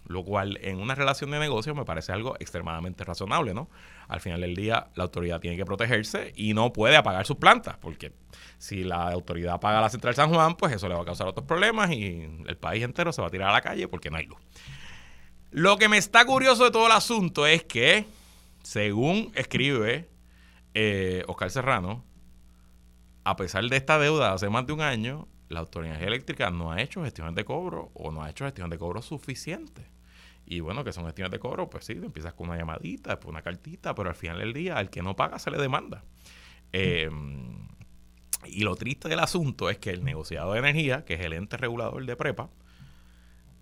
Lo 0.06 0.24
cual 0.24 0.58
en 0.62 0.80
una 0.80 0.94
relación 0.94 1.30
de 1.32 1.38
negocio 1.38 1.74
me 1.74 1.84
parece 1.84 2.12
algo 2.12 2.36
extremadamente 2.38 3.02
razonable, 3.04 3.54
¿no? 3.54 3.68
Al 4.08 4.20
final 4.20 4.40
del 4.40 4.54
día 4.54 4.88
la 4.94 5.04
autoridad 5.04 5.40
tiene 5.40 5.56
que 5.56 5.64
protegerse 5.64 6.32
y 6.36 6.54
no 6.54 6.72
puede 6.72 6.96
apagar 6.96 7.26
sus 7.26 7.36
plantas, 7.36 7.76
porque 7.78 8.12
si 8.58 8.84
la 8.84 9.08
autoridad 9.08 9.54
apaga 9.54 9.80
la 9.80 9.88
central 9.88 10.14
San 10.14 10.32
Juan, 10.32 10.56
pues 10.56 10.72
eso 10.72 10.88
le 10.88 10.94
va 10.94 11.02
a 11.02 11.04
causar 11.04 11.26
otros 11.26 11.46
problemas 11.46 11.90
y 11.90 12.28
el 12.46 12.56
país 12.56 12.84
entero 12.84 13.12
se 13.12 13.20
va 13.20 13.28
a 13.28 13.30
tirar 13.30 13.50
a 13.50 13.52
la 13.52 13.62
calle 13.62 13.88
porque 13.88 14.10
no 14.10 14.16
hay 14.16 14.26
luz. 14.26 14.38
Lo 15.50 15.76
que 15.76 15.88
me 15.88 15.96
está 15.96 16.24
curioso 16.24 16.64
de 16.64 16.70
todo 16.70 16.86
el 16.86 16.92
asunto 16.92 17.46
es 17.46 17.64
que, 17.64 18.04
según 18.62 19.32
escribe 19.34 20.08
eh, 20.74 21.24
Oscar 21.28 21.50
Serrano, 21.50 22.04
a 23.24 23.36
pesar 23.36 23.64
de 23.64 23.76
esta 23.76 23.98
deuda 23.98 24.32
hace 24.32 24.48
más 24.48 24.66
de 24.66 24.72
un 24.72 24.82
año, 24.82 25.26
la 25.48 25.60
autoridad 25.60 26.02
eléctrica 26.02 26.50
no 26.50 26.72
ha 26.72 26.80
hecho 26.80 27.02
gestiones 27.02 27.34
de 27.34 27.44
cobro 27.44 27.90
o 27.94 28.10
no 28.10 28.22
ha 28.22 28.30
hecho 28.30 28.44
gestión 28.44 28.70
de 28.70 28.78
cobro 28.78 29.02
suficiente. 29.02 29.95
Y 30.46 30.60
bueno, 30.60 30.84
que 30.84 30.92
son 30.92 31.04
gestiones 31.06 31.32
de 31.32 31.38
cobro, 31.38 31.68
pues 31.68 31.84
sí, 31.84 31.92
empiezas 31.92 32.32
con 32.34 32.48
una 32.48 32.58
llamadita, 32.58 33.10
después 33.10 33.30
una 33.30 33.42
cartita, 33.42 33.94
pero 33.94 34.08
al 34.08 34.14
final 34.14 34.38
del 34.38 34.52
día, 34.52 34.78
al 34.78 34.90
que 34.90 35.02
no 35.02 35.16
paga 35.16 35.38
se 35.38 35.50
le 35.50 35.58
demanda. 35.58 36.04
Eh, 36.72 37.10
y 38.46 38.62
lo 38.62 38.76
triste 38.76 39.08
del 39.08 39.18
asunto 39.18 39.70
es 39.70 39.78
que 39.78 39.90
el 39.90 40.04
negociado 40.04 40.52
de 40.52 40.60
energía, 40.60 41.04
que 41.04 41.14
es 41.14 41.20
el 41.20 41.32
ente 41.32 41.56
regulador 41.56 42.04
de 42.06 42.16
PREPA, 42.16 42.48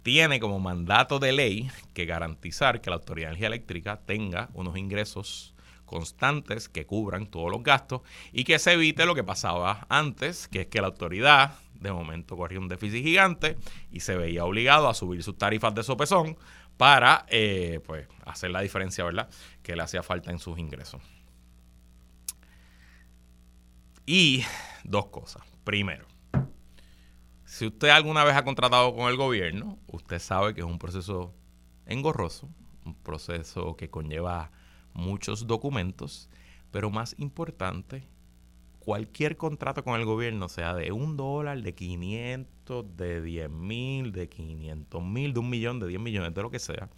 tiene 0.02 0.38
como 0.38 0.60
mandato 0.60 1.18
de 1.18 1.32
ley 1.32 1.70
que 1.94 2.04
garantizar 2.04 2.82
que 2.82 2.90
la 2.90 2.96
Autoridad 2.96 3.28
de 3.28 3.30
Energía 3.30 3.46
Eléctrica 3.46 4.00
tenga 4.04 4.50
unos 4.52 4.76
ingresos 4.76 5.54
constantes 5.86 6.68
que 6.68 6.86
cubran 6.86 7.26
todos 7.26 7.50
los 7.50 7.62
gastos 7.62 8.02
y 8.32 8.44
que 8.44 8.58
se 8.58 8.72
evite 8.72 9.06
lo 9.06 9.14
que 9.14 9.24
pasaba 9.24 9.86
antes, 9.88 10.48
que 10.48 10.62
es 10.62 10.66
que 10.66 10.80
la 10.82 10.88
autoridad 10.88 11.54
de 11.74 11.92
momento 11.92 12.36
corría 12.36 12.60
un 12.60 12.68
déficit 12.68 13.02
gigante 13.02 13.56
y 13.90 14.00
se 14.00 14.16
veía 14.16 14.44
obligado 14.44 14.88
a 14.88 14.94
subir 14.94 15.22
sus 15.22 15.38
tarifas 15.38 15.74
de 15.74 15.82
sopesón 15.82 16.36
para 16.76 17.26
eh, 17.28 17.80
pues, 17.86 18.08
hacer 18.24 18.50
la 18.50 18.60
diferencia, 18.60 19.04
¿verdad? 19.04 19.28
Que 19.62 19.76
le 19.76 19.82
hacía 19.82 20.02
falta 20.02 20.30
en 20.30 20.38
sus 20.38 20.58
ingresos. 20.58 21.00
Y 24.06 24.44
dos 24.84 25.06
cosas. 25.06 25.42
Primero, 25.64 26.06
si 27.44 27.66
usted 27.66 27.88
alguna 27.88 28.24
vez 28.24 28.34
ha 28.34 28.44
contratado 28.44 28.94
con 28.94 29.08
el 29.08 29.16
gobierno, 29.16 29.78
usted 29.86 30.18
sabe 30.18 30.54
que 30.54 30.60
es 30.60 30.66
un 30.66 30.78
proceso 30.78 31.34
engorroso, 31.86 32.50
un 32.84 32.94
proceso 32.94 33.76
que 33.76 33.90
conlleva 33.90 34.50
muchos 34.92 35.46
documentos, 35.46 36.28
pero 36.70 36.90
más 36.90 37.14
importante, 37.18 38.08
cualquier 38.84 39.36
contrato 39.36 39.82
con 39.82 39.98
el 39.98 40.04
gobierno, 40.04 40.48
sea 40.48 40.74
de 40.74 40.92
un 40.92 41.16
dólar, 41.16 41.62
de 41.62 41.74
500, 41.74 42.96
de 42.96 43.22
10 43.22 43.50
mil, 43.50 44.12
de 44.12 44.28
500 44.28 45.02
mil, 45.02 45.32
de 45.32 45.40
un 45.40 45.50
millón, 45.50 45.80
de 45.80 45.88
10 45.88 46.00
millones, 46.00 46.34
de 46.34 46.42
lo 46.42 46.50
que 46.50 46.58
sea, 46.58 46.88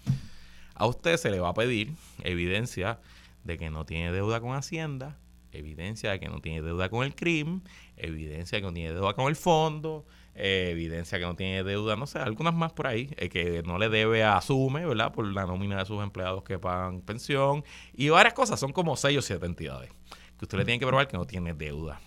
a 0.75 0.87
usted 0.87 1.16
se 1.16 1.31
le 1.31 1.40
va 1.40 1.51
a 1.51 1.55
pedir 1.55 1.92
evidencia 2.25 2.99
de 3.44 3.57
que 3.57 3.70
no 3.70 3.87
tiene 3.87 4.12
deuda 4.12 4.40
con 4.40 4.55
Hacienda, 4.55 5.16
evidencia 5.53 6.11
de 6.11 6.20
que 6.20 6.29
no 6.29 6.40
tiene 6.40 6.61
deuda 6.61 6.88
con 6.88 7.05
el 7.05 7.14
crimen, 7.14 7.62
evidencia 7.96 8.57
de 8.57 8.62
que 8.62 8.66
no 8.66 8.75
tiene 8.75 8.92
deuda 8.92 9.14
con 9.14 9.29
el 9.29 9.37
fondo, 9.37 10.05
eh, 10.35 10.68
evidencia 10.72 11.18
que 11.18 11.25
no 11.25 11.37
tiene 11.37 11.62
deuda, 11.62 11.96
no 11.96 12.07
sé, 12.07 12.18
algunas 12.18 12.53
más 12.53 12.72
por 12.72 12.88
ahí, 12.88 13.14
eh, 13.16 13.29
que 13.29 13.62
no 13.62 13.79
le 13.79 13.88
debe 13.88 14.22
a 14.25 14.37
Asume, 14.37 14.85
¿verdad? 14.85 15.12
Por 15.12 15.33
la 15.33 15.46
nómina 15.46 15.79
de 15.79 15.87
sus 15.87 16.03
empleados 16.03 16.42
que 16.42 16.59
pagan 16.59 17.01
pensión 17.01 17.64
y 17.94 18.09
varias 18.11 18.35
cosas, 18.35 18.61
son 18.61 18.72
como 18.72 18.96
seis 18.96 19.18
o 19.18 19.22
siete 19.22 19.46
entidades 19.46 19.90
que 20.38 20.44
usted 20.44 20.59
le 20.59 20.64
tiene 20.64 20.79
que 20.79 20.87
probar 20.87 21.09
que 21.09 21.16
no 21.16 21.27
tiene 21.27 21.55
deuda. 21.55 22.01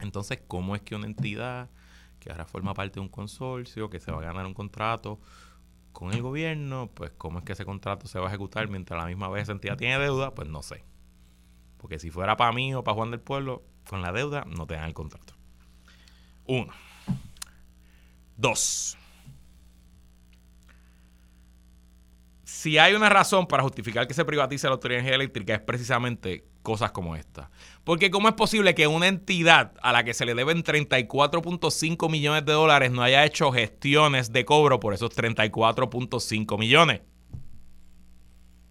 Entonces, 0.00 0.40
¿cómo 0.46 0.74
es 0.74 0.82
que 0.82 0.94
una 0.94 1.06
entidad 1.06 1.68
que 2.22 2.30
ahora 2.30 2.44
forma 2.44 2.72
parte 2.72 2.94
de 2.94 3.00
un 3.00 3.08
consorcio, 3.08 3.90
que 3.90 3.98
se 3.98 4.12
va 4.12 4.18
a 4.18 4.22
ganar 4.22 4.46
un 4.46 4.54
contrato 4.54 5.18
con 5.92 6.12
el 6.12 6.22
gobierno, 6.22 6.88
pues 6.94 7.10
cómo 7.18 7.40
es 7.40 7.44
que 7.44 7.52
ese 7.52 7.64
contrato 7.64 8.06
se 8.06 8.18
va 8.18 8.26
a 8.26 8.28
ejecutar 8.28 8.68
mientras 8.68 8.98
a 8.98 9.02
la 9.02 9.08
misma 9.08 9.28
vez 9.28 9.44
esa 9.44 9.52
entidad 9.52 9.76
tiene 9.76 9.98
deuda, 9.98 10.32
pues 10.32 10.48
no 10.48 10.62
sé. 10.62 10.84
Porque 11.78 11.98
si 11.98 12.10
fuera 12.10 12.36
para 12.36 12.52
mí 12.52 12.74
o 12.74 12.84
para 12.84 12.94
Juan 12.94 13.10
del 13.10 13.20
Pueblo, 13.20 13.64
con 13.88 14.02
la 14.02 14.12
deuda 14.12 14.44
no 14.46 14.66
te 14.66 14.74
dan 14.74 14.84
el 14.84 14.94
contrato. 14.94 15.34
Uno. 16.46 16.72
Dos. 18.36 18.96
Si 22.44 22.78
hay 22.78 22.94
una 22.94 23.08
razón 23.08 23.46
para 23.48 23.64
justificar 23.64 24.06
que 24.06 24.14
se 24.14 24.24
privatice 24.24 24.68
la 24.68 24.74
autoridad 24.74 25.04
eléctrica 25.04 25.54
es 25.54 25.60
precisamente 25.60 26.46
cosas 26.62 26.92
como 26.92 27.16
esta. 27.16 27.50
Porque 27.84 28.10
¿cómo 28.10 28.28
es 28.28 28.34
posible 28.34 28.74
que 28.74 28.86
una 28.86 29.08
entidad 29.08 29.72
a 29.82 29.92
la 29.92 30.04
que 30.04 30.14
se 30.14 30.24
le 30.24 30.34
deben 30.34 30.62
34.5 30.62 32.10
millones 32.10 32.44
de 32.44 32.52
dólares 32.52 32.92
no 32.92 33.02
haya 33.02 33.24
hecho 33.24 33.52
gestiones 33.52 34.32
de 34.32 34.44
cobro 34.44 34.80
por 34.80 34.94
esos 34.94 35.10
34.5 35.16 36.58
millones? 36.58 37.02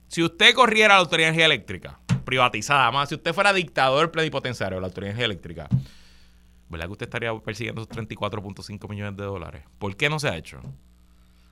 Si 0.07 0.23
usted 0.23 0.53
corriera 0.53 0.95
la 0.95 0.99
autoridad 0.99 1.37
eléctrica 1.37 1.99
privatizada, 2.25 2.91
más 2.91 3.09
si 3.09 3.15
usted 3.15 3.33
fuera 3.33 3.53
dictador 3.53 4.11
plenipotenciario 4.11 4.77
de 4.77 4.81
la 4.81 4.87
autoridad 4.87 5.19
eléctrica, 5.19 5.67
¿verdad 6.69 6.85
que 6.85 6.91
usted 6.91 7.05
estaría 7.05 7.37
persiguiendo 7.39 7.81
esos 7.81 7.95
34.5 7.95 8.89
millones 8.89 9.17
de 9.17 9.23
dólares? 9.23 9.63
¿Por 9.77 9.95
qué 9.95 10.09
no 10.09 10.19
se 10.19 10.29
ha 10.29 10.37
hecho? 10.37 10.61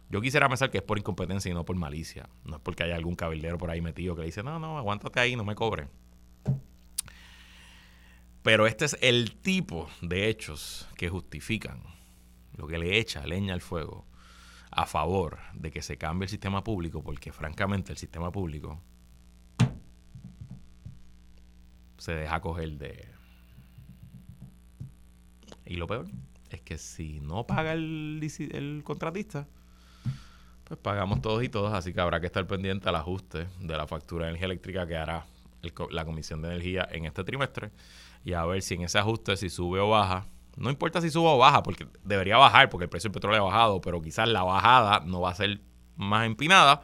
Yo 0.09 0.21
quisiera 0.21 0.47
pensar 0.49 0.71
que 0.71 0.79
es 0.79 0.83
por 0.83 0.97
incompetencia 0.97 1.51
y 1.51 1.53
no 1.53 1.65
por 1.65 1.75
malicia. 1.75 2.29
No 2.43 2.55
es 2.55 2.61
porque 2.61 2.83
haya 2.83 2.95
algún 2.95 3.15
cabildero 3.15 3.57
por 3.57 3.69
ahí 3.69 3.79
metido 3.79 4.15
que 4.15 4.21
le 4.21 4.27
dice, 4.27 4.41
no, 4.41 4.57
no, 4.57 4.77
aguántate 4.77 5.19
ahí, 5.19 5.35
no 5.35 5.43
me 5.43 5.53
cobre. 5.53 5.87
Pero 8.41 8.67
este 8.67 8.85
es 8.85 8.97
el 9.01 9.35
tipo 9.35 9.89
de 10.01 10.29
hechos 10.29 10.87
que 10.95 11.09
justifican 11.09 11.81
lo 12.55 12.67
que 12.67 12.77
le 12.77 12.97
echa 12.99 13.25
leña 13.25 13.53
al 13.53 13.61
fuego 13.61 14.05
a 14.71 14.85
favor 14.85 15.39
de 15.53 15.71
que 15.71 15.81
se 15.81 15.97
cambie 15.97 16.25
el 16.25 16.29
sistema 16.29 16.63
público, 16.63 17.03
porque 17.03 17.31
francamente 17.31 17.91
el 17.91 17.97
sistema 17.97 18.31
público 18.31 18.81
se 21.97 22.13
deja 22.13 22.39
coger 22.39 22.77
de... 22.77 23.07
Y 25.65 25.75
lo 25.75 25.87
peor 25.87 26.07
es 26.49 26.61
que 26.61 26.77
si 26.77 27.19
no 27.19 27.45
paga 27.45 27.73
el, 27.73 28.81
contratista, 28.83 29.47
pues 30.63 30.79
pagamos 30.79 31.21
todos 31.21 31.43
y 31.43 31.49
todas, 31.49 31.73
así 31.73 31.93
que 31.93 32.01
habrá 32.01 32.19
que 32.19 32.27
estar 32.27 32.45
pendiente 32.47 32.89
al 32.89 32.95
ajuste 32.95 33.47
de 33.59 33.77
la 33.77 33.85
factura 33.85 34.25
de 34.25 34.29
energía 34.31 34.45
eléctrica 34.45 34.87
que 34.87 34.97
hará 34.97 35.25
la 35.91 36.05
Comisión 36.05 36.41
de 36.41 36.49
Energía 36.49 36.87
en 36.91 37.05
este 37.05 37.23
trimestre 37.23 37.71
y 38.23 38.33
a 38.33 38.45
ver 38.45 38.61
si 38.61 38.75
en 38.75 38.81
ese 38.81 38.99
ajuste, 38.99 39.37
si 39.37 39.49
sube 39.49 39.79
o 39.79 39.89
baja, 39.89 40.27
no 40.57 40.69
importa 40.69 41.01
si 41.01 41.09
sube 41.09 41.29
o 41.29 41.37
baja, 41.37 41.63
porque 41.63 41.87
debería 42.03 42.37
bajar, 42.37 42.69
porque 42.69 42.83
el 42.85 42.89
precio 42.89 43.09
del 43.09 43.13
petróleo 43.13 43.41
ha 43.41 43.45
bajado, 43.45 43.81
pero 43.81 44.01
quizás 44.01 44.27
la 44.27 44.43
bajada 44.43 45.01
no 45.05 45.21
va 45.21 45.31
a 45.31 45.35
ser 45.35 45.61
más 45.95 46.25
empinada, 46.25 46.81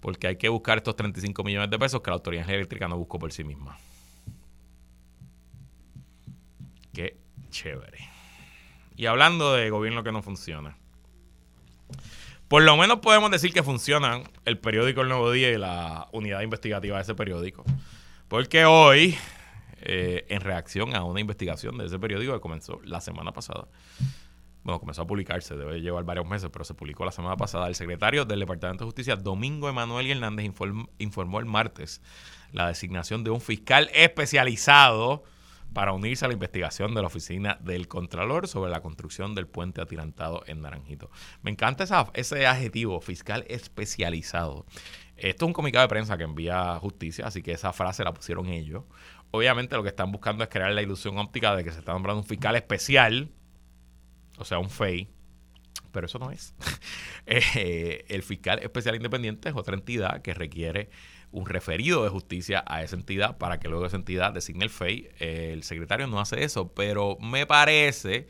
porque 0.00 0.26
hay 0.26 0.36
que 0.36 0.48
buscar 0.48 0.78
estos 0.78 0.96
35 0.96 1.44
millones 1.44 1.70
de 1.70 1.78
pesos 1.78 2.00
que 2.00 2.10
la 2.10 2.14
Autoridad 2.14 2.48
Eléctrica 2.48 2.88
no 2.88 2.96
buscó 2.96 3.18
por 3.18 3.32
sí 3.32 3.44
misma. 3.44 3.78
Qué 6.92 7.18
chévere. 7.50 7.98
Y 8.96 9.06
hablando 9.06 9.52
de 9.52 9.70
gobierno 9.70 10.02
que 10.02 10.12
no 10.12 10.22
funciona. 10.22 10.76
Por 12.48 12.62
lo 12.62 12.76
menos 12.76 13.00
podemos 13.00 13.30
decir 13.30 13.52
que 13.52 13.62
funcionan 13.62 14.22
el 14.44 14.58
periódico 14.58 15.00
El 15.00 15.08
Nuevo 15.08 15.32
Día 15.32 15.50
y 15.50 15.58
la 15.58 16.08
unidad 16.12 16.42
investigativa 16.42 16.96
de 16.96 17.02
ese 17.02 17.14
periódico. 17.14 17.64
Porque 18.28 18.64
hoy, 18.64 19.16
eh, 19.80 20.26
en 20.28 20.40
reacción 20.40 20.94
a 20.94 21.02
una 21.02 21.20
investigación 21.20 21.76
de 21.76 21.86
ese 21.86 21.98
periódico 21.98 22.32
que 22.34 22.40
comenzó 22.40 22.80
la 22.84 23.00
semana 23.00 23.32
pasada, 23.32 23.66
bueno, 24.62 24.78
comenzó 24.78 25.02
a 25.02 25.06
publicarse, 25.06 25.56
debe 25.56 25.80
llevar 25.80 26.04
varios 26.04 26.26
meses, 26.26 26.48
pero 26.52 26.64
se 26.64 26.74
publicó 26.74 27.04
la 27.04 27.12
semana 27.12 27.36
pasada, 27.36 27.68
el 27.68 27.74
secretario 27.74 28.24
del 28.24 28.40
Departamento 28.40 28.84
de 28.84 28.88
Justicia, 28.88 29.16
Domingo 29.16 29.68
Emanuel 29.68 30.10
Hernández, 30.10 30.50
informó 30.98 31.40
el 31.40 31.46
martes 31.46 32.00
la 32.52 32.68
designación 32.68 33.24
de 33.24 33.30
un 33.30 33.40
fiscal 33.40 33.90
especializado 33.92 35.24
para 35.72 35.92
unirse 35.92 36.24
a 36.24 36.28
la 36.28 36.34
investigación 36.34 36.94
de 36.94 37.02
la 37.02 37.08
oficina 37.08 37.58
del 37.60 37.88
Contralor 37.88 38.48
sobre 38.48 38.70
la 38.70 38.80
construcción 38.80 39.34
del 39.34 39.46
puente 39.46 39.80
atirantado 39.80 40.42
en 40.46 40.62
Naranjito. 40.62 41.10
Me 41.42 41.50
encanta 41.50 41.84
ese 42.14 42.46
adjetivo, 42.46 43.00
fiscal 43.00 43.44
especializado. 43.48 44.66
Esto 45.16 45.44
es 45.44 45.46
un 45.48 45.52
comunicado 45.52 45.84
de 45.84 45.88
prensa 45.88 46.16
que 46.16 46.24
envía 46.24 46.78
justicia, 46.78 47.26
así 47.26 47.42
que 47.42 47.52
esa 47.52 47.72
frase 47.72 48.04
la 48.04 48.12
pusieron 48.12 48.48
ellos. 48.48 48.84
Obviamente 49.30 49.76
lo 49.76 49.82
que 49.82 49.88
están 49.88 50.12
buscando 50.12 50.44
es 50.44 50.50
crear 50.50 50.72
la 50.72 50.82
ilusión 50.82 51.18
óptica 51.18 51.56
de 51.56 51.64
que 51.64 51.72
se 51.72 51.78
está 51.78 51.92
nombrando 51.92 52.22
un 52.22 52.26
fiscal 52.26 52.56
especial, 52.56 53.30
o 54.38 54.44
sea, 54.44 54.58
un 54.58 54.70
FEI, 54.70 55.08
pero 55.92 56.06
eso 56.06 56.18
no 56.18 56.30
es. 56.30 56.54
Eh, 57.28 58.04
el 58.08 58.22
fiscal 58.22 58.60
especial 58.60 58.94
independiente 58.94 59.48
es 59.48 59.56
otra 59.56 59.74
entidad 59.74 60.22
que 60.22 60.32
requiere 60.32 60.90
un 61.32 61.46
referido 61.46 62.04
de 62.04 62.10
justicia 62.10 62.64
a 62.66 62.82
esa 62.82 62.96
entidad 62.96 63.38
para 63.38 63.58
que 63.60 63.68
luego 63.68 63.86
esa 63.86 63.96
entidad 63.96 64.32
designe 64.32 64.64
el 64.64 64.70
FEI. 64.70 65.10
el 65.18 65.62
secretario 65.62 66.06
no 66.06 66.20
hace 66.20 66.44
eso, 66.44 66.72
pero 66.72 67.18
me 67.20 67.46
parece 67.46 68.26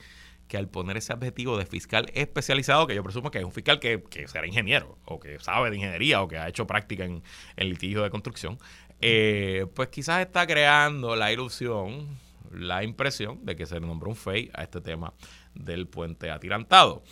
que 0.49 0.57
al 0.57 0.69
poner 0.69 0.97
ese 0.97 1.13
objetivo 1.13 1.59
de 1.59 1.67
fiscal 1.67 2.11
especializado, 2.15 2.87
que 2.87 2.95
yo 2.95 3.03
presumo 3.03 3.31
que 3.31 3.39
es 3.39 3.45
un 3.45 3.53
fiscal 3.53 3.81
que, 3.81 4.03
será 4.27 4.47
ingeniero, 4.47 4.99
o 5.05 5.19
que 5.19 5.39
sabe 5.41 5.71
de 5.71 5.77
ingeniería, 5.77 6.23
o 6.23 6.29
que 6.29 6.39
ha 6.39 6.49
hecho 6.49 6.67
práctica 6.67 7.05
en, 7.05 7.23
el 7.57 7.71
litigio 7.71 8.03
de 8.03 8.11
construcción, 8.11 8.59
eh, 9.01 9.67
pues 9.75 9.89
quizás 9.89 10.21
está 10.21 10.47
creando 10.47 11.17
la 11.17 11.33
ilusión, 11.33 12.19
la 12.53 12.85
impresión 12.85 13.45
de 13.45 13.57
que 13.57 13.67
se 13.67 13.75
le 13.75 13.87
nombró 13.87 14.11
un 14.11 14.17
FEI 14.17 14.51
a 14.55 14.63
este 14.63 14.81
tema 14.81 15.13
del 15.55 15.87
puente 15.89 16.31
atirantado. 16.31 17.03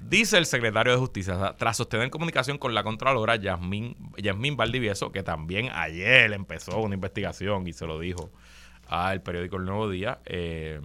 Dice 0.00 0.38
el 0.38 0.46
secretario 0.46 0.92
de 0.92 0.98
Justicia, 0.98 1.54
tras 1.58 1.76
sostener 1.76 2.10
comunicación 2.10 2.58
con 2.58 2.74
la 2.74 2.82
Contralora 2.82 3.36
Yasmín, 3.36 3.96
Yasmín 4.16 4.56
Valdivieso, 4.56 5.12
que 5.12 5.22
también 5.22 5.70
ayer 5.72 6.32
empezó 6.32 6.78
una 6.78 6.94
investigación 6.94 7.66
y 7.66 7.72
se 7.72 7.86
lo 7.86 7.98
dijo 7.98 8.30
al 8.88 9.22
periódico 9.22 9.56
El 9.56 9.64
Nuevo 9.64 9.88
Día, 9.88 10.20
eh, 10.26 10.80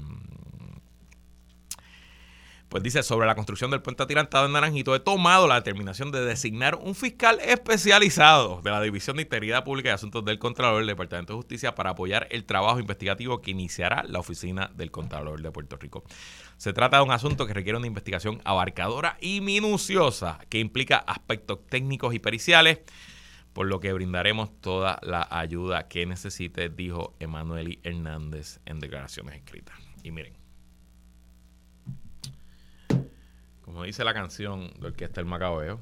pues 2.70 2.84
dice, 2.84 3.02
sobre 3.02 3.26
la 3.26 3.34
construcción 3.34 3.72
del 3.72 3.82
puente 3.82 4.04
atirantado 4.04 4.46
en 4.46 4.52
Naranjito, 4.52 4.94
he 4.94 5.00
tomado 5.00 5.48
la 5.48 5.56
determinación 5.56 6.12
de 6.12 6.24
designar 6.24 6.76
un 6.76 6.94
fiscal 6.94 7.40
especializado 7.42 8.62
de 8.62 8.70
la 8.70 8.80
División 8.80 9.16
de 9.16 9.24
Integridad 9.24 9.64
Pública 9.64 9.90
y 9.90 9.92
Asuntos 9.92 10.24
del 10.24 10.38
Contralor 10.38 10.78
del 10.78 10.88
Departamento 10.88 11.34
de 11.34 11.38
Justicia 11.38 11.74
para 11.74 11.92
apoyar 11.92 12.28
el 12.30 12.46
trabajo 12.46 12.80
investigativo 12.80 13.42
que 13.42 13.52
iniciará 13.52 14.04
la 14.04 14.20
Oficina 14.20 14.70
del 14.76 14.92
Contralor 14.92 15.42
de 15.42 15.52
Puerto 15.52 15.78
Rico. 15.78 16.04
Se 16.60 16.74
trata 16.74 16.98
de 16.98 17.04
un 17.04 17.12
asunto 17.12 17.48
que 17.48 17.54
requiere 17.54 17.78
una 17.78 17.88
investigación 17.88 18.42
abarcadora 18.44 19.18
y 19.22 19.40
minuciosa 19.40 20.40
que 20.50 20.60
implica 20.60 20.98
aspectos 20.98 21.66
técnicos 21.68 22.14
y 22.14 22.20
periciales, 22.20 22.82
por 23.54 23.68
lo 23.68 23.80
que 23.80 23.94
brindaremos 23.94 24.60
toda 24.60 25.00
la 25.02 25.26
ayuda 25.32 25.88
que 25.88 26.06
necesite, 26.06 26.68
dijo 26.68 27.16
Emanueli 27.22 27.80
Hernández 27.84 28.60
en 28.66 28.82
declaraciones 28.82 29.36
escritas. 29.36 29.74
Y 30.04 30.12
miren, 30.12 30.34
como 33.62 33.84
dice 33.84 34.04
la 34.04 34.14
canción 34.14 34.74
de 34.82 34.88
Orquesta 34.88 35.22
El 35.22 35.28
Macabeo, 35.28 35.80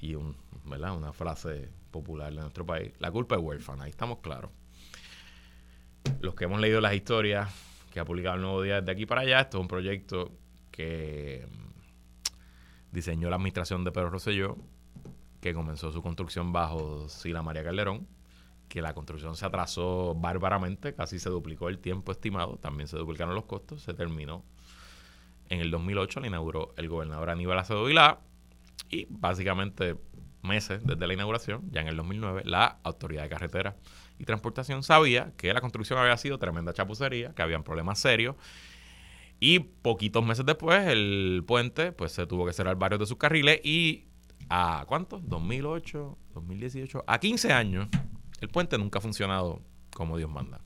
y 0.00 0.14
un, 0.14 0.36
una 0.64 1.12
frase 1.12 1.68
popular 1.90 2.32
de 2.32 2.42
nuestro 2.42 2.64
país, 2.64 2.92
la 3.00 3.10
culpa 3.10 3.34
es 3.34 3.42
huérfana, 3.42 3.84
ahí 3.84 3.90
estamos 3.90 4.18
claros. 4.18 4.52
Los 6.20 6.36
que 6.36 6.44
hemos 6.44 6.60
leído 6.60 6.80
las 6.80 6.94
historias 6.94 7.71
que 7.92 8.00
ha 8.00 8.04
publicado 8.04 8.36
el 8.36 8.42
Nuevo 8.42 8.62
Día 8.62 8.80
desde 8.80 8.92
aquí 8.92 9.06
para 9.06 9.20
allá, 9.20 9.40
esto 9.40 9.58
es 9.58 9.62
un 9.62 9.68
proyecto 9.68 10.32
que 10.70 11.46
mm, 11.48 12.94
diseñó 12.94 13.30
la 13.30 13.36
administración 13.36 13.84
de 13.84 13.92
Pedro 13.92 14.10
Rosselló, 14.10 14.56
que 15.40 15.54
comenzó 15.54 15.92
su 15.92 16.02
construcción 16.02 16.52
bajo 16.52 17.08
Sila 17.08 17.42
María 17.42 17.62
Calderón, 17.62 18.08
que 18.68 18.80
la 18.80 18.94
construcción 18.94 19.36
se 19.36 19.44
atrasó 19.44 20.14
bárbaramente, 20.14 20.94
casi 20.94 21.18
se 21.18 21.28
duplicó 21.28 21.68
el 21.68 21.78
tiempo 21.78 22.12
estimado, 22.12 22.56
también 22.56 22.88
se 22.88 22.96
duplicaron 22.96 23.34
los 23.34 23.44
costos, 23.44 23.82
se 23.82 23.92
terminó 23.92 24.44
en 25.52 25.60
el 25.60 25.70
2008 25.70 26.20
la 26.20 26.28
inauguró 26.28 26.72
el 26.78 26.88
gobernador 26.88 27.28
Aníbal 27.28 27.58
Acevedo 27.58 27.84
Vilá 27.84 28.20
y 28.88 29.06
básicamente 29.10 29.96
meses 30.42 30.80
desde 30.82 31.06
la 31.06 31.12
inauguración, 31.12 31.70
ya 31.70 31.82
en 31.82 31.88
el 31.88 31.96
2009, 31.98 32.42
la 32.46 32.78
Autoridad 32.82 33.24
de 33.24 33.28
Carretera 33.28 33.76
y 34.22 34.24
Transportación 34.24 34.84
sabía 34.84 35.32
que 35.36 35.52
la 35.52 35.60
construcción 35.60 35.98
había 35.98 36.16
sido 36.16 36.38
tremenda 36.38 36.72
chapucería, 36.72 37.34
que 37.34 37.42
habían 37.42 37.64
problemas 37.64 37.98
serios 37.98 38.36
y 39.40 39.58
poquitos 39.58 40.24
meses 40.24 40.46
después 40.46 40.86
el 40.86 41.42
puente 41.44 41.90
pues 41.90 42.12
se 42.12 42.24
tuvo 42.28 42.46
que 42.46 42.52
cerrar 42.52 42.76
varios 42.76 43.00
de 43.00 43.06
sus 43.06 43.16
carriles 43.16 43.60
y 43.64 44.06
a 44.48 44.84
¿cuántos? 44.86 45.28
2008, 45.28 46.18
2018, 46.34 47.04
a 47.04 47.18
15 47.18 47.52
años 47.52 47.88
El 48.40 48.48
puente 48.48 48.78
nunca 48.78 49.00
ha 49.00 49.02
funcionado 49.02 49.60
como 49.92 50.16
Dios 50.16 50.30
manda. 50.30 50.60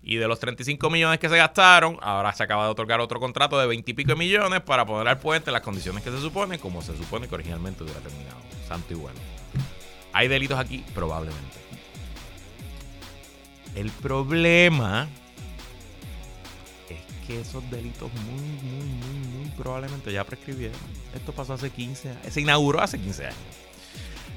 Y 0.00 0.16
de 0.16 0.28
los 0.28 0.38
35 0.38 0.88
millones 0.88 1.18
que 1.18 1.28
se 1.28 1.36
gastaron, 1.36 1.98
ahora 2.00 2.32
se 2.32 2.44
acaba 2.44 2.66
de 2.66 2.70
otorgar 2.70 3.00
otro 3.00 3.18
contrato 3.18 3.58
de 3.58 3.66
20 3.66 3.90
y 3.90 3.94
pico 3.94 4.14
millones 4.14 4.60
para 4.60 4.86
poner 4.86 5.08
al 5.08 5.18
puente 5.18 5.50
las 5.50 5.62
condiciones 5.62 6.04
que 6.04 6.12
se 6.12 6.20
supone, 6.20 6.60
como 6.60 6.82
se 6.82 6.96
supone 6.96 7.26
que 7.26 7.34
originalmente 7.34 7.82
hubiera 7.82 7.98
terminado. 7.98 8.38
Santo 8.68 8.94
y 8.94 8.96
bueno. 8.96 9.18
¿Hay 10.12 10.28
delitos 10.28 10.58
aquí? 10.58 10.84
Probablemente. 10.94 11.65
El 13.76 13.90
problema 13.90 15.06
es 16.88 17.26
que 17.26 17.40
esos 17.40 17.70
delitos 17.70 18.10
muy, 18.24 18.40
muy, 18.40 18.84
muy, 18.86 19.28
muy 19.28 19.50
probablemente 19.50 20.10
ya 20.10 20.24
prescribieron. 20.24 20.78
Esto 21.14 21.32
pasó 21.32 21.52
hace 21.52 21.68
15 21.68 22.08
años. 22.08 22.20
Se 22.30 22.40
inauguró 22.40 22.80
hace 22.80 22.98
15 22.98 23.26
años. 23.26 23.36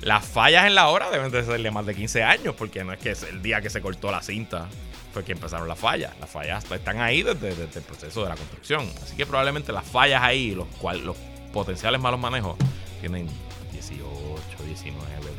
Las 0.01 0.25
fallas 0.25 0.65
en 0.65 0.75
la 0.75 0.89
obra 0.89 1.09
deben 1.09 1.31
de 1.31 1.43
ser 1.43 1.61
de 1.61 1.71
más 1.71 1.85
de 1.85 1.95
15 1.95 2.21
años, 2.21 2.53
porque 2.55 2.83
no 2.83 2.91
es 2.91 2.99
que 2.99 3.11
el 3.29 3.41
día 3.41 3.61
que 3.61 3.69
se 3.69 3.81
cortó 3.81 4.11
la 4.11 4.21
cinta 4.21 4.67
fue 5.13 5.23
que 5.23 5.31
empezaron 5.31 5.69
las 5.69 5.79
fallas. 5.79 6.13
Las 6.19 6.29
fallas 6.29 6.69
están 6.69 6.99
ahí 6.99 7.23
desde, 7.23 7.49
el 7.49 7.83
proceso 7.83 8.23
de 8.23 8.29
la 8.29 8.35
construcción. 8.35 8.89
Así 9.01 9.15
que 9.15 9.25
probablemente 9.25 9.71
las 9.71 9.85
fallas 9.85 10.21
ahí, 10.21 10.53
los, 10.53 10.67
los 11.01 11.15
potenciales 11.53 12.01
malos 12.01 12.19
manejos, 12.19 12.57
tienen 12.99 13.27
18, 13.71 14.03
19, 14.65 15.05
20 15.37 15.38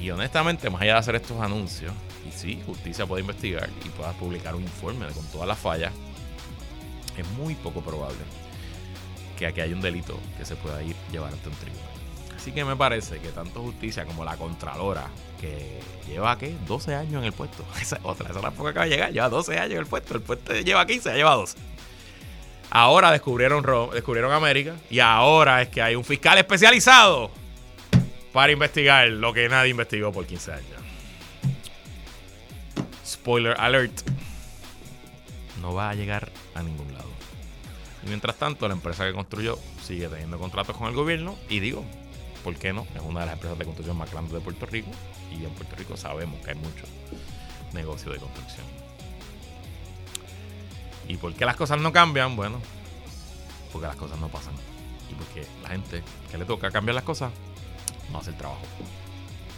Y 0.00 0.10
honestamente, 0.10 0.70
más 0.70 0.82
allá 0.82 0.94
de 0.94 0.98
hacer 0.98 1.14
estos 1.16 1.40
anuncios, 1.40 1.92
y 2.26 2.32
sí, 2.32 2.62
justicia 2.64 3.06
puede 3.06 3.22
investigar 3.22 3.68
y 3.84 3.88
pueda 3.90 4.12
publicar 4.12 4.54
un 4.54 4.62
informe 4.62 5.06
con 5.06 5.26
todas 5.26 5.48
las 5.48 5.58
fallas, 5.58 5.92
es 7.16 7.26
muy 7.30 7.54
poco 7.56 7.80
probable 7.80 8.18
que 9.36 9.46
aquí 9.46 9.60
haya 9.60 9.74
un 9.74 9.80
delito 9.80 10.18
que 10.36 10.44
se 10.44 10.56
pueda 10.56 10.82
ir 10.82 10.94
llevar 11.10 11.32
ante 11.32 11.48
un 11.48 11.54
tribunal. 11.56 11.84
Así 12.36 12.52
que 12.52 12.64
me 12.64 12.76
parece 12.76 13.18
que 13.18 13.28
tanto 13.28 13.62
justicia 13.62 14.04
como 14.04 14.24
la 14.24 14.36
Contralora, 14.36 15.08
que 15.40 15.80
lleva, 16.06 16.38
¿qué? 16.38 16.54
12 16.66 16.94
años 16.94 17.20
en 17.20 17.24
el 17.24 17.32
puesto. 17.32 17.64
Esa 17.80 17.98
otra, 18.04 18.30
esa 18.30 18.40
tampoco 18.40 18.68
acaba 18.68 18.86
de 18.86 18.92
llegar, 18.92 19.12
lleva 19.12 19.28
12 19.28 19.58
años 19.58 19.72
en 19.72 19.78
el 19.78 19.86
puesto. 19.86 20.14
El 20.14 20.22
puesto 20.22 20.54
lleva 20.54 20.86
15, 20.86 21.14
lleva 21.14 21.34
12. 21.34 21.58
Ahora 22.70 23.10
descubrieron, 23.10 23.64
descubrieron 23.92 24.32
América 24.32 24.74
y 24.90 25.00
ahora 25.00 25.62
es 25.62 25.68
que 25.68 25.80
hay 25.80 25.96
un 25.96 26.04
fiscal 26.04 26.36
especializado 26.38 27.30
para 28.38 28.52
investigar 28.52 29.08
lo 29.08 29.32
que 29.32 29.48
nadie 29.48 29.70
investigó 29.70 30.12
por 30.12 30.24
15 30.24 30.52
años. 30.52 30.80
Spoiler 33.04 33.56
alert. 33.58 34.08
No 35.60 35.74
va 35.74 35.90
a 35.90 35.94
llegar 35.94 36.30
a 36.54 36.62
ningún 36.62 36.92
lado. 36.92 37.10
Y 38.04 38.06
mientras 38.06 38.36
tanto, 38.36 38.68
la 38.68 38.74
empresa 38.74 39.04
que 39.04 39.12
construyó 39.12 39.58
sigue 39.82 40.06
teniendo 40.06 40.38
contratos 40.38 40.76
con 40.76 40.86
el 40.86 40.94
gobierno. 40.94 41.36
Y 41.48 41.58
digo, 41.58 41.84
¿por 42.44 42.54
qué 42.54 42.72
no? 42.72 42.86
Es 42.94 43.02
una 43.02 43.22
de 43.22 43.26
las 43.26 43.34
empresas 43.34 43.58
de 43.58 43.64
construcción 43.64 43.96
más 43.96 44.08
grandes 44.12 44.32
de 44.32 44.38
Puerto 44.38 44.66
Rico. 44.66 44.92
Y 45.32 45.44
en 45.44 45.50
Puerto 45.50 45.74
Rico 45.74 45.96
sabemos 45.96 46.40
que 46.44 46.52
hay 46.52 46.56
mucho 46.58 46.84
negocio 47.72 48.12
de 48.12 48.18
construcción. 48.18 48.66
¿Y 51.08 51.16
por 51.16 51.34
qué 51.34 51.44
las 51.44 51.56
cosas 51.56 51.80
no 51.80 51.92
cambian? 51.92 52.36
Bueno, 52.36 52.60
porque 53.72 53.88
las 53.88 53.96
cosas 53.96 54.16
no 54.20 54.28
pasan. 54.28 54.54
Y 55.10 55.14
porque 55.14 55.44
la 55.64 55.70
gente 55.70 56.04
que 56.30 56.38
le 56.38 56.44
toca 56.44 56.70
cambiar 56.70 56.94
las 56.94 57.02
cosas 57.02 57.32
no 58.12 58.18
hace 58.18 58.30
el 58.30 58.36
trabajo. 58.36 58.62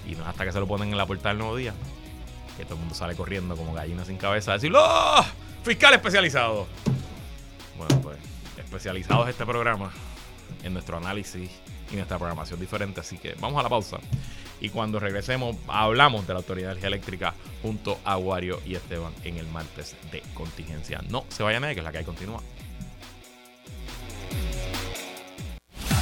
Y 0.06 0.14
no 0.14 0.24
hasta 0.26 0.44
que 0.44 0.52
se 0.52 0.60
lo 0.60 0.66
ponen 0.66 0.90
en 0.90 0.98
la 0.98 1.06
puerta 1.06 1.28
del 1.28 1.38
nuevo 1.38 1.56
día 1.56 1.74
que 2.56 2.64
todo 2.64 2.74
el 2.74 2.80
mundo 2.80 2.94
sale 2.94 3.14
corriendo 3.14 3.56
como 3.56 3.72
gallina 3.72 4.04
sin 4.04 4.18
cabeza 4.18 4.52
a 4.52 4.54
decir 4.54 4.72
¡Oh! 4.74 5.24
¡Fiscal 5.62 5.94
especializado! 5.94 6.66
Bueno, 7.78 8.00
pues 8.02 8.18
especializado 8.58 9.24
es 9.24 9.30
este 9.30 9.46
programa 9.46 9.90
en 10.62 10.74
nuestro 10.74 10.98
análisis 10.98 11.50
y 11.90 11.96
nuestra 11.96 12.18
programación 12.18 12.60
diferente. 12.60 13.00
Así 13.00 13.18
que 13.18 13.34
vamos 13.40 13.58
a 13.58 13.62
la 13.62 13.68
pausa. 13.68 13.98
Y 14.60 14.68
cuando 14.68 15.00
regresemos, 15.00 15.56
hablamos 15.68 16.26
de 16.26 16.34
la 16.34 16.40
Autoridad 16.40 16.68
de 16.68 16.72
Energía 16.72 16.88
Eléctrica 16.88 17.34
junto 17.62 17.98
a 18.04 18.18
Wario 18.18 18.60
y 18.66 18.74
Esteban 18.74 19.14
en 19.24 19.38
el 19.38 19.46
martes 19.48 19.96
de 20.12 20.22
contingencia. 20.34 21.00
No 21.08 21.24
se 21.28 21.42
vayan 21.42 21.64
a 21.64 21.72
que 21.72 21.80
es 21.80 21.84
la 21.84 21.92
que 21.92 21.98
hay 21.98 22.04
continúa. 22.04 22.42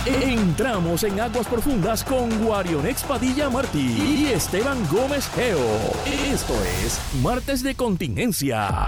Entramos 0.06 1.02
en 1.02 1.20
aguas 1.20 1.46
profundas 1.46 2.04
con 2.04 2.30
Guarionex 2.44 3.02
Padilla 3.02 3.50
Martí 3.50 3.78
y 3.80 4.32
Esteban 4.32 4.86
Gómez 4.90 5.28
Geo. 5.34 5.58
Esto 6.06 6.54
es 6.82 7.00
Martes 7.20 7.62
de 7.62 7.74
Contingencia. 7.74 8.86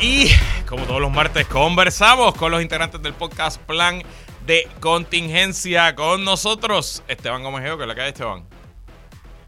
Y 0.00 0.28
como 0.66 0.84
todos 0.86 1.00
los 1.00 1.10
martes, 1.10 1.46
conversamos 1.46 2.34
con 2.34 2.50
los 2.50 2.62
integrantes 2.62 3.00
del 3.02 3.14
podcast 3.14 3.60
Plan 3.62 4.02
de 4.46 4.68
Contingencia. 4.80 5.94
Con 5.94 6.24
nosotros, 6.24 7.02
Esteban 7.06 7.42
Gómez 7.42 7.62
Geo, 7.62 7.76
que 7.76 7.84
es 7.84 7.88
la 7.88 7.94
que 7.94 8.00
hay, 8.00 8.08
Esteban. 8.08 8.44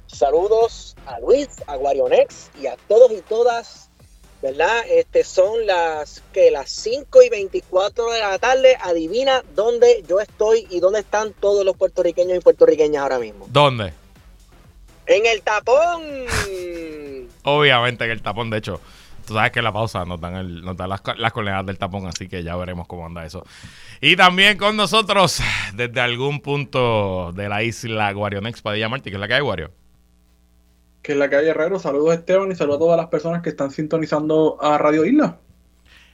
Saludos 0.07 0.95
a 1.07 1.19
Luis, 1.21 1.49
a 1.67 1.77
Guarionex 1.77 2.51
y 2.61 2.67
a 2.67 2.77
todos 2.89 3.11
y 3.13 3.23
todas 3.23 3.90
¿verdad? 4.43 4.83
Este, 4.89 5.25
son 5.25 5.67
las 5.67 6.23
que 6.33 6.51
las 6.51 6.71
5 6.71 7.23
y 7.23 7.29
24 7.29 8.11
de 8.11 8.19
la 8.21 8.39
tarde. 8.39 8.77
Adivina 8.83 9.43
dónde 9.55 10.03
yo 10.09 10.21
estoy 10.21 10.67
y 10.71 10.81
dónde 10.81 11.01
están 11.01 11.33
todos 11.33 11.65
los 11.65 11.77
puertorriqueños 11.77 12.39
y 12.39 12.41
puertorriqueñas 12.41 13.03
ahora 13.03 13.19
mismo. 13.19 13.47
¿Dónde? 13.51 13.93
En 15.07 15.27
el 15.27 15.43
tapón. 15.43 16.03
Obviamente 17.43 18.05
en 18.05 18.11
el 18.11 18.23
tapón, 18.23 18.51
de 18.51 18.59
hecho. 18.59 18.81
Tú 19.27 19.35
sabes 19.35 19.53
que 19.53 19.61
en 19.61 19.65
la 19.65 19.73
pausa 19.73 20.05
nos 20.05 20.21
dan, 20.21 20.35
el, 20.35 20.65
nos 20.65 20.77
dan 20.77 20.89
las, 20.89 21.03
las 21.17 21.33
coordenadas 21.33 21.65
del 21.65 21.79
tapón, 21.79 22.05
así 22.07 22.27
que 22.27 22.43
ya 22.43 22.57
veremos 22.57 22.89
cómo 22.89 23.07
anda 23.07 23.25
eso. 23.25 23.47
Y 24.01 24.17
también 24.17 24.59
con 24.59 24.77
nosotros, 24.77 25.41
desde 25.75 26.01
algún 26.01 26.41
punto 26.41 27.31
de 27.33 27.49
la 27.49 27.63
isla 27.63 28.13
Guarionex 28.13 28.61
Padilla 28.61 28.89
Martí, 28.89 29.11
que 29.11 29.17
es 29.17 29.21
la 29.21 29.29
que 29.29 29.35
hay, 29.35 29.41
Guario 29.41 29.71
que 31.03 31.13
es 31.13 31.19
la 31.19 31.31
calle 31.31 31.49
Herrero. 31.49 31.79
Saludos 31.79 32.15
Esteban 32.15 32.51
y 32.53 32.55
saludos 32.55 32.77
a 32.77 32.81
todas 32.81 32.97
las 32.97 33.07
personas 33.09 33.43
que 33.43 33.51
están 33.51 33.71
sintonizando 33.71 34.59
a 34.61 34.79
Radio 34.79 35.05
Isla. 35.05 35.39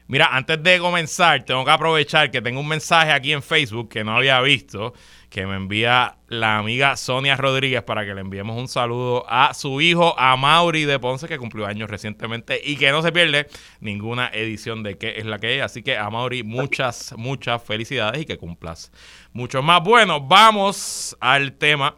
Mira, 0.09 0.29
antes 0.31 0.62
de 0.62 0.79
comenzar, 0.79 1.44
tengo 1.44 1.64
que 1.64 1.70
aprovechar 1.72 2.31
que 2.31 2.40
tengo 2.40 2.61
un 2.61 2.68
mensaje 2.68 3.11
aquí 3.11 3.33
en 3.33 3.42
Facebook 3.42 3.88
que 3.88 4.05
no 4.05 4.16
había 4.16 4.40
visto, 4.40 4.94
que 5.31 5.49
me 5.49 5.57
envía 5.57 6.18
la 6.29 6.59
amiga 6.59 6.96
Sonia 6.96 7.37
Rodríguez 7.37 7.83
para 7.83 8.05
que 8.05 8.14
le 8.14 8.20
enviemos 8.20 8.57
un 8.57 8.68
saludo 8.68 9.25
a 9.29 9.53
su 9.53 9.81
hijo, 9.81 10.16
a 10.16 10.37
Mauri 10.37 10.85
de 10.85 11.01
Ponce, 11.01 11.27
que 11.27 11.38
cumplió 11.38 11.66
años 11.66 11.90
recientemente 11.90 12.61
y 12.62 12.77
que 12.77 12.92
no 12.92 13.03
se 13.03 13.11
pierde 13.11 13.49
ninguna 13.81 14.29
edición 14.29 14.85
de 14.85 14.96
qué 14.96 15.14
es 15.16 15.27
la 15.27 15.40
que 15.40 15.57
es. 15.57 15.62
Así 15.64 15.83
que 15.83 15.96
a 15.96 16.09
Mauri, 16.09 16.44
muchas, 16.44 17.12
muchas 17.16 17.61
felicidades 17.64 18.22
y 18.22 18.27
que 18.27 18.38
cumplas 18.38 18.92
mucho 19.33 19.61
más. 19.61 19.83
Bueno, 19.83 20.20
vamos 20.20 21.16
al 21.18 21.55
tema 21.55 21.96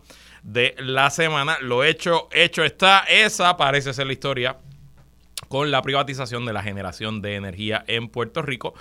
de 0.49 0.75
la 0.79 1.11
semana. 1.11 1.59
Lo 1.61 1.85
hecho, 1.85 2.29
hecho 2.33 2.65
está. 2.65 3.05
Esa 3.09 3.57
parece 3.57 3.93
ser 3.93 4.07
la 4.07 4.15
historia 4.15 4.57
con 5.49 5.71
la 5.71 5.83
privatización 5.83 6.47
de 6.47 6.53
la 6.53 6.63
generación 6.63 7.21
de 7.21 7.37
energía 7.37 7.85
en 7.87 8.09
Puerto 8.09 8.43
Rico. 8.43 8.75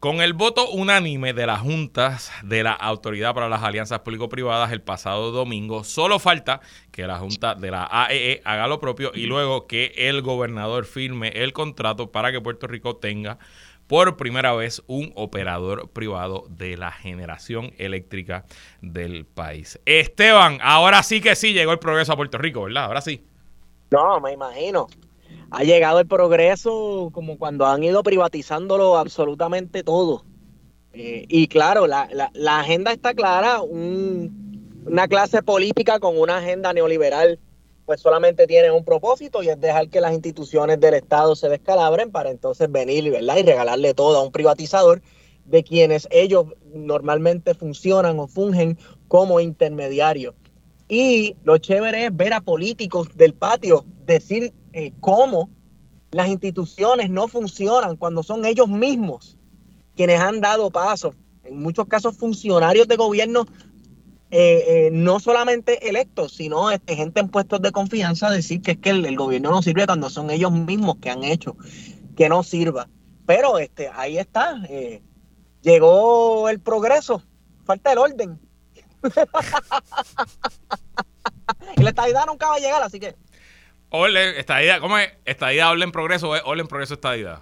Con 0.00 0.20
el 0.20 0.32
voto 0.32 0.70
unánime 0.70 1.32
de 1.32 1.46
las 1.46 1.60
juntas 1.60 2.30
de 2.44 2.62
la 2.62 2.72
Autoridad 2.72 3.34
para 3.34 3.48
las 3.48 3.64
Alianzas 3.64 4.00
Público-Privadas 4.00 4.70
el 4.70 4.80
pasado 4.80 5.32
domingo, 5.32 5.82
solo 5.82 6.20
falta 6.20 6.60
que 6.92 7.04
la 7.06 7.18
Junta 7.18 7.56
de 7.56 7.72
la 7.72 7.88
AEE 7.90 8.32
e 8.34 8.42
haga 8.44 8.68
lo 8.68 8.78
propio 8.78 9.10
y 9.12 9.26
luego 9.26 9.66
que 9.66 9.94
el 9.96 10.22
gobernador 10.22 10.84
firme 10.84 11.30
el 11.30 11.52
contrato 11.52 12.12
para 12.12 12.30
que 12.30 12.40
Puerto 12.40 12.68
Rico 12.68 12.94
tenga 12.94 13.38
por 13.88 14.16
primera 14.16 14.54
vez 14.54 14.82
un 14.86 15.12
operador 15.16 15.88
privado 15.88 16.44
de 16.50 16.76
la 16.76 16.92
generación 16.92 17.72
eléctrica 17.78 18.44
del 18.82 19.24
país. 19.24 19.80
Esteban, 19.86 20.58
ahora 20.62 21.02
sí 21.02 21.20
que 21.20 21.34
sí 21.34 21.54
llegó 21.54 21.72
el 21.72 21.78
progreso 21.78 22.12
a 22.12 22.16
Puerto 22.16 22.38
Rico, 22.38 22.62
¿verdad? 22.62 22.84
Ahora 22.84 23.00
sí. 23.00 23.24
No, 23.90 24.20
me 24.20 24.32
imagino. 24.32 24.86
Ha 25.50 25.64
llegado 25.64 25.98
el 25.98 26.06
progreso 26.06 27.08
como 27.12 27.38
cuando 27.38 27.66
han 27.66 27.82
ido 27.82 28.02
privatizándolo 28.02 28.98
absolutamente 28.98 29.82
todo. 29.82 30.24
Eh, 30.92 31.24
y 31.28 31.48
claro, 31.48 31.86
la, 31.86 32.08
agenda 32.58 32.92
está 32.92 33.14
clara, 33.14 33.62
una 33.62 35.08
clase 35.08 35.42
política 35.42 35.98
con 35.98 36.18
una 36.18 36.38
agenda 36.38 36.74
neoliberal 36.74 37.38
pues 37.88 38.02
solamente 38.02 38.46
tienen 38.46 38.72
un 38.72 38.84
propósito 38.84 39.42
y 39.42 39.48
es 39.48 39.58
dejar 39.58 39.88
que 39.88 40.02
las 40.02 40.12
instituciones 40.12 40.78
del 40.78 40.92
Estado 40.92 41.34
se 41.34 41.48
descalabren 41.48 42.10
para 42.10 42.28
entonces 42.28 42.70
venir 42.70 43.10
¿verdad? 43.10 43.38
y 43.38 43.42
regalarle 43.44 43.94
todo 43.94 44.18
a 44.18 44.22
un 44.22 44.30
privatizador 44.30 45.00
de 45.46 45.64
quienes 45.64 46.06
ellos 46.10 46.48
normalmente 46.74 47.54
funcionan 47.54 48.18
o 48.18 48.28
fungen 48.28 48.76
como 49.08 49.40
intermediarios. 49.40 50.34
Y 50.86 51.36
lo 51.44 51.56
chévere 51.56 52.04
es 52.04 52.14
ver 52.14 52.34
a 52.34 52.42
políticos 52.42 53.08
del 53.16 53.32
patio 53.32 53.86
decir 54.04 54.52
eh, 54.74 54.92
cómo 55.00 55.48
las 56.10 56.28
instituciones 56.28 57.08
no 57.08 57.26
funcionan 57.26 57.96
cuando 57.96 58.22
son 58.22 58.44
ellos 58.44 58.68
mismos 58.68 59.38
quienes 59.96 60.20
han 60.20 60.42
dado 60.42 60.70
paso. 60.70 61.14
En 61.42 61.58
muchos 61.58 61.86
casos 61.86 62.18
funcionarios 62.18 62.86
de 62.86 62.96
gobierno 62.96 63.46
eh, 64.30 64.64
eh, 64.66 64.90
no 64.92 65.20
solamente 65.20 65.88
electos, 65.88 66.32
sino 66.32 66.70
este, 66.70 66.96
gente 66.96 67.20
en 67.20 67.30
puestos 67.30 67.62
de 67.62 67.72
confianza 67.72 68.30
decir 68.30 68.60
que 68.60 68.72
es 68.72 68.78
que 68.78 68.90
el, 68.90 69.16
gobierno 69.16 69.50
no 69.50 69.62
sirve 69.62 69.86
cuando 69.86 70.10
son 70.10 70.28
ellos 70.30 70.52
mismos 70.52 70.96
que 71.00 71.08
han 71.08 71.24
hecho 71.24 71.56
que 72.14 72.28
no 72.28 72.42
sirva. 72.42 72.90
Pero 73.26 73.58
este, 73.58 73.90
ahí 73.94 74.18
está, 74.18 74.60
eh, 74.68 75.00
llegó 75.62 76.50
el 76.50 76.60
progreso, 76.60 77.22
falta 77.64 77.92
el 77.92 77.98
orden. 77.98 78.38
y 81.76 81.82
la 81.82 81.90
estadidad 81.90 82.26
nunca 82.26 82.48
va 82.48 82.56
a 82.56 82.58
llegar, 82.58 82.82
así 82.82 82.98
que. 83.00 83.16
Orden, 83.90 84.36
estadidad, 84.36 84.80
¿cómo 84.80 84.98
es? 84.98 85.10
Estadidad, 85.24 85.70
orden, 85.70 85.90
progreso, 85.90 86.30
o 86.30 86.36
orden, 86.44 86.66
progreso, 86.66 86.92
estadidad. 86.94 87.40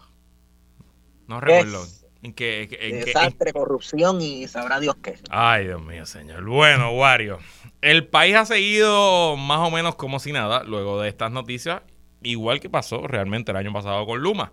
No 1.26 1.40
recuerdo. 1.40 1.84
¿En 2.26 2.32
qué, 2.32 2.68
en 2.80 3.04
desastre, 3.04 3.52
corrupción 3.52 4.20
y 4.20 4.48
sabrá 4.48 4.80
Dios 4.80 4.96
qué. 5.00 5.14
Ay, 5.30 5.66
Dios 5.66 5.80
mío, 5.80 6.04
señor. 6.06 6.44
Bueno, 6.44 6.90
Wario. 6.90 7.38
El 7.80 8.08
país 8.08 8.34
ha 8.34 8.44
seguido 8.44 9.36
más 9.36 9.60
o 9.60 9.70
menos 9.70 9.94
como 9.94 10.18
si 10.18 10.32
nada 10.32 10.64
luego 10.64 11.00
de 11.00 11.08
estas 11.08 11.30
noticias, 11.30 11.82
igual 12.22 12.58
que 12.58 12.68
pasó 12.68 13.06
realmente 13.06 13.52
el 13.52 13.56
año 13.56 13.72
pasado 13.72 14.04
con 14.06 14.20
Luma. 14.20 14.50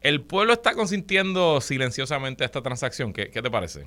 El 0.00 0.20
pueblo 0.20 0.52
está 0.52 0.74
consintiendo 0.74 1.60
silenciosamente 1.60 2.44
esta 2.44 2.62
transacción. 2.62 3.12
¿Qué, 3.12 3.30
qué 3.30 3.42
te 3.42 3.50
parece? 3.50 3.86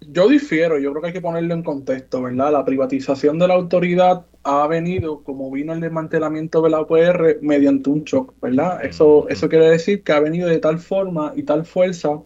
Yo 0.00 0.28
difiero, 0.28 0.78
yo 0.78 0.90
creo 0.90 1.02
que 1.02 1.08
hay 1.08 1.12
que 1.12 1.20
ponerlo 1.20 1.54
en 1.54 1.62
contexto, 1.62 2.22
¿verdad? 2.22 2.52
La 2.52 2.64
privatización 2.64 3.38
de 3.38 3.48
la 3.48 3.54
autoridad 3.54 4.26
ha 4.44 4.66
venido, 4.68 5.22
como 5.24 5.50
vino 5.50 5.72
el 5.72 5.80
desmantelamiento 5.80 6.62
de 6.62 6.70
la 6.70 6.80
UPR, 6.82 7.38
mediante 7.42 7.90
un 7.90 8.04
shock, 8.04 8.34
¿verdad? 8.40 8.84
Eso, 8.84 9.28
eso 9.28 9.48
quiere 9.48 9.68
decir 9.70 10.02
que 10.04 10.12
ha 10.12 10.20
venido 10.20 10.48
de 10.48 10.58
tal 10.58 10.78
forma 10.78 11.32
y 11.34 11.42
tal 11.42 11.64
fuerza 11.66 12.22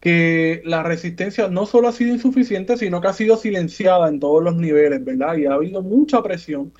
que 0.00 0.62
la 0.64 0.82
resistencia 0.82 1.48
no 1.48 1.66
solo 1.66 1.88
ha 1.88 1.92
sido 1.92 2.12
insuficiente, 2.12 2.76
sino 2.76 3.00
que 3.00 3.08
ha 3.08 3.12
sido 3.12 3.36
silenciada 3.36 4.08
en 4.08 4.20
todos 4.20 4.42
los 4.42 4.56
niveles, 4.56 5.04
¿verdad? 5.04 5.36
Y 5.36 5.46
ha 5.46 5.54
habido 5.54 5.82
mucha 5.82 6.22
presión, 6.22 6.72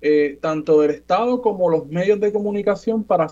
eh, 0.00 0.38
tanto 0.40 0.80
del 0.80 0.92
Estado 0.92 1.42
como 1.42 1.70
los 1.70 1.86
medios 1.88 2.20
de 2.20 2.32
comunicación 2.32 3.04
para 3.04 3.28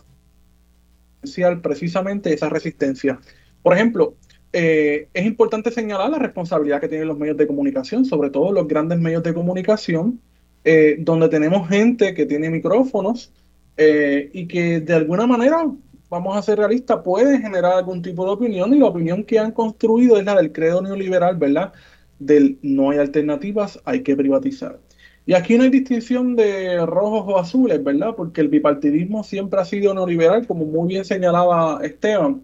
silenciar 1.22 1.62
precisamente 1.62 2.32
esa 2.32 2.48
resistencia. 2.48 3.20
Por 3.62 3.74
ejemplo, 3.74 4.16
eh, 4.60 5.08
es 5.14 5.24
importante 5.24 5.70
señalar 5.70 6.10
la 6.10 6.18
responsabilidad 6.18 6.80
que 6.80 6.88
tienen 6.88 7.06
los 7.06 7.16
medios 7.16 7.36
de 7.36 7.46
comunicación, 7.46 8.04
sobre 8.04 8.28
todo 8.30 8.50
los 8.50 8.66
grandes 8.66 8.98
medios 8.98 9.22
de 9.22 9.32
comunicación, 9.32 10.20
eh, 10.64 10.96
donde 10.98 11.28
tenemos 11.28 11.68
gente 11.68 12.12
que 12.12 12.26
tiene 12.26 12.50
micrófonos 12.50 13.32
eh, 13.76 14.30
y 14.32 14.48
que 14.48 14.80
de 14.80 14.94
alguna 14.94 15.28
manera, 15.28 15.64
vamos 16.10 16.36
a 16.36 16.42
ser 16.42 16.58
realistas, 16.58 17.02
puede 17.04 17.38
generar 17.38 17.74
algún 17.74 18.02
tipo 18.02 18.24
de 18.24 18.32
opinión 18.32 18.74
y 18.74 18.80
la 18.80 18.86
opinión 18.86 19.22
que 19.22 19.38
han 19.38 19.52
construido 19.52 20.18
es 20.18 20.24
la 20.24 20.34
del 20.34 20.50
credo 20.50 20.82
neoliberal, 20.82 21.36
¿verdad? 21.36 21.72
Del 22.18 22.58
no 22.62 22.90
hay 22.90 22.98
alternativas, 22.98 23.80
hay 23.84 24.02
que 24.02 24.16
privatizar. 24.16 24.80
Y 25.24 25.34
aquí 25.34 25.56
no 25.56 25.62
hay 25.62 25.70
distinción 25.70 26.34
de 26.34 26.84
rojos 26.84 27.22
o 27.28 27.38
azules, 27.38 27.84
¿verdad? 27.84 28.14
Porque 28.16 28.40
el 28.40 28.48
bipartidismo 28.48 29.22
siempre 29.22 29.60
ha 29.60 29.64
sido 29.64 29.94
neoliberal, 29.94 30.48
como 30.48 30.64
muy 30.64 30.88
bien 30.88 31.04
señalaba 31.04 31.78
Esteban. 31.84 32.42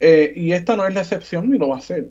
Eh, 0.00 0.32
y 0.36 0.52
esta 0.52 0.76
no 0.76 0.86
es 0.86 0.94
la 0.94 1.00
excepción 1.00 1.50
ni 1.50 1.58
lo 1.58 1.68
va 1.68 1.78
a 1.78 1.80
ser. 1.80 2.10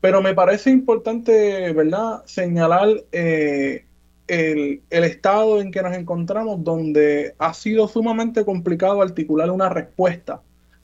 Pero 0.00 0.22
me 0.22 0.34
parece 0.34 0.70
importante, 0.70 1.72
¿verdad?, 1.72 2.22
señalar 2.26 2.88
eh, 3.12 3.86
el, 4.28 4.82
estado 4.90 5.60
en 5.60 5.70
que 5.70 5.82
nos 5.82 5.96
encontramos, 5.96 6.62
donde 6.62 7.34
ha 7.38 7.54
sido 7.54 7.88
sumamente 7.88 8.44
complicado 8.44 9.02
articular 9.02 9.50
una 9.50 9.68
respuesta. 9.68 10.42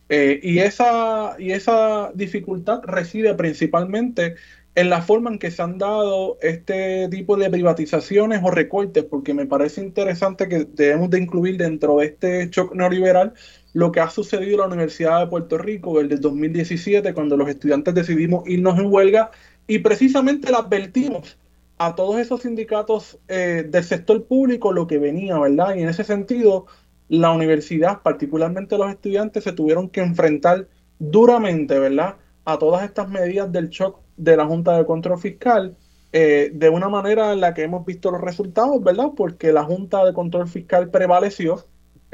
Eh, 0.09 0.39
y, 0.43 0.59
esa, 0.59 1.35
y 1.39 1.51
esa 1.51 2.11
dificultad 2.13 2.81
reside 2.83 3.33
principalmente 3.35 4.35
en 4.75 4.89
la 4.89 5.01
forma 5.01 5.29
en 5.29 5.39
que 5.39 5.51
se 5.51 5.61
han 5.61 5.77
dado 5.77 6.37
este 6.41 7.07
tipo 7.09 7.37
de 7.37 7.49
privatizaciones 7.49 8.41
o 8.43 8.51
recortes, 8.51 9.03
porque 9.03 9.33
me 9.33 9.45
parece 9.45 9.81
interesante 9.81 10.47
que 10.47 10.65
debemos 10.65 11.09
de 11.11 11.19
incluir 11.19 11.57
dentro 11.57 11.97
de 11.97 12.07
este 12.07 12.49
shock 12.49 12.73
neoliberal 12.73 13.33
lo 13.73 13.91
que 13.91 13.99
ha 13.99 14.09
sucedido 14.09 14.53
en 14.53 14.59
la 14.59 14.67
Universidad 14.67 15.19
de 15.19 15.27
Puerto 15.27 15.57
Rico 15.57 15.99
desde 15.99 16.15
el 16.15 16.21
2017, 16.21 17.13
cuando 17.13 17.35
los 17.35 17.49
estudiantes 17.49 17.93
decidimos 17.93 18.47
irnos 18.47 18.77
en 18.79 18.85
huelga 18.91 19.31
y 19.67 19.79
precisamente 19.79 20.49
le 20.51 20.57
advertimos 20.57 21.37
a 21.77 21.95
todos 21.95 22.19
esos 22.19 22.41
sindicatos 22.41 23.19
eh, 23.27 23.65
del 23.67 23.83
sector 23.83 24.25
público 24.25 24.71
lo 24.71 24.87
que 24.87 24.99
venía, 24.99 25.39
¿verdad? 25.39 25.75
Y 25.75 25.81
en 25.81 25.89
ese 25.89 26.03
sentido, 26.03 26.67
la 27.09 27.31
universidad, 27.31 28.01
particularmente 28.03 28.77
los 28.77 28.89
estudiantes, 28.89 29.43
se 29.43 29.53
tuvieron 29.53 29.89
que 29.89 30.01
enfrentar 30.01 30.67
duramente, 30.99 31.77
¿verdad? 31.79 32.17
A 32.45 32.59
todas 32.59 32.83
estas 32.83 33.09
medidas 33.09 33.51
del 33.51 33.69
shock 33.69 33.99
de 34.17 34.37
la 34.37 34.45
Junta 34.45 34.77
de 34.77 34.85
Control 34.85 35.19
Fiscal, 35.19 35.75
eh, 36.11 36.51
de 36.53 36.69
una 36.69 36.89
manera 36.89 37.33
en 37.33 37.41
la 37.41 37.53
que 37.55 37.63
hemos 37.63 37.85
visto 37.85 38.11
los 38.11 38.21
resultados, 38.21 38.83
¿verdad? 38.83 39.09
Porque 39.15 39.51
la 39.51 39.63
Junta 39.63 40.05
de 40.05 40.13
Control 40.13 40.47
Fiscal 40.47 40.91
prevaleció 40.91 41.65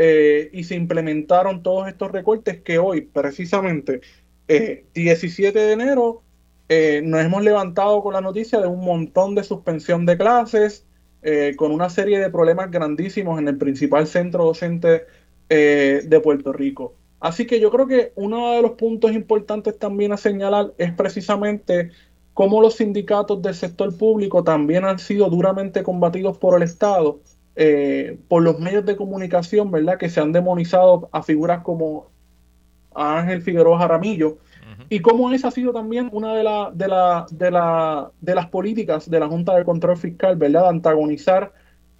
eh, 0.02 0.50
y 0.54 0.64
se 0.64 0.76
implementaron 0.76 1.62
todos 1.62 1.90
estos 1.90 2.10
recortes 2.14 2.62
que 2.62 2.80
hoy, 2.80 3.02
precisamente, 3.02 4.00
17 4.48 5.48
eh, 5.48 5.52
de 5.52 5.74
enero, 5.74 6.24
eh, 6.70 7.02
nos 7.04 7.20
hemos 7.20 7.44
levantado 7.44 8.02
con 8.02 8.14
la 8.14 8.22
noticia 8.22 8.62
de 8.62 8.68
un 8.68 8.80
montón 8.80 9.36
de 9.36 9.44
suspensión 9.44 10.06
de 10.06 10.18
clases, 10.18 10.86
con 11.58 11.74
una 11.74 11.90
serie 11.90 12.18
de 12.18 12.30
problemas 12.30 12.72
grandísimos 12.72 13.40
en 13.40 13.50
el 13.50 13.58
principal 13.58 14.08
centro 14.08 14.46
docente 14.46 15.06
de 15.50 16.22
Puerto 16.24 16.54
Rico. 16.54 16.96
Así 17.20 17.46
que 17.46 17.60
yo 17.60 17.70
creo 17.70 17.88
que 17.88 18.14
uno 18.16 18.54
de 18.54 18.62
los 18.62 18.72
puntos 18.72 19.12
importantes 19.12 19.78
también 19.78 20.14
a 20.14 20.18
señalar 20.18 20.74
es 20.78 20.94
precisamente 20.94 21.92
cómo 22.34 22.62
los 22.62 22.76
sindicatos 22.76 23.42
del 23.42 23.54
sector 23.54 23.98
público 23.98 24.46
también 24.46 24.86
han 24.86 24.98
sido 24.98 25.30
duramente 25.30 25.84
combatidos 25.84 26.38
por 26.38 26.56
el 26.56 26.64
Estado 26.64 27.20
eh, 27.62 28.18
por 28.30 28.42
los 28.42 28.58
medios 28.58 28.86
de 28.86 28.96
comunicación, 28.96 29.70
¿verdad? 29.70 29.98
Que 29.98 30.08
se 30.08 30.22
han 30.22 30.32
demonizado 30.32 31.10
a 31.12 31.24
figuras 31.24 31.62
como 31.62 32.10
Ángel 32.96 33.42
Figueroa 33.42 33.80
Jaramillo. 33.80 34.38
Y 34.88 35.02
cómo 35.02 35.30
esa 35.34 35.50
ha 35.50 35.52
sido 35.52 35.74
también 35.74 36.10
una 36.14 36.34
de, 36.36 36.44
la, 36.44 36.72
de, 36.74 36.88
la, 36.88 37.26
de, 37.30 37.52
la, 37.52 38.12
de 38.22 38.34
las 38.34 38.48
políticas 38.48 39.10
de 39.10 39.20
la 39.20 39.28
Junta 39.28 39.58
de 39.58 39.66
Control 39.66 39.98
Fiscal, 39.98 40.38
¿verdad? 40.38 40.64
De 40.64 40.70
antagonizar 40.70 41.52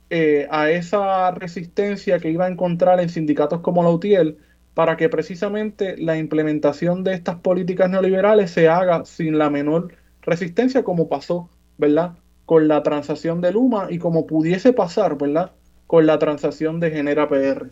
eh, 0.10 0.48
a 0.50 0.72
esa 0.72 1.32
resistencia 1.32 2.20
que 2.20 2.30
iba 2.30 2.46
a 2.46 2.50
encontrar 2.50 3.02
en 3.02 3.10
sindicatos 3.10 3.60
como 3.60 3.84
la 3.84 3.90
UTIEL 3.90 4.38
para 4.74 4.96
que 4.96 5.10
precisamente 5.10 5.98
la 5.98 6.18
implementación 6.18 7.04
de 7.04 7.16
estas 7.16 7.36
políticas 7.36 7.90
neoliberales 7.90 8.50
se 8.52 8.70
haga 8.70 9.04
sin 9.04 9.38
la 9.38 9.50
menor 9.50 9.94
resistencia 10.22 10.84
como 10.86 11.10
pasó, 11.10 11.50
¿verdad? 11.78 12.14
Con 12.50 12.68
la 12.68 12.82
transacción 12.82 13.42
de 13.42 13.52
Luma 13.52 13.90
y 13.92 14.00
como 14.00 14.26
pudiese 14.26 14.74
pasar, 14.74 15.20
¿verdad? 15.20 15.52
Con 15.86 16.08
la 16.08 16.18
transacción 16.18 16.80
de 16.80 16.90
Genera 16.90 17.30
PR. 17.30 17.70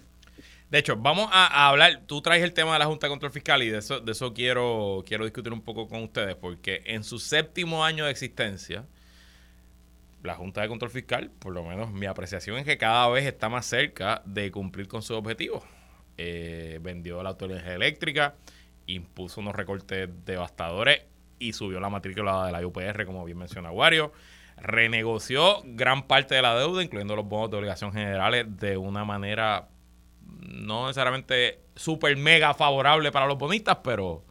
De 0.69 0.77
hecho, 0.77 0.95
vamos 0.95 1.27
a, 1.31 1.67
hablar, 1.67 2.03
tú 2.05 2.21
traes 2.21 2.43
el 2.43 2.53
tema 2.53 2.73
de 2.73 2.79
la 2.79 2.85
Junta 2.85 3.07
de 3.07 3.09
Control 3.09 3.31
Fiscal 3.31 3.63
y 3.63 3.69
de 3.69 3.79
eso, 3.79 4.01
de 4.01 4.11
eso 4.11 4.35
quiero, 4.35 5.03
quiero 5.03 5.23
discutir 5.23 5.51
un 5.51 5.61
poco 5.61 5.87
con 5.87 6.03
ustedes, 6.03 6.35
porque 6.35 6.83
en 6.85 7.03
su 7.03 7.17
séptimo 7.17 7.83
año 7.83 8.05
de 8.05 8.11
existencia, 8.11 8.85
la 10.21 10.35
Junta 10.35 10.61
de 10.61 10.67
Control 10.67 10.91
Fiscal, 10.91 11.31
por 11.39 11.53
lo 11.53 11.63
menos 11.63 11.91
mi 11.91 12.05
apreciación 12.05 12.59
es 12.59 12.65
que 12.65 12.77
cada 12.77 13.09
vez 13.09 13.25
está 13.25 13.49
más 13.49 13.65
cerca 13.65 14.21
de 14.25 14.51
cumplir 14.51 14.87
con 14.87 15.01
sus 15.01 15.17
objetivos. 15.17 15.63
Eh, 16.19 16.77
vendió 16.83 17.23
la 17.23 17.29
autoridad 17.29 17.67
eléctrica, 17.73 18.35
impuso 18.85 19.41
unos 19.41 19.55
recortes 19.55 20.07
devastadores 20.23 21.01
y 21.39 21.53
subió 21.53 21.79
la 21.79 21.89
matrícula 21.89 22.45
de 22.45 22.51
la 22.51 22.63
UPR, 22.67 23.07
como 23.07 23.25
bien 23.25 23.39
menciona 23.39 23.71
Wario 23.71 24.13
renegoció 24.57 25.61
gran 25.63 26.03
parte 26.03 26.35
de 26.35 26.41
la 26.41 26.57
deuda, 26.57 26.83
incluyendo 26.83 27.15
los 27.15 27.27
bonos 27.27 27.51
de 27.51 27.57
obligación 27.57 27.93
generales, 27.93 28.45
de 28.57 28.77
una 28.77 29.05
manera 29.05 29.69
no 30.25 30.87
necesariamente 30.87 31.61
súper 31.75 32.17
mega 32.17 32.53
favorable 32.53 33.11
para 33.11 33.27
los 33.27 33.37
bonistas, 33.37 33.77
pero 33.83 34.25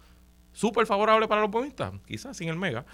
súper 0.53 0.87
favorable 0.87 1.29
para 1.29 1.41
los 1.43 1.51
bonistas, 1.51 1.93
quizás 2.07 2.37
sin 2.37 2.49
el 2.49 2.57
mega 2.57 2.85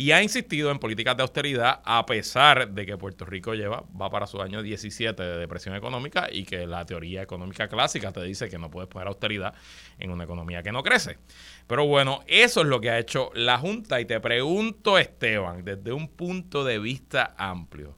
y 0.00 0.12
ha 0.12 0.22
insistido 0.22 0.70
en 0.70 0.78
políticas 0.78 1.14
de 1.14 1.22
austeridad 1.24 1.82
a 1.84 2.06
pesar 2.06 2.70
de 2.70 2.86
que 2.86 2.96
Puerto 2.96 3.26
Rico 3.26 3.52
lleva 3.52 3.84
va 4.00 4.08
para 4.08 4.26
su 4.26 4.40
año 4.40 4.62
17 4.62 5.22
de 5.22 5.36
depresión 5.36 5.76
económica 5.76 6.26
y 6.32 6.46
que 6.46 6.66
la 6.66 6.86
teoría 6.86 7.20
económica 7.20 7.68
clásica 7.68 8.10
te 8.10 8.22
dice 8.22 8.48
que 8.48 8.56
no 8.56 8.70
puedes 8.70 8.88
poner 8.88 9.08
austeridad 9.08 9.52
en 9.98 10.10
una 10.10 10.24
economía 10.24 10.62
que 10.62 10.72
no 10.72 10.82
crece. 10.82 11.18
Pero 11.66 11.86
bueno, 11.86 12.20
eso 12.26 12.62
es 12.62 12.66
lo 12.66 12.80
que 12.80 12.88
ha 12.88 12.98
hecho 12.98 13.30
la 13.34 13.58
Junta 13.58 14.00
y 14.00 14.06
te 14.06 14.20
pregunto 14.20 14.96
Esteban, 14.96 15.66
desde 15.66 15.92
un 15.92 16.08
punto 16.08 16.64
de 16.64 16.78
vista 16.78 17.34
amplio. 17.36 17.94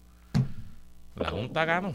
¿La 1.14 1.30
Junta 1.30 1.64
ganó? 1.64 1.94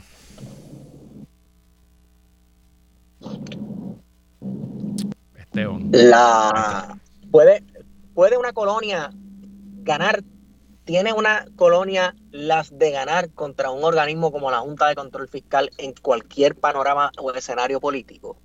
Esteban. 5.35 5.89
La 5.91 6.97
puede 7.29 7.61
puede 8.13 8.37
una 8.37 8.53
colonia 8.53 9.11
ganar, 9.87 10.23
tiene 10.85 11.13
una 11.13 11.47
colonia 11.55 12.15
las 12.31 12.77
de 12.77 12.91
ganar 12.91 13.31
contra 13.31 13.71
un 13.71 13.83
organismo 13.83 14.31
como 14.31 14.51
la 14.51 14.59
Junta 14.59 14.87
de 14.87 14.95
Control 14.95 15.27
Fiscal 15.27 15.71
en 15.77 15.93
cualquier 15.93 16.55
panorama 16.55 17.11
o 17.17 17.31
escenario 17.33 17.79
político. 17.79 18.37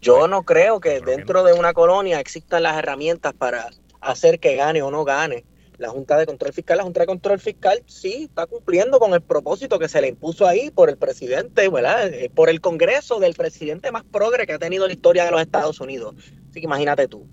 Yo 0.00 0.28
no 0.28 0.44
creo 0.44 0.80
que 0.80 1.00
dentro 1.00 1.42
de 1.42 1.52
una 1.52 1.74
colonia 1.74 2.20
existan 2.20 2.62
las 2.62 2.78
herramientas 2.78 3.34
para 3.34 3.68
hacer 4.00 4.38
que 4.38 4.56
gane 4.56 4.80
o 4.80 4.90
no 4.90 5.04
gane 5.04 5.44
la 5.76 5.90
Junta 5.90 6.16
de 6.16 6.26
Control 6.26 6.52
Fiscal. 6.52 6.78
La 6.78 6.84
Junta 6.84 7.00
de 7.00 7.06
Control 7.06 7.38
Fiscal 7.38 7.82
sí 7.86 8.24
está 8.24 8.46
cumpliendo 8.46 8.98
con 8.98 9.14
el 9.14 9.22
propósito 9.22 9.78
que 9.78 9.88
se 9.88 10.00
le 10.00 10.08
impuso 10.08 10.46
ahí 10.46 10.70
por 10.70 10.88
el 10.88 10.96
presidente, 10.96 11.68
¿verdad? 11.68 12.12
Eh, 12.12 12.30
por 12.32 12.48
el 12.48 12.60
Congreso 12.60 13.18
del 13.20 13.34
presidente 13.34 13.90
más 13.90 14.04
progre 14.04 14.46
que 14.46 14.52
ha 14.52 14.58
tenido 14.58 14.86
la 14.86 14.92
historia 14.92 15.24
de 15.24 15.30
los 15.30 15.40
Estados 15.40 15.80
Unidos. 15.80 16.14
Así 16.50 16.60
que 16.60 16.66
imagínate 16.66 17.08
tú. 17.08 17.26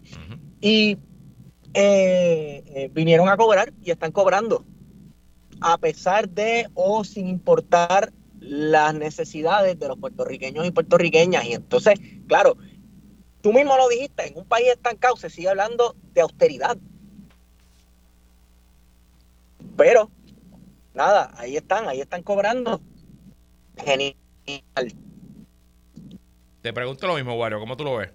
Y 0.62 0.97
eh, 1.76 2.89
vinieron 2.93 3.30
a 3.30 3.38
cobrar 3.38 3.73
y 3.84 3.91
están 3.91 4.11
cobrando. 4.11 4.65
a 5.61 5.78
pesar 5.78 6.30
de 6.30 6.69
o 6.73 7.03
sin 7.03 7.28
importar 7.28 8.11
las 8.39 8.93
necesidades 8.93 9.80
de 9.80 9.88
los 9.88 9.97
puertorriqueños 9.97 10.65
y 10.65 10.71
puertorriqueñas. 10.71 11.45
Y 11.45 11.53
entonces, 11.53 11.99
claro, 12.28 12.57
tú 13.41 13.53
mismo 13.53 13.76
lo 13.78 13.88
dijiste, 13.89 14.28
en 14.28 14.38
un 14.38 14.45
país 14.45 14.67
estancado 14.69 15.15
se 15.15 15.30
sigue 15.30 15.49
hablando 15.49 15.95
de 16.13 16.21
austeridad. 16.21 16.78
Pero, 19.78 20.11
nada, 20.93 21.34
ahí 21.38 21.57
están, 21.57 21.88
ahí 21.88 22.01
están 22.01 22.23
cobrando. 22.23 22.82
Genial. 23.84 24.15
Te 26.61 26.73
pregunto 26.73 27.07
lo 27.07 27.15
mismo, 27.15 27.36
Wario, 27.36 27.59
¿cómo 27.59 27.76
tú 27.76 27.84
lo 27.84 27.97
ves? 27.97 28.11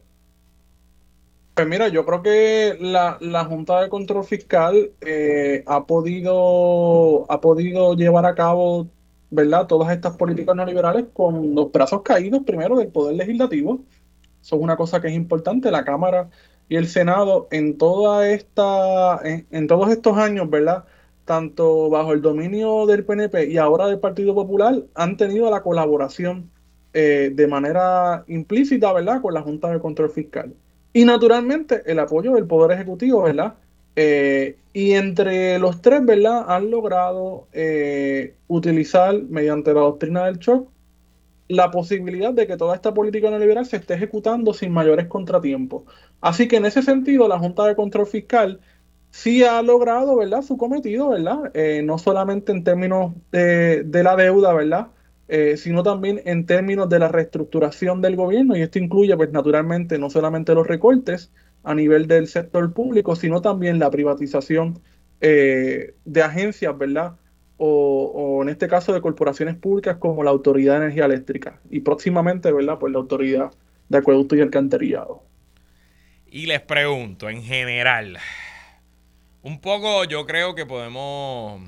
Pues 1.61 1.69
mira, 1.69 1.89
yo 1.89 2.07
creo 2.07 2.23
que 2.23 2.79
la, 2.81 3.45
Junta 3.45 3.83
de 3.83 3.91
Control 3.91 4.25
Fiscal 4.25 4.93
eh, 5.03 5.63
ha 5.67 5.85
podido 5.85 7.31
ha 7.31 7.43
podido 7.43 7.95
llevar 7.95 8.25
a 8.25 8.35
cabo, 8.35 8.89
¿verdad? 9.31 9.67
Todas 9.67 9.93
estas 9.93 10.17
políticas 10.17 10.57
neoliberales 10.57 11.05
con 11.13 11.55
los 11.55 11.71
brazos 11.71 12.01
caídos 12.01 12.45
primero 12.47 12.79
del 12.79 12.89
poder 12.89 13.17
legislativo. 13.17 13.85
Eso 14.41 14.57
es 14.57 14.63
una 14.63 14.79
cosa 14.79 15.03
que 15.03 15.09
es 15.09 15.15
importante. 15.15 15.71
La 15.71 15.85
Cámara 15.85 16.31
y 16.71 16.77
el 16.77 16.89
Senado 16.89 17.47
en 17.51 17.77
toda 17.77 18.31
esta 18.31 19.21
en, 19.23 19.67
todos 19.67 19.91
estos 19.91 20.17
años, 20.17 20.49
¿verdad? 20.49 20.87
Tanto 21.27 21.91
bajo 21.91 22.15
el 22.15 22.23
dominio 22.23 22.87
del 22.87 23.05
PNP 23.05 23.51
y 23.51 23.59
ahora 23.59 23.87
del 23.87 24.01
Partido 24.01 24.35
Popular 24.35 24.83
han 24.95 25.19
tenido 25.19 25.51
la 25.51 25.63
colaboración 25.63 26.51
eh, 26.95 27.31
de 27.35 27.47
manera 27.49 28.25
implícita, 28.29 28.95
¿verdad? 28.95 29.21
Con 29.21 29.35
la 29.35 29.43
Junta 29.43 29.71
de 29.71 29.79
Control 29.79 30.11
Fiscal. 30.11 30.55
Y 30.93 31.05
naturalmente 31.05 31.83
el 31.87 31.99
apoyo 31.99 32.33
del 32.35 32.47
Poder 32.47 32.73
Ejecutivo, 32.73 33.23
¿verdad? 33.23 33.55
Eh, 33.97 34.57
y 34.73 34.93
entre 34.93 35.59
los 35.59 35.83
tres, 35.83 36.05
¿verdad? 36.05 36.45
Han 36.49 36.71
logrado 36.71 37.49
eh, 37.53 38.35
utilizar 38.49 39.23
mediante 39.23 39.73
la 39.75 39.81
doctrina 39.81 40.27
del 40.27 40.39
shock 40.39 40.69
la 41.51 41.71
posibilidad 41.73 42.33
de 42.33 42.47
que 42.47 42.57
toda 42.57 42.77
esta 42.77 42.95
política 42.95 43.29
neoliberal 43.29 43.67
se 43.67 43.77
esté 43.79 43.95
ejecutando 43.95 44.55
sin 44.55 44.73
mayores 44.73 45.09
contratiempos. 45.09 45.83
Así 46.21 46.47
que 46.47 46.57
en 46.57 46.65
ese 46.67 46.81
sentido, 46.83 47.27
la 47.27 47.41
Junta 47.41 47.67
de 47.67 47.75
Control 47.75 48.07
Fiscal 48.07 48.61
sí 49.11 49.43
ha 49.43 49.61
logrado, 49.63 50.17
¿verdad? 50.17 50.43
Su 50.43 50.57
cometido, 50.57 51.11
¿verdad? 51.11 51.51
Eh, 51.55 51.83
no 51.85 51.99
solamente 51.99 52.53
en 52.53 52.63
términos 52.65 53.15
de, 53.33 53.83
de 53.83 54.03
la 54.05 54.15
deuda, 54.17 54.53
¿verdad? 54.53 54.89
Eh, 55.33 55.57
sino 55.57 55.85
también 55.85 56.21
en 56.25 56.45
términos 56.45 56.89
de 56.89 56.99
la 56.99 57.07
reestructuración 57.07 58.03
del 58.03 58.17
gobierno, 58.17 58.57
y 58.57 58.63
esto 58.63 58.81
incluye, 58.81 59.17
pues 59.17 59.31
naturalmente, 59.31 59.97
no 59.97 60.11
solamente 60.11 60.57
los 60.57 60.67
recortes 60.67 61.31
a 61.63 61.73
nivel 61.73 62.09
del 62.09 62.27
sector 62.27 62.73
público, 62.73 63.15
sino 63.15 63.41
también 63.41 63.79
la 63.79 63.93
privatización 63.93 64.81
eh, 65.21 65.95
de 66.05 66.23
agencias, 66.25 66.77
¿verdad? 66.77 67.13
O, 67.59 68.41
en 68.43 68.49
este 68.49 68.67
caso 68.67 68.93
de 68.93 69.01
corporaciones 69.01 69.55
públicas 69.55 69.99
como 69.99 70.25
la 70.25 70.31
Autoridad 70.31 70.73
de 70.73 70.87
Energía 70.87 71.05
Eléctrica 71.05 71.61
y 71.71 71.79
próximamente, 71.79 72.51
¿verdad? 72.51 72.81
Pues 72.81 72.93
la 72.93 72.99
Autoridad 72.99 73.53
de 73.89 73.99
Acueducto 73.99 74.35
y 74.35 74.41
Alcantarillado. 74.41 75.23
Y 76.27 76.47
les 76.47 76.61
pregunto, 76.61 77.29
en 77.29 77.45
general, 77.45 78.19
un 79.43 79.61
poco 79.61 80.03
yo 80.07 80.27
creo 80.27 80.57
que 80.57 80.67
podemos 80.67 81.61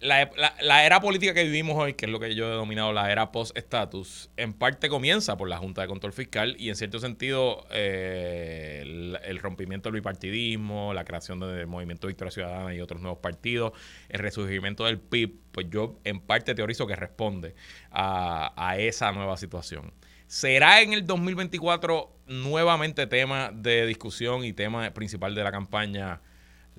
la, 0.00 0.84
era 0.84 1.00
política 1.00 1.34
que 1.34 1.44
vivimos 1.44 1.76
hoy, 1.76 1.94
que 1.94 2.06
es 2.06 2.12
lo 2.12 2.18
que 2.18 2.34
yo 2.34 2.46
he 2.46 2.50
denominado 2.50 2.92
la 2.92 3.12
era 3.12 3.32
post-status, 3.32 4.30
en 4.36 4.54
parte 4.54 4.88
comienza 4.88 5.36
por 5.36 5.48
la 5.48 5.58
Junta 5.58 5.82
de 5.82 5.88
Control 5.88 6.12
Fiscal 6.12 6.56
y 6.58 6.70
en 6.70 6.76
cierto 6.76 6.98
sentido 7.00 7.66
eh, 7.70 9.18
el, 9.24 9.38
rompimiento 9.38 9.88
del 9.88 10.00
bipartidismo, 10.00 10.94
la 10.94 11.04
creación 11.04 11.40
del 11.40 11.66
Movimiento 11.66 12.06
Victoria 12.06 12.30
Ciudadana 12.30 12.74
y 12.74 12.80
otros 12.80 13.00
nuevos 13.00 13.20
partidos, 13.20 13.72
el 14.08 14.20
resurgimiento 14.20 14.84
del 14.86 14.98
PIB, 14.98 15.38
pues 15.52 15.66
yo 15.70 15.98
en 16.04 16.20
parte 16.20 16.54
teorizo 16.54 16.86
que 16.86 16.96
responde 16.96 17.54
a, 17.90 18.52
a 18.56 18.78
esa 18.78 19.12
nueva 19.12 19.36
situación. 19.36 19.92
¿Será 20.26 20.80
en 20.80 20.92
el 20.92 21.06
2024 21.06 22.16
nuevamente 22.26 23.06
tema 23.06 23.50
de 23.52 23.84
discusión 23.84 24.44
y 24.44 24.52
tema 24.52 24.90
principal 24.92 25.34
de 25.34 25.44
la 25.44 25.50
campaña? 25.50 26.20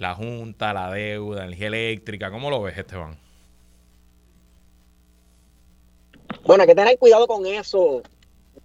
La 0.02 0.16
Junta, 0.16 0.74
la 0.74 0.92
deuda, 0.92 1.44
energía 1.44 1.68
eléctrica. 1.68 2.32
¿Cómo 2.32 2.50
lo 2.50 2.62
ves, 2.62 2.78
Esteban? 2.78 3.18
Bueno, 6.44 6.64
hay 6.64 6.68
que 6.68 6.76
tener 6.76 6.98
cuidado 6.98 7.28
con 7.28 7.46
eso 7.46 8.02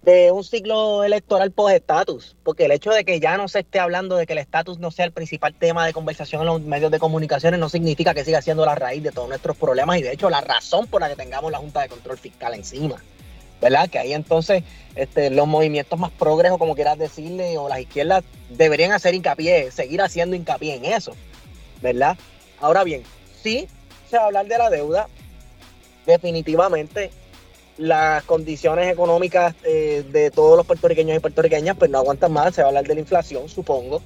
de 0.01 0.31
un 0.31 0.43
ciclo 0.43 1.03
electoral 1.03 1.51
post-estatus, 1.51 2.35
porque 2.43 2.65
el 2.65 2.71
hecho 2.71 2.91
de 2.91 3.05
que 3.05 3.19
ya 3.19 3.37
no 3.37 3.47
se 3.47 3.59
esté 3.59 3.79
hablando 3.79 4.15
de 4.15 4.25
que 4.25 4.33
el 4.33 4.39
estatus 4.39 4.79
no 4.79 4.89
sea 4.89 5.05
el 5.05 5.11
principal 5.11 5.53
tema 5.53 5.85
de 5.85 5.93
conversación 5.93 6.41
en 6.41 6.47
los 6.47 6.61
medios 6.61 6.91
de 6.91 6.97
comunicaciones 6.97 7.59
no 7.59 7.69
significa 7.69 8.13
que 8.13 8.25
siga 8.25 8.41
siendo 8.41 8.65
la 8.65 8.73
raíz 8.73 9.03
de 9.03 9.11
todos 9.11 9.29
nuestros 9.29 9.57
problemas 9.57 9.99
y 9.99 10.03
de 10.03 10.13
hecho 10.13 10.29
la 10.29 10.41
razón 10.41 10.87
por 10.87 11.01
la 11.01 11.09
que 11.09 11.15
tengamos 11.15 11.51
la 11.51 11.59
Junta 11.59 11.81
de 11.81 11.89
Control 11.89 12.17
Fiscal 12.17 12.53
encima. 12.55 12.95
¿Verdad? 13.61 13.89
Que 13.89 13.99
ahí 13.99 14.13
entonces 14.13 14.63
este, 14.95 15.29
los 15.29 15.47
movimientos 15.47 15.99
más 15.99 16.11
progresos, 16.11 16.57
como 16.57 16.75
quieras 16.75 16.97
decirle, 16.97 17.57
o 17.57 17.69
las 17.69 17.79
izquierdas 17.79 18.23
deberían 18.49 18.91
hacer 18.91 19.13
hincapié, 19.15 19.71
seguir 19.71 20.01
haciendo 20.01 20.35
hincapié 20.35 20.75
en 20.75 20.85
eso, 20.85 21.13
¿verdad? 21.81 22.17
Ahora 22.59 22.83
bien, 22.83 23.03
sí 23.41 23.67
se 24.09 24.17
va 24.17 24.23
a 24.23 24.25
hablar 24.27 24.47
de 24.47 24.57
la 24.57 24.69
deuda, 24.69 25.07
definitivamente 26.05 27.11
las 27.77 28.23
condiciones 28.23 28.91
económicas 28.91 29.53
eh, 29.63 30.03
de 30.11 30.31
todos 30.31 30.57
los 30.57 30.65
puertorriqueños 30.65 31.17
y 31.17 31.19
puertorriqueñas 31.19 31.77
pues 31.77 31.91
no 31.91 31.99
aguantan 31.99 32.31
más, 32.31 32.55
se 32.55 32.61
va 32.61 32.67
a 32.67 32.69
hablar 32.69 32.87
de 32.87 32.95
la 32.95 33.01
inflación, 33.01 33.47
supongo. 33.49 34.01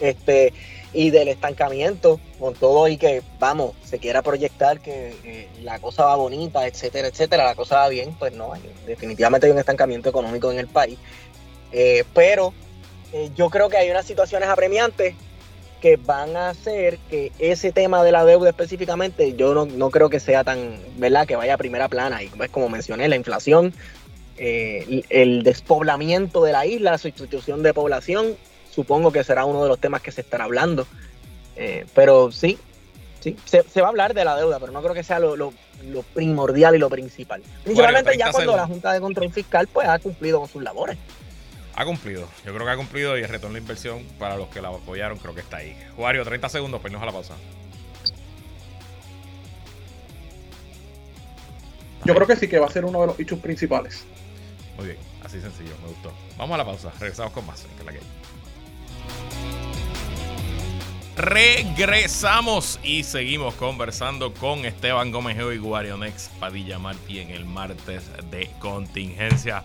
Este, 0.00 0.52
y 0.92 1.10
del 1.10 1.28
estancamiento, 1.28 2.20
con 2.38 2.54
todo 2.54 2.88
y 2.88 2.96
que, 2.96 3.22
vamos, 3.38 3.72
se 3.84 3.98
quiera 3.98 4.22
proyectar 4.22 4.80
que 4.80 5.48
la 5.62 5.78
cosa 5.78 6.04
va 6.04 6.16
bonita, 6.16 6.66
etcétera, 6.66 7.08
etcétera, 7.08 7.44
la 7.44 7.54
cosa 7.54 7.76
va 7.76 7.88
bien, 7.88 8.14
pues 8.18 8.32
no, 8.34 8.52
definitivamente 8.86 9.46
hay 9.46 9.52
un 9.52 9.58
estancamiento 9.58 10.08
económico 10.08 10.50
en 10.50 10.58
el 10.58 10.66
país. 10.66 10.98
Eh, 11.72 12.04
pero 12.14 12.52
eh, 13.12 13.30
yo 13.36 13.50
creo 13.50 13.68
que 13.68 13.76
hay 13.76 13.90
unas 13.90 14.06
situaciones 14.06 14.48
apremiantes 14.48 15.14
que 15.80 15.96
van 15.96 16.36
a 16.36 16.50
hacer 16.50 16.98
que 17.08 17.32
ese 17.38 17.72
tema 17.72 18.04
de 18.04 18.12
la 18.12 18.24
deuda 18.24 18.50
específicamente, 18.50 19.34
yo 19.34 19.64
no, 19.64 19.90
creo 19.90 20.10
que 20.10 20.20
sea 20.20 20.44
tan, 20.44 20.78
¿verdad? 20.98 21.26
Que 21.26 21.36
vaya 21.36 21.54
a 21.54 21.58
primera 21.58 21.88
plana. 21.88 22.22
Y 22.22 22.28
pues, 22.28 22.50
como 22.50 22.68
mencioné, 22.68 23.08
la 23.08 23.16
inflación, 23.16 23.72
eh, 24.36 25.02
el 25.08 25.42
despoblamiento 25.42 26.42
de 26.44 26.52
la 26.52 26.66
isla, 26.66 26.92
la 26.92 26.98
sustitución 26.98 27.62
de 27.62 27.72
población, 27.72 28.36
supongo 28.70 29.12
que 29.12 29.24
será 29.24 29.44
uno 29.44 29.62
de 29.62 29.68
los 29.68 29.78
temas 29.78 30.00
que 30.00 30.12
se 30.12 30.20
estará 30.20 30.44
hablando. 30.44 30.86
Eh, 31.56 31.86
pero 31.94 32.32
sí, 32.32 32.58
sí, 33.20 33.36
se, 33.44 33.80
va 33.80 33.88
a 33.88 33.90
hablar 33.90 34.14
de 34.14 34.24
la 34.24 34.36
deuda, 34.36 34.58
pero 34.58 34.72
no 34.72 34.80
creo 34.82 34.94
que 34.94 35.02
sea 35.02 35.18
lo, 35.18 35.52
primordial 36.14 36.74
y 36.74 36.78
lo 36.78 36.88
principal. 36.88 37.42
Principalmente 37.64 38.16
ya 38.16 38.30
cuando 38.30 38.56
la 38.56 38.66
Junta 38.66 38.92
de 38.92 39.00
Control 39.00 39.32
Fiscal 39.32 39.66
pues 39.66 39.88
ha 39.88 39.98
cumplido 39.98 40.40
con 40.40 40.48
sus 40.48 40.62
labores. 40.62 40.96
Ha 41.76 41.84
cumplido, 41.84 42.28
yo 42.44 42.52
creo 42.52 42.66
que 42.66 42.72
ha 42.72 42.76
cumplido 42.76 43.18
y 43.18 43.22
el 43.22 43.28
retorno 43.28 43.54
de 43.54 43.60
inversión 43.60 44.04
para 44.18 44.36
los 44.36 44.48
que 44.48 44.60
la 44.60 44.68
apoyaron 44.68 45.18
creo 45.18 45.34
que 45.34 45.40
está 45.40 45.58
ahí. 45.58 45.76
Juario, 45.96 46.24
30 46.24 46.48
segundos, 46.48 46.80
pues 46.80 46.92
no 46.92 47.00
a 47.00 47.06
la 47.06 47.12
pausa. 47.12 47.34
Yo 52.04 52.14
creo 52.14 52.26
que 52.26 52.36
sí 52.36 52.48
que 52.48 52.58
va 52.58 52.66
a 52.66 52.70
ser 52.70 52.84
uno 52.84 53.00
de 53.02 53.06
los 53.08 53.20
hechos 53.20 53.38
principales. 53.38 54.04
Muy 54.76 54.86
bien, 54.86 54.98
así 55.22 55.40
sencillo, 55.40 55.72
me 55.82 55.88
gustó. 55.88 56.12
Vamos 56.38 56.54
a 56.54 56.58
la 56.58 56.64
pausa, 56.64 56.92
regresamos 56.98 57.32
con 57.32 57.46
más 57.46 57.66
en 57.78 57.86
la 57.86 57.92
que 57.92 58.00
Regresamos 61.16 62.80
y 62.82 63.02
seguimos 63.02 63.54
conversando 63.54 64.32
con 64.32 64.64
Esteban 64.64 65.10
Gómez 65.10 65.36
y 65.38 65.58
Guarionex 65.58 66.30
Padilla 66.40 66.78
Martí 66.78 67.18
en 67.18 67.30
el 67.30 67.44
martes 67.44 68.10
de 68.30 68.50
contingencia. 68.58 69.64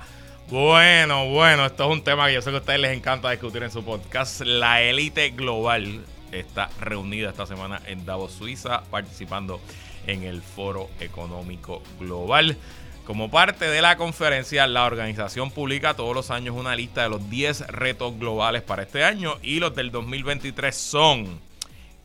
Bueno, 0.49 1.29
bueno, 1.29 1.65
esto 1.65 1.85
es 1.85 1.91
un 1.91 2.03
tema 2.03 2.27
que 2.27 2.33
yo 2.33 2.41
sé 2.41 2.49
que 2.49 2.57
a 2.57 2.59
ustedes 2.59 2.79
les 2.79 2.97
encanta 2.97 3.31
discutir 3.31 3.63
en 3.63 3.71
su 3.71 3.83
podcast. 3.83 4.41
La 4.41 4.81
élite 4.81 5.29
global 5.29 6.03
está 6.31 6.69
reunida 6.79 7.29
esta 7.29 7.45
semana 7.45 7.81
en 7.87 8.05
Davos, 8.05 8.33
Suiza, 8.33 8.83
participando 8.91 9.61
en 10.07 10.23
el 10.23 10.41
Foro 10.41 10.89
Económico 10.99 11.81
Global. 11.99 12.57
Como 13.05 13.29
parte 13.29 13.69
de 13.69 13.83
la 13.83 13.97
conferencia, 13.97 14.65
la 14.65 14.85
organización 14.85 15.51
publica 15.51 15.93
todos 15.93 16.15
los 16.15 16.31
años 16.31 16.55
una 16.57 16.75
lista 16.75 17.03
de 17.03 17.09
los 17.09 17.29
10 17.29 17.67
retos 17.67 18.17
globales 18.17 18.63
para 18.63 18.81
este 18.81 19.03
año 19.03 19.35
y 19.43 19.59
los 19.59 19.75
del 19.75 19.91
2023 19.91 20.75
son 20.75 21.39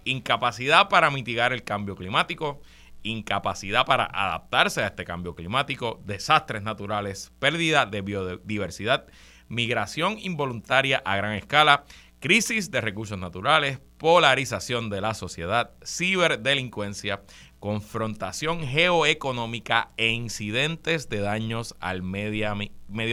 incapacidad 0.04 0.90
para 0.90 1.10
mitigar 1.10 1.54
el 1.54 1.64
cambio 1.64 1.96
climático, 1.96 2.60
incapacidad 3.02 3.86
para 3.86 4.04
adaptarse 4.12 4.82
a 4.82 4.88
este 4.88 5.06
cambio 5.06 5.34
climático, 5.34 6.02
desastres 6.04 6.62
naturales, 6.62 7.32
pérdida 7.38 7.86
de 7.86 8.02
biodiversidad, 8.02 9.06
migración 9.48 10.18
involuntaria 10.18 11.00
a 11.06 11.16
gran 11.16 11.32
escala, 11.32 11.86
crisis 12.20 12.70
de 12.70 12.82
recursos 12.82 13.18
naturales, 13.18 13.80
polarización 13.96 14.90
de 14.90 15.00
la 15.00 15.14
sociedad, 15.14 15.70
ciberdelincuencia, 15.82 17.22
confrontación 17.60 18.66
geoeconómica 18.66 19.90
e 19.96 20.08
incidentes 20.08 21.08
de 21.08 21.20
daños 21.20 21.76
al 21.78 22.02
medio, 22.02 22.48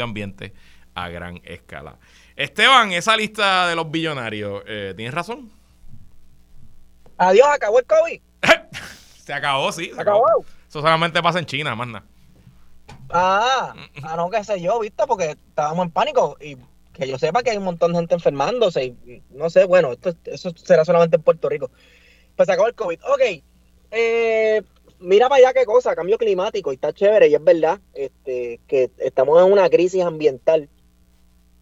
ambiente 0.04 0.54
a 0.96 1.10
gran 1.10 1.42
escala. 1.44 1.98
Esteban, 2.36 2.94
esa 2.94 3.16
lista 3.18 3.68
de 3.68 3.76
los 3.76 3.92
billonarios, 3.92 4.64
eh, 4.66 4.94
¿tienes 4.96 5.14
razón? 5.14 5.52
Adiós, 7.18 7.48
acabó 7.52 7.80
el 7.80 7.86
COVID. 7.86 8.22
Se 9.24 9.34
acabó, 9.34 9.72
sí. 9.72 9.92
Se 9.94 10.02
acabó. 10.02 10.26
Eso 10.68 10.82
solamente 10.82 11.22
pasa 11.22 11.40
en 11.40 11.46
China, 11.46 11.76
más 11.76 11.88
nada. 11.88 12.06
Ah, 13.10 13.74
ah, 14.04 14.16
no, 14.16 14.30
qué 14.30 14.44
sé 14.44 14.62
yo, 14.62 14.80
¿viste? 14.80 15.06
Porque 15.08 15.32
estábamos 15.32 15.86
en 15.86 15.92
pánico 15.92 16.38
y 16.40 16.58
que 16.94 17.08
yo 17.08 17.18
sepa 17.18 17.44
que 17.44 17.52
hay 17.52 17.58
un 17.58 17.64
montón 17.64 17.92
de 17.92 18.00
gente 18.00 18.16
enfermándose 18.16 18.86
y 18.86 19.24
no 19.30 19.50
sé, 19.50 19.66
bueno, 19.66 19.92
esto, 19.92 20.14
eso 20.26 20.52
será 20.56 20.84
solamente 20.84 21.18
en 21.18 21.22
Puerto 21.22 21.50
Rico. 21.50 21.70
Pues 22.36 22.48
se 22.48 22.54
acabó 22.54 22.68
el 22.68 22.76
COVID. 22.76 23.00
Ok, 23.04 23.44
eh, 23.92 24.62
mira 25.00 25.30
para 25.30 25.48
allá 25.48 25.54
qué 25.54 25.66
cosa, 25.66 25.96
cambio 25.96 26.18
climático 26.18 26.72
y 26.72 26.76
está 26.76 26.94
chévere 26.94 27.28
y 27.28 27.36
es 27.36 27.44
verdad 27.44 27.80
este, 27.94 28.60
que 28.68 28.92
estamos 28.98 29.46
en 29.46 29.52
una 29.52 29.70
crisis 29.70 30.04
ambiental 30.04 30.70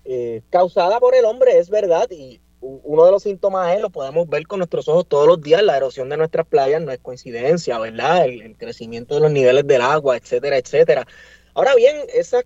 eh, 0.05 0.41
causada 0.49 0.99
por 0.99 1.15
el 1.15 1.25
hombre, 1.25 1.57
es 1.57 1.69
verdad, 1.69 2.09
y 2.11 2.39
uno 2.61 3.05
de 3.05 3.11
los 3.11 3.23
síntomas 3.23 3.75
es, 3.75 3.81
lo 3.81 3.89
podemos 3.89 4.27
ver 4.27 4.47
con 4.47 4.59
nuestros 4.59 4.87
ojos 4.87 5.07
todos 5.07 5.27
los 5.27 5.41
días, 5.41 5.63
la 5.63 5.77
erosión 5.77 6.09
de 6.09 6.17
nuestras 6.17 6.45
playas 6.47 6.81
no 6.81 6.91
es 6.91 6.99
coincidencia, 6.99 7.79
¿verdad? 7.79 8.25
El, 8.25 8.55
crecimiento 8.57 9.15
de 9.15 9.21
los 9.21 9.31
niveles 9.31 9.65
del 9.67 9.81
agua, 9.81 10.17
etcétera, 10.17 10.57
etcétera. 10.57 11.07
Ahora 11.53 11.75
bien, 11.75 11.97
estos 12.13 12.43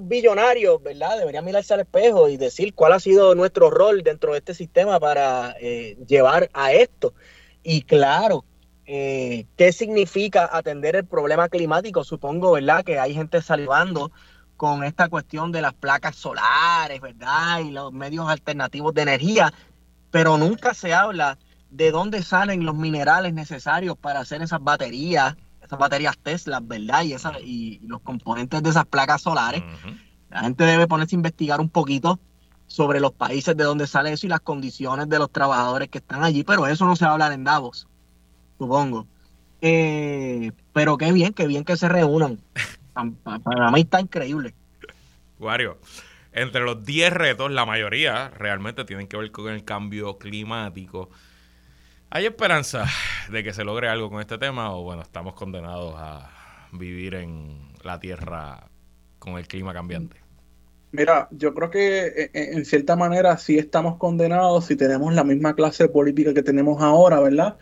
billonarios, 0.00 0.82
¿verdad? 0.82 1.18
Deberían 1.18 1.44
mirarse 1.44 1.74
al 1.74 1.80
espejo 1.80 2.28
y 2.28 2.36
decir 2.36 2.74
cuál 2.74 2.92
ha 2.92 3.00
sido 3.00 3.34
nuestro 3.34 3.70
rol 3.70 4.02
dentro 4.02 4.32
de 4.32 4.38
este 4.38 4.54
sistema 4.54 5.00
para 5.00 5.56
eh, 5.60 5.96
llevar 6.06 6.50
a 6.52 6.72
esto. 6.72 7.14
Y 7.62 7.82
claro, 7.82 8.44
eh, 8.86 9.46
¿qué 9.56 9.72
significa 9.72 10.48
atender 10.52 10.96
el 10.96 11.04
problema 11.04 11.48
climático? 11.48 12.04
Supongo, 12.04 12.52
¿verdad? 12.52 12.84
Que 12.84 12.98
hay 12.98 13.14
gente 13.14 13.40
salivando 13.40 14.10
con 14.56 14.84
esta 14.84 15.08
cuestión 15.08 15.52
de 15.52 15.62
las 15.62 15.74
placas 15.74 16.16
solares, 16.16 17.00
¿verdad? 17.00 17.60
Y 17.60 17.70
los 17.70 17.92
medios 17.92 18.28
alternativos 18.28 18.94
de 18.94 19.02
energía, 19.02 19.52
pero 20.10 20.36
nunca 20.38 20.74
se 20.74 20.94
habla 20.94 21.38
de 21.70 21.90
dónde 21.90 22.22
salen 22.22 22.64
los 22.64 22.76
minerales 22.76 23.34
necesarios 23.34 23.96
para 23.96 24.20
hacer 24.20 24.42
esas 24.42 24.62
baterías, 24.62 25.36
esas 25.60 25.78
baterías 25.78 26.16
Tesla, 26.18 26.60
¿verdad? 26.62 27.02
Y, 27.02 27.14
esa, 27.14 27.40
y 27.40 27.80
los 27.86 28.00
componentes 28.00 28.62
de 28.62 28.70
esas 28.70 28.86
placas 28.86 29.22
solares. 29.22 29.62
La 30.30 30.40
gente 30.40 30.64
debe 30.64 30.86
ponerse 30.86 31.16
a 31.16 31.18
investigar 31.18 31.60
un 31.60 31.68
poquito 31.68 32.20
sobre 32.66 33.00
los 33.00 33.12
países 33.12 33.56
de 33.56 33.64
donde 33.64 33.86
sale 33.86 34.12
eso 34.12 34.26
y 34.26 34.30
las 34.30 34.40
condiciones 34.40 35.08
de 35.08 35.18
los 35.18 35.30
trabajadores 35.30 35.88
que 35.88 35.98
están 35.98 36.22
allí, 36.22 36.44
pero 36.44 36.66
eso 36.66 36.84
no 36.86 36.96
se 36.96 37.04
va 37.04 37.10
a 37.10 37.14
hablar 37.14 37.32
en 37.32 37.44
Davos, 37.44 37.86
supongo. 38.58 39.06
Eh, 39.60 40.52
pero 40.72 40.98
qué 40.98 41.12
bien, 41.12 41.32
qué 41.32 41.46
bien 41.46 41.64
que 41.64 41.76
se 41.76 41.88
reúnan. 41.88 42.38
Para 42.92 43.70
mí 43.70 43.80
está 43.80 44.00
increíble. 44.00 44.54
Wario, 45.38 45.78
entre 46.32 46.62
los 46.62 46.84
10 46.84 47.12
retos, 47.12 47.50
la 47.50 47.64
mayoría 47.64 48.30
realmente 48.30 48.84
tienen 48.84 49.08
que 49.08 49.16
ver 49.16 49.30
con 49.30 49.52
el 49.52 49.64
cambio 49.64 50.18
climático. 50.18 51.10
¿Hay 52.10 52.26
esperanza 52.26 52.84
de 53.30 53.42
que 53.42 53.52
se 53.52 53.64
logre 53.64 53.88
algo 53.88 54.10
con 54.10 54.20
este 54.20 54.38
tema 54.38 54.74
o 54.74 54.82
bueno, 54.82 55.02
estamos 55.02 55.34
condenados 55.34 55.94
a 55.96 56.30
vivir 56.72 57.14
en 57.14 57.72
la 57.82 57.98
Tierra 57.98 58.68
con 59.18 59.38
el 59.38 59.46
clima 59.48 59.72
cambiante? 59.72 60.16
Mira, 60.92 61.26
yo 61.32 61.52
creo 61.54 61.70
que 61.70 62.06
eh, 62.06 62.30
eh, 62.32 62.50
en 62.52 62.64
cierta 62.64 62.94
manera 62.94 63.36
sí 63.36 63.58
estamos 63.58 63.96
condenados 63.96 64.66
si 64.66 64.76
tenemos 64.76 65.12
la 65.12 65.24
misma 65.24 65.56
clase 65.56 65.88
política 65.88 66.32
que 66.32 66.42
tenemos 66.44 66.80
ahora, 66.80 67.18
¿verdad? 67.18 67.56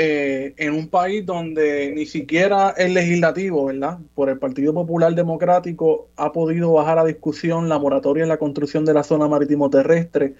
Eh, 0.00 0.54
en 0.58 0.74
un 0.74 0.86
país 0.86 1.26
donde 1.26 1.90
ni 1.92 2.06
siquiera 2.06 2.70
el 2.76 2.94
legislativo, 2.94 3.64
¿verdad? 3.64 3.98
Por 4.14 4.28
el 4.28 4.38
Partido 4.38 4.72
Popular 4.72 5.12
Democrático 5.12 6.08
ha 6.14 6.32
podido 6.32 6.72
bajar 6.72 7.00
a 7.00 7.04
discusión 7.04 7.68
la 7.68 7.80
moratoria 7.80 8.22
en 8.22 8.28
la 8.28 8.36
construcción 8.36 8.84
de 8.84 8.94
la 8.94 9.02
zona 9.02 9.26
marítimo 9.26 9.70
terrestre, 9.70 10.36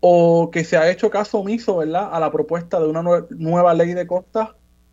o 0.00 0.50
que 0.50 0.64
se 0.64 0.76
ha 0.76 0.90
hecho 0.90 1.08
caso 1.08 1.38
omiso, 1.38 1.76
¿verdad? 1.76 2.08
A 2.12 2.18
la 2.18 2.32
propuesta 2.32 2.80
de 2.80 2.88
una 2.88 3.04
nueva 3.30 3.74
ley 3.74 3.94
de 3.94 4.08
costas, 4.08 4.48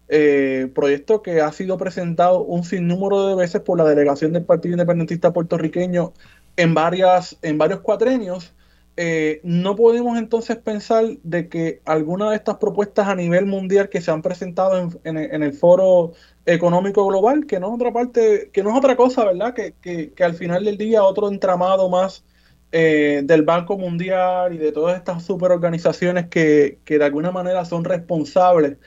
eh, 0.09 0.71
proyecto 0.75 1.23
que 1.23 1.41
ha 1.41 1.51
sido 1.51 1.77
presentado 1.79 2.43
un 2.43 2.63
sinnúmero 2.63 3.29
de 3.29 3.35
veces 3.35 3.61
por 3.61 3.79
la 3.79 3.85
delegación 3.85 4.31
del 4.31 4.45
Partido 4.45 4.73
Independentista 4.73 5.33
puertorriqueño 5.33 6.13
en 6.55 6.75
varias, 6.75 7.39
en 7.41 7.57
varios 7.57 7.79
cuatrenios 7.79 8.53
eh, 8.95 9.41
no 9.43 9.75
podemos 9.75 10.19
entonces 10.19 10.57
pensar 10.57 11.03
de 11.23 11.49
que 11.49 11.81
alguna 11.85 12.29
de 12.29 12.35
estas 12.35 12.57
propuestas 12.57 13.07
a 13.07 13.15
nivel 13.15 13.47
mundial 13.47 13.89
que 13.89 14.01
se 14.01 14.11
han 14.11 14.21
presentado 14.21 14.91
en, 15.03 15.17
el 15.17 15.53
foro 15.53 16.13
económico 16.45 17.07
global, 17.07 17.47
que 17.47 17.59
no 17.59 17.69
es 17.69 17.73
otra 17.75 17.91
parte, 17.91 18.51
que 18.53 18.61
no 18.61 18.69
es 18.71 18.77
otra 18.77 18.95
cosa, 18.95 19.25
¿verdad? 19.25 19.55
Que, 19.55 20.13
al 20.23 20.35
final 20.35 20.65
del 20.65 20.77
día 20.77 21.03
otro 21.03 21.27
entramado 21.29 21.89
más 21.89 22.23
eh, 22.71 23.21
del 23.23 23.41
Banco 23.43 23.77
Mundial 23.77 24.53
y 24.53 24.57
de 24.57 24.71
todas 24.71 24.97
estas 24.97 25.23
superorganizaciones 25.23 26.27
que, 26.27 26.79
que 26.85 26.99
de 26.99 27.05
alguna 27.05 27.31
manera 27.31 27.65
son 27.65 27.85
responsables 27.85 28.77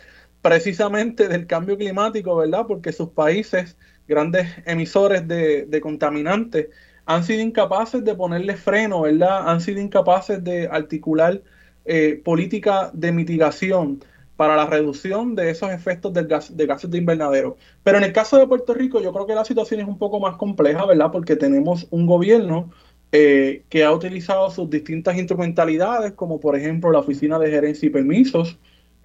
precisamente 0.40 1.28
del 1.28 1.46
cambio 1.48 1.76
climático, 1.76 2.36
¿verdad? 2.36 2.66
Porque 2.68 2.92
sus 2.92 3.08
países, 3.10 3.76
grandes 4.06 4.48
emisores 4.66 5.26
de, 5.26 5.66
de 5.66 5.80
contaminantes, 5.80 6.68
han 7.06 7.24
sido 7.24 7.40
incapaces 7.40 8.04
de 8.04 8.14
ponerle 8.14 8.56
freno, 8.56 9.02
¿verdad? 9.02 9.48
Han 9.48 9.60
sido 9.60 9.80
incapaces 9.80 10.42
de 10.42 10.68
articular 10.70 11.42
eh, 11.84 12.20
política 12.24 12.90
de 12.92 13.12
mitigación 13.12 14.02
para 14.36 14.56
la 14.56 14.66
reducción 14.66 15.34
de 15.34 15.50
esos 15.50 15.70
efectos 15.70 16.12
del 16.12 16.26
gas, 16.26 16.56
de 16.56 16.66
gases 16.66 16.90
de 16.90 16.98
invernadero. 16.98 17.56
Pero 17.82 17.98
en 17.98 18.04
el 18.04 18.12
caso 18.12 18.36
de 18.36 18.46
Puerto 18.46 18.74
Rico, 18.74 19.00
yo 19.00 19.12
creo 19.12 19.26
que 19.26 19.34
la 19.34 19.44
situación 19.44 19.80
es 19.80 19.88
un 19.88 19.98
poco 19.98 20.20
más 20.20 20.36
compleja, 20.36 20.84
¿verdad? 20.84 21.10
Porque 21.12 21.36
tenemos 21.36 21.86
un 21.90 22.06
gobierno 22.06 22.70
eh, 23.12 23.64
que 23.68 23.84
ha 23.84 23.92
utilizado 23.92 24.50
sus 24.50 24.68
distintas 24.68 25.16
instrumentalidades, 25.16 26.12
como 26.12 26.40
por 26.40 26.56
ejemplo 26.56 26.90
la 26.90 26.98
Oficina 26.98 27.38
de 27.38 27.50
Gerencia 27.50 27.86
y 27.86 27.90
Permisos, 27.90 28.58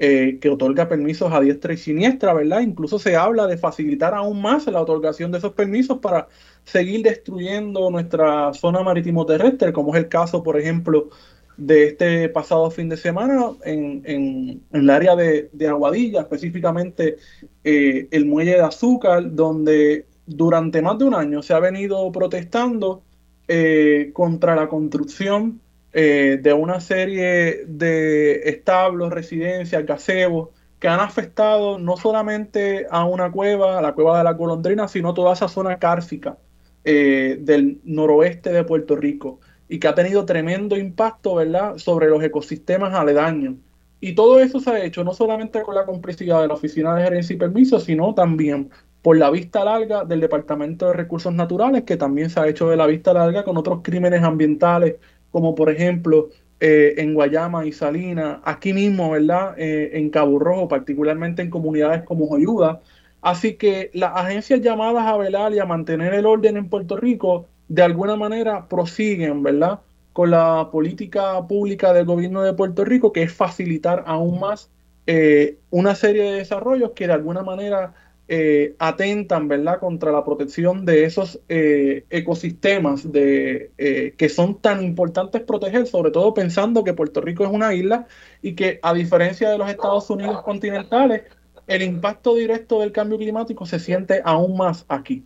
eh, 0.04 0.40
que 0.42 0.50
otorga 0.50 0.90
permisos 0.90 1.32
a 1.32 1.40
diestra 1.40 1.74
y 1.74 1.78
siniestra, 1.78 2.34
¿verdad? 2.34 2.62
Incluso 2.62 2.98
se 2.98 3.16
habla 3.16 3.46
de 3.46 3.56
facilitar 3.56 4.16
aún 4.16 4.42
más 4.42 4.66
la 4.66 4.82
otorgación 4.82 5.32
de 5.32 5.38
esos 5.38 5.54
permisos 5.54 6.00
para 6.00 6.28
seguir 6.64 7.04
destruyendo 7.04 7.92
nuestra 7.92 8.52
zona 8.56 8.82
marítimo 8.82 9.28
terrestre, 9.28 9.72
como 9.72 9.94
es 9.94 10.02
el 10.02 10.10
caso, 10.10 10.42
por 10.42 10.60
ejemplo, 10.60 11.10
de 11.56 11.90
este 11.90 12.30
pasado 12.30 12.72
fin 12.72 12.90
de 12.90 12.98
semana 12.98 13.52
en, 13.64 14.02
en, 14.06 14.64
el 14.72 14.90
área 14.90 15.16
de, 15.16 15.68
Aguadilla, 15.70 16.22
específicamente 16.22 17.18
eh, 17.64 18.08
el 18.10 18.26
muelle 18.26 18.54
de 18.54 18.62
azúcar, 18.62 19.36
donde 19.36 20.08
durante 20.26 20.82
más 20.82 20.98
de 20.98 21.06
un 21.06 21.14
año 21.14 21.44
se 21.44 21.54
ha 21.54 21.60
venido 21.60 22.12
protestando 22.12 23.04
eh, 23.48 24.10
contra 24.14 24.56
la 24.56 24.68
construcción 24.68 25.62
eh, 25.94 26.40
de 26.42 26.54
una 26.54 26.80
serie 26.80 27.66
de 27.68 28.50
establos, 28.50 29.12
residencias, 29.12 29.86
gazebos, 29.86 30.50
que 30.80 30.88
han 30.88 31.00
afectado 31.00 31.78
no 31.78 31.96
solamente 31.98 32.88
a 32.90 33.06
una 33.06 33.32
cueva, 33.32 33.78
a 33.78 33.82
la 33.82 33.94
cueva 33.94 34.18
de 34.18 34.24
la 34.24 34.34
golondrina, 34.34 34.88
sino 34.88 35.14
toda 35.14 35.34
esa 35.34 35.48
zona 35.48 35.78
cárcica 35.78 36.38
eh, 36.84 37.38
del 37.40 37.80
noroeste 37.84 38.52
de 38.52 38.64
Puerto 38.64 38.96
Rico 38.96 39.40
y 39.70 39.80
que 39.80 39.88
ha 39.88 39.96
tenido 39.96 40.26
tremendo 40.26 40.76
impacto, 40.76 41.36
¿verdad?, 41.36 41.78
sobre 41.78 42.08
los 42.08 42.24
ecosistemas 42.24 42.94
aledaños. 42.94 43.56
Y 44.00 44.16
todo 44.16 44.40
eso 44.40 44.60
se 44.60 44.72
ha 44.72 44.84
hecho 44.84 45.04
no 45.04 45.14
solamente 45.14 45.62
con 45.62 45.76
la 45.76 45.86
complicidad 45.86 46.42
de 46.42 46.48
la 46.48 46.56
Oficina 46.56 46.96
de 46.96 47.04
Gerencia 47.04 47.36
y 47.36 47.38
Permisos, 47.38 47.84
sino 47.84 48.16
también 48.16 48.72
por 49.02 49.18
la 49.18 49.30
vista 49.30 49.64
larga 49.64 50.04
del 50.04 50.20
Departamento 50.20 50.88
de 50.88 50.94
Recursos 50.94 51.34
Naturales, 51.34 51.84
que 51.84 51.98
también 51.98 52.30
se 52.30 52.40
ha 52.40 52.48
hecho 52.48 52.70
de 52.70 52.78
la 52.78 52.88
vista 52.88 53.14
larga 53.14 53.44
con 53.44 53.58
otros 53.58 53.82
crímenes 53.84 54.24
ambientales, 54.24 54.96
como 55.32 55.56
por 55.56 55.70
ejemplo 55.70 56.30
eh, 56.60 56.96
en 56.98 57.14
Guayama 57.14 57.66
y 57.66 57.72
Salinas, 57.72 58.40
aquí 58.44 58.74
mismo, 58.74 59.12
¿verdad? 59.12 59.56
Eh, 59.58 59.92
en 59.94 60.10
Cabo 60.10 60.40
Rojo, 60.40 60.68
particularmente 60.68 61.42
en 61.42 61.50
comunidades 61.50 62.04
como 62.04 62.28
Joyuda, 62.28 62.82
Así 63.22 63.56
que 63.56 63.92
las 63.94 64.12
agencias 64.16 64.62
llamadas 64.62 65.06
a 65.08 65.18
velar 65.18 65.54
y 65.54 65.60
a 65.60 65.66
mantener 65.66 66.14
el 66.14 66.26
orden 66.26 66.58
en 66.58 66.70
Puerto 66.70 66.98
Rico, 66.98 67.48
de 67.68 67.84
alguna 67.84 68.16
manera 68.16 68.68
prosiguen, 68.68 69.44
¿verdad? 69.44 69.82
Con 70.14 70.32
la 70.32 70.70
política 70.72 71.46
pública 71.48 71.94
del 71.94 72.06
gobierno 72.06 72.42
de 72.42 72.54
Puerto 72.54 72.84
Rico, 72.84 73.14
que 73.14 73.24
es 73.24 73.34
facilitar 73.34 74.04
aún 74.08 74.40
más 74.40 74.70
eh, 75.08 75.60
una 75.70 75.96
serie 75.96 76.24
de 76.24 76.32
desarrollos 76.40 76.92
que 76.96 77.08
de 77.08 77.14
alguna 77.14 77.44
manera 77.44 77.94
eh, 78.34 78.76
atentan, 78.80 79.50
¿verdad?, 79.50 79.80
contra 79.80 80.10
la 80.10 80.24
protección 80.24 80.86
de 80.86 81.04
esos 81.04 81.42
eh, 81.50 82.06
ecosistemas 82.10 83.12
de, 83.12 83.72
que 84.18 84.30
son 84.30 84.62
tan 84.62 84.82
importantes 84.82 85.42
proteger, 85.42 85.86
sobre 85.86 86.12
todo 86.12 86.34
pensando 86.34 86.86
que 86.86 86.94
Puerto 86.94 87.20
Rico 87.20 87.44
es 87.44 87.50
una 87.50 87.74
isla 87.74 88.08
y 88.42 88.54
que 88.54 88.80
a 88.84 88.94
diferencia 88.94 89.50
de 89.50 89.58
los 89.58 89.70
Estados 89.70 90.10
Unidos 90.10 90.42
continentales, 90.44 91.24
el 91.68 91.82
impacto 91.82 92.34
directo 92.36 92.80
del 92.80 92.94
cambio 92.94 93.18
climático 93.18 93.66
se 93.66 93.80
siente 93.80 94.22
aún 94.24 94.56
más 94.56 94.86
aquí. 94.88 95.26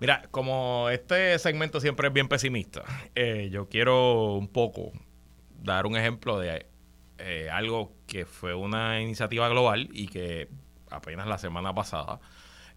Mira, 0.00 0.22
como 0.30 0.88
este 0.88 1.38
segmento 1.38 1.78
siempre 1.78 2.08
es 2.08 2.14
bien 2.14 2.26
pesimista, 2.26 2.84
eh, 3.14 3.50
yo 3.52 3.68
quiero 3.68 4.32
un 4.32 4.48
poco 4.48 4.92
dar 5.62 5.84
un 5.84 5.94
ejemplo 5.94 6.38
de 6.38 6.64
eh, 7.18 7.50
algo 7.52 7.92
que 8.06 8.24
fue 8.24 8.54
una 8.54 9.02
iniciativa 9.02 9.46
global 9.50 9.90
y 9.92 10.08
que 10.08 10.48
apenas 10.90 11.26
la 11.26 11.38
semana 11.38 11.74
pasada 11.74 12.20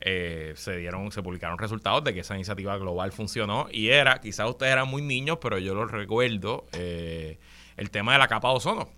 eh, 0.01 0.53
se 0.55 0.77
dieron, 0.77 1.11
se 1.11 1.21
publicaron 1.23 1.57
resultados 1.57 2.03
de 2.03 2.13
que 2.13 2.21
esa 2.21 2.35
iniciativa 2.35 2.77
global 2.77 3.11
funcionó 3.11 3.67
y 3.71 3.89
era, 3.89 4.19
quizás 4.19 4.49
ustedes 4.49 4.73
eran 4.73 4.87
muy 4.87 5.01
niños, 5.01 5.37
pero 5.41 5.57
yo 5.59 5.73
lo 5.75 5.85
recuerdo, 5.85 6.65
el 6.73 7.89
tema 7.91 8.13
de 8.13 8.19
la 8.19 8.27
capa 8.27 8.49
de 8.49 8.55
ozono. 8.55 8.89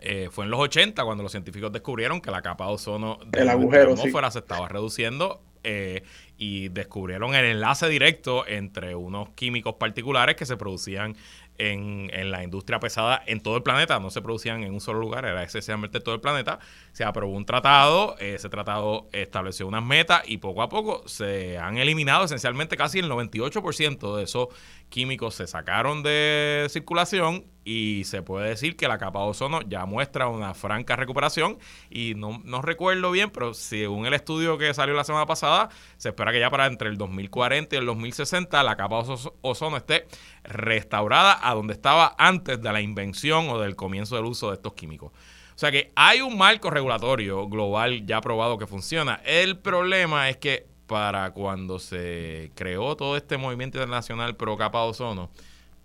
Eh, 0.00 0.28
fue 0.30 0.44
en 0.44 0.50
los 0.50 0.60
80 0.60 1.02
cuando 1.04 1.22
los 1.22 1.32
científicos 1.32 1.72
descubrieron 1.72 2.20
que 2.20 2.30
la 2.30 2.42
capa 2.42 2.66
de 2.66 2.72
ozono 2.74 3.18
de 3.26 3.40
El 3.40 3.46
la 3.46 3.52
agujero, 3.52 3.92
atmósfera 3.92 4.30
se 4.30 4.40
estaba 4.40 4.68
reduciendo 4.68 5.40
eh, 5.64 6.02
y 6.36 6.68
descubrieron 6.68 7.34
el 7.34 7.46
enlace 7.46 7.88
directo 7.88 8.46
entre 8.46 8.94
unos 8.94 9.30
químicos 9.30 9.74
particulares 9.74 10.36
que 10.36 10.44
se 10.44 10.56
producían 10.56 11.16
en, 11.58 12.10
en 12.12 12.30
la 12.30 12.42
industria 12.42 12.78
pesada 12.80 13.22
en 13.26 13.40
todo 13.40 13.56
el 13.56 13.62
planeta, 13.62 13.98
no 14.00 14.10
se 14.10 14.22
producían 14.22 14.62
en 14.62 14.74
un 14.74 14.80
solo 14.80 15.00
lugar, 15.00 15.24
era 15.24 15.42
esencialmente 15.42 16.00
todo 16.00 16.14
el 16.14 16.20
planeta. 16.20 16.58
Se 16.92 17.04
aprobó 17.04 17.32
un 17.32 17.46
tratado, 17.46 18.16
ese 18.18 18.48
tratado 18.48 19.08
estableció 19.12 19.66
unas 19.66 19.84
metas 19.84 20.22
y 20.26 20.38
poco 20.38 20.62
a 20.62 20.68
poco 20.68 21.06
se 21.06 21.58
han 21.58 21.78
eliminado 21.78 22.24
esencialmente 22.24 22.76
casi 22.76 22.98
el 22.98 23.10
98% 23.10 24.16
de 24.16 24.24
esos 24.24 24.48
químicos 24.88 25.34
se 25.34 25.46
sacaron 25.46 26.02
de 26.02 26.66
circulación 26.70 27.44
y 27.68 28.04
se 28.04 28.22
puede 28.22 28.48
decir 28.50 28.76
que 28.76 28.86
la 28.86 28.96
capa 28.96 29.18
de 29.22 29.26
ozono 29.30 29.60
ya 29.62 29.84
muestra 29.86 30.28
una 30.28 30.54
franca 30.54 30.94
recuperación 30.94 31.58
y 31.90 32.14
no, 32.14 32.40
no 32.44 32.62
recuerdo 32.62 33.10
bien, 33.10 33.30
pero 33.30 33.54
según 33.54 34.06
el 34.06 34.14
estudio 34.14 34.56
que 34.56 34.72
salió 34.72 34.94
la 34.94 35.02
semana 35.02 35.26
pasada, 35.26 35.68
se 35.96 36.10
espera 36.10 36.30
que 36.30 36.38
ya 36.38 36.48
para 36.48 36.66
entre 36.66 36.88
el 36.88 36.96
2040 36.96 37.74
y 37.74 37.78
el 37.80 37.86
2060 37.86 38.62
la 38.62 38.76
capa 38.76 39.02
de 39.02 39.08
ozo- 39.10 39.34
ozono 39.42 39.76
esté 39.76 40.06
restaurada 40.44 41.38
a 41.42 41.54
donde 41.54 41.72
estaba 41.72 42.14
antes 42.18 42.62
de 42.62 42.72
la 42.72 42.80
invención 42.80 43.48
o 43.50 43.58
del 43.58 43.74
comienzo 43.74 44.14
del 44.14 44.26
uso 44.26 44.48
de 44.50 44.54
estos 44.54 44.74
químicos. 44.74 45.10
O 45.10 45.58
sea 45.58 45.72
que 45.72 45.90
hay 45.96 46.20
un 46.20 46.38
marco 46.38 46.70
regulatorio 46.70 47.48
global 47.48 48.06
ya 48.06 48.20
probado 48.20 48.58
que 48.58 48.66
funciona. 48.68 49.20
El 49.24 49.58
problema 49.58 50.28
es 50.28 50.36
que 50.36 50.66
para 50.86 51.32
cuando 51.32 51.80
se 51.80 52.52
creó 52.54 52.94
todo 52.96 53.16
este 53.16 53.38
movimiento 53.38 53.78
internacional 53.78 54.36
pro 54.36 54.56
capa 54.56 54.82
de 54.84 54.90
ozono, 54.90 55.30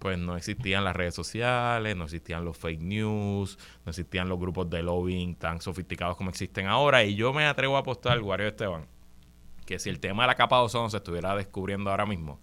pues 0.01 0.17
no 0.17 0.35
existían 0.35 0.83
las 0.83 0.95
redes 0.95 1.13
sociales, 1.13 1.95
no 1.95 2.05
existían 2.05 2.43
los 2.43 2.57
fake 2.57 2.81
news, 2.81 3.59
no 3.85 3.91
existían 3.91 4.27
los 4.29 4.39
grupos 4.39 4.67
de 4.67 4.81
lobbying 4.81 5.35
tan 5.35 5.61
sofisticados 5.61 6.17
como 6.17 6.31
existen 6.31 6.65
ahora. 6.65 7.03
Y 7.03 7.13
yo 7.13 7.33
me 7.33 7.45
atrevo 7.45 7.77
a 7.77 7.81
apostar, 7.81 8.19
Guario 8.19 8.47
Esteban, 8.47 8.87
que 9.63 9.77
si 9.77 9.91
el 9.91 9.99
tema 9.99 10.23
de 10.23 10.27
la 10.27 10.35
capa 10.35 10.57
de 10.57 10.63
ozono 10.63 10.89
se 10.89 10.97
estuviera 10.97 11.35
descubriendo 11.35 11.91
ahora 11.91 12.07
mismo, 12.07 12.41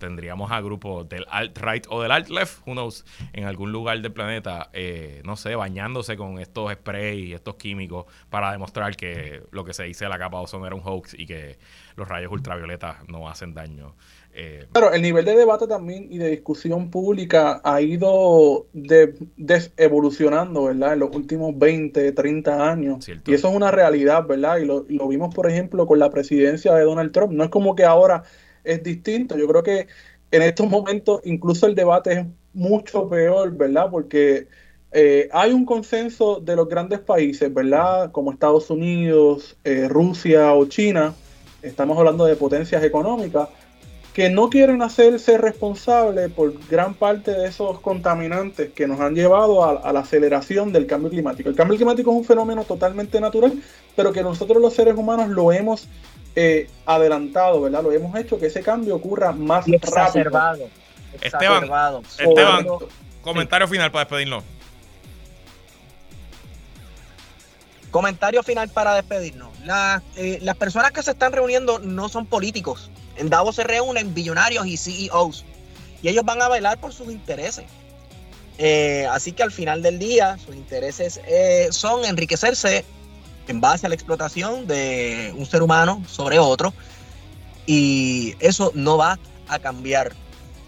tendríamos 0.00 0.50
a 0.50 0.60
grupos 0.60 1.08
del 1.08 1.24
alt-right 1.30 1.86
o 1.88 2.02
del 2.02 2.10
alt-left, 2.10 2.66
who 2.66 2.72
knows, 2.72 3.04
en 3.32 3.44
algún 3.44 3.70
lugar 3.70 4.00
del 4.00 4.12
planeta, 4.12 4.68
eh, 4.72 5.22
no 5.24 5.36
sé, 5.36 5.54
bañándose 5.54 6.16
con 6.16 6.40
estos 6.40 6.72
sprays 6.72 7.26
y 7.28 7.32
estos 7.34 7.54
químicos 7.54 8.06
para 8.30 8.50
demostrar 8.50 8.96
que 8.96 9.42
lo 9.52 9.64
que 9.64 9.72
se 9.74 9.84
dice 9.84 10.06
de 10.06 10.08
la 10.08 10.18
capa 10.18 10.38
de 10.38 10.44
ozono 10.44 10.66
era 10.66 10.74
un 10.74 10.82
hoax 10.84 11.14
y 11.16 11.26
que 11.26 11.58
los 11.94 12.08
rayos 12.08 12.32
ultravioletas 12.32 12.96
no 13.08 13.28
hacen 13.28 13.54
daño. 13.54 13.94
Eh, 14.32 14.66
Claro, 14.72 14.92
el 14.92 15.02
nivel 15.02 15.24
de 15.24 15.36
debate 15.36 15.66
también 15.66 16.06
y 16.10 16.18
de 16.18 16.28
discusión 16.30 16.88
pública 16.90 17.60
ha 17.64 17.80
ido 17.80 18.66
de- 18.72 19.14
desevolucionando, 19.36 20.64
¿verdad? 20.64 20.94
En 20.94 21.00
los 21.00 21.14
últimos 21.14 21.58
20, 21.58 22.12
30 22.12 22.70
años. 22.70 23.04
Cierto. 23.04 23.30
Y 23.30 23.34
eso 23.34 23.48
es 23.48 23.54
una 23.56 23.70
realidad, 23.70 24.26
¿verdad? 24.26 24.58
Y 24.58 24.66
lo, 24.66 24.86
y 24.88 24.94
lo 24.98 25.08
vimos, 25.08 25.34
por 25.34 25.50
ejemplo, 25.50 25.86
con 25.86 25.98
la 25.98 26.10
presidencia 26.10 26.72
de 26.74 26.84
Donald 26.84 27.12
Trump. 27.12 27.32
No 27.32 27.44
es 27.44 27.50
como 27.50 27.74
que 27.74 27.84
ahora 27.84 28.22
es 28.64 28.82
distinto. 28.82 29.36
Yo 29.36 29.46
creo 29.48 29.62
que 29.62 29.86
en 30.30 30.42
estos 30.42 30.68
momentos 30.68 31.20
incluso 31.24 31.66
el 31.66 31.74
debate 31.74 32.12
es 32.12 32.26
mucho 32.52 33.08
peor, 33.08 33.52
¿verdad? 33.56 33.88
Porque 33.90 34.46
eh, 34.92 35.28
hay 35.32 35.52
un 35.52 35.64
consenso 35.64 36.40
de 36.40 36.56
los 36.56 36.68
grandes 36.68 37.00
países, 37.00 37.52
¿verdad? 37.52 38.10
Como 38.12 38.32
Estados 38.32 38.70
Unidos, 38.70 39.56
eh, 39.64 39.88
Rusia 39.88 40.52
o 40.54 40.66
China. 40.66 41.14
Estamos 41.62 41.96
hablando 41.98 42.24
de 42.24 42.36
potencias 42.36 42.82
económicas 42.82 43.48
que 44.12 44.28
no 44.28 44.50
quieren 44.50 44.82
hacerse 44.82 45.38
responsables 45.38 46.32
por 46.32 46.52
gran 46.68 46.94
parte 46.94 47.30
de 47.30 47.46
esos 47.46 47.78
contaminantes 47.78 48.72
que 48.72 48.88
nos 48.88 48.98
han 48.98 49.14
llevado 49.14 49.62
a, 49.62 49.70
a 49.76 49.92
la 49.92 50.00
aceleración 50.00 50.72
del 50.72 50.86
cambio 50.86 51.10
climático. 51.10 51.48
El 51.48 51.54
cambio 51.54 51.76
climático 51.76 52.10
es 52.10 52.16
un 52.16 52.24
fenómeno 52.24 52.64
totalmente 52.64 53.20
natural, 53.20 53.52
pero 53.94 54.12
que 54.12 54.22
nosotros 54.22 54.60
los 54.60 54.74
seres 54.74 54.96
humanos 54.96 55.28
lo 55.28 55.52
hemos 55.52 55.86
eh, 56.36 56.68
adelantado, 56.86 57.60
¿verdad? 57.60 57.82
Lo 57.82 57.92
hemos 57.92 58.14
hecho 58.16 58.38
que 58.38 58.46
ese 58.46 58.62
cambio 58.62 58.96
ocurra 58.96 59.32
más 59.32 59.66
Y 59.66 59.72
rápido. 59.72 59.88
exacerbado. 59.88 60.68
Esteban, 61.20 61.54
exacerbado. 61.64 62.02
Esteban, 62.18 62.66
comentario 63.22 63.66
final 63.68 63.90
para 63.90 64.04
despedirnos. 64.04 64.44
Comentario 67.90 68.42
final 68.44 68.68
para 68.68 68.94
despedirnos. 68.94 69.48
Las, 69.64 70.02
eh, 70.16 70.38
las 70.42 70.56
personas 70.56 70.92
que 70.92 71.02
se 71.02 71.10
están 71.10 71.32
reuniendo 71.32 71.80
no 71.80 72.08
son 72.08 72.26
políticos. 72.26 72.90
En 73.16 73.28
Davos 73.28 73.56
se 73.56 73.64
reúnen 73.64 74.14
billonarios 74.14 74.66
y 74.66 74.76
CEOs. 74.76 75.44
Y 76.02 76.08
ellos 76.08 76.24
van 76.24 76.40
a 76.40 76.48
velar 76.48 76.78
por 76.78 76.92
sus 76.92 77.10
intereses. 77.10 77.64
Eh, 78.58 79.06
así 79.10 79.32
que 79.32 79.42
al 79.42 79.50
final 79.50 79.82
del 79.82 79.98
día, 79.98 80.38
sus 80.38 80.54
intereses 80.54 81.20
eh, 81.26 81.68
son 81.70 82.04
enriquecerse 82.04 82.84
en 83.50 83.60
base 83.60 83.86
a 83.86 83.88
la 83.88 83.94
explotación 83.94 84.66
de 84.66 85.34
un 85.36 85.46
ser 85.46 85.62
humano 85.62 86.02
sobre 86.08 86.38
otro. 86.38 86.72
Y 87.66 88.34
eso 88.40 88.72
no 88.74 88.96
va 88.96 89.18
a 89.48 89.58
cambiar. 89.58 90.12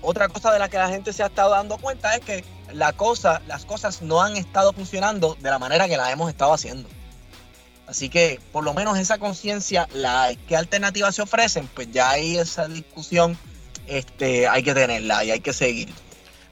Otra 0.02 0.28
cosa 0.28 0.52
de 0.52 0.58
la 0.58 0.68
que 0.68 0.78
la 0.78 0.88
gente 0.88 1.12
se 1.12 1.22
ha 1.22 1.26
estado 1.26 1.50
dando 1.50 1.78
cuenta 1.78 2.14
es 2.14 2.20
que 2.20 2.44
la 2.72 2.92
cosa, 2.92 3.40
las 3.46 3.64
cosas 3.64 4.02
no 4.02 4.22
han 4.22 4.36
estado 4.36 4.72
funcionando 4.72 5.36
de 5.40 5.50
la 5.50 5.58
manera 5.58 5.88
que 5.88 5.96
las 5.96 6.12
hemos 6.12 6.28
estado 6.28 6.52
haciendo. 6.52 6.88
Así 7.86 8.08
que 8.08 8.40
por 8.52 8.64
lo 8.64 8.74
menos 8.74 8.98
esa 8.98 9.18
conciencia 9.18 9.88
la 9.94 10.24
hay. 10.24 10.36
¿Qué 10.36 10.56
alternativas 10.56 11.14
se 11.14 11.22
ofrecen? 11.22 11.68
Pues 11.74 11.90
ya 11.90 12.10
ahí 12.10 12.36
esa 12.36 12.66
discusión 12.68 13.36
este, 13.86 14.48
hay 14.48 14.62
que 14.62 14.74
tenerla 14.74 15.24
y 15.24 15.30
hay 15.30 15.40
que 15.40 15.52
seguir. 15.52 15.88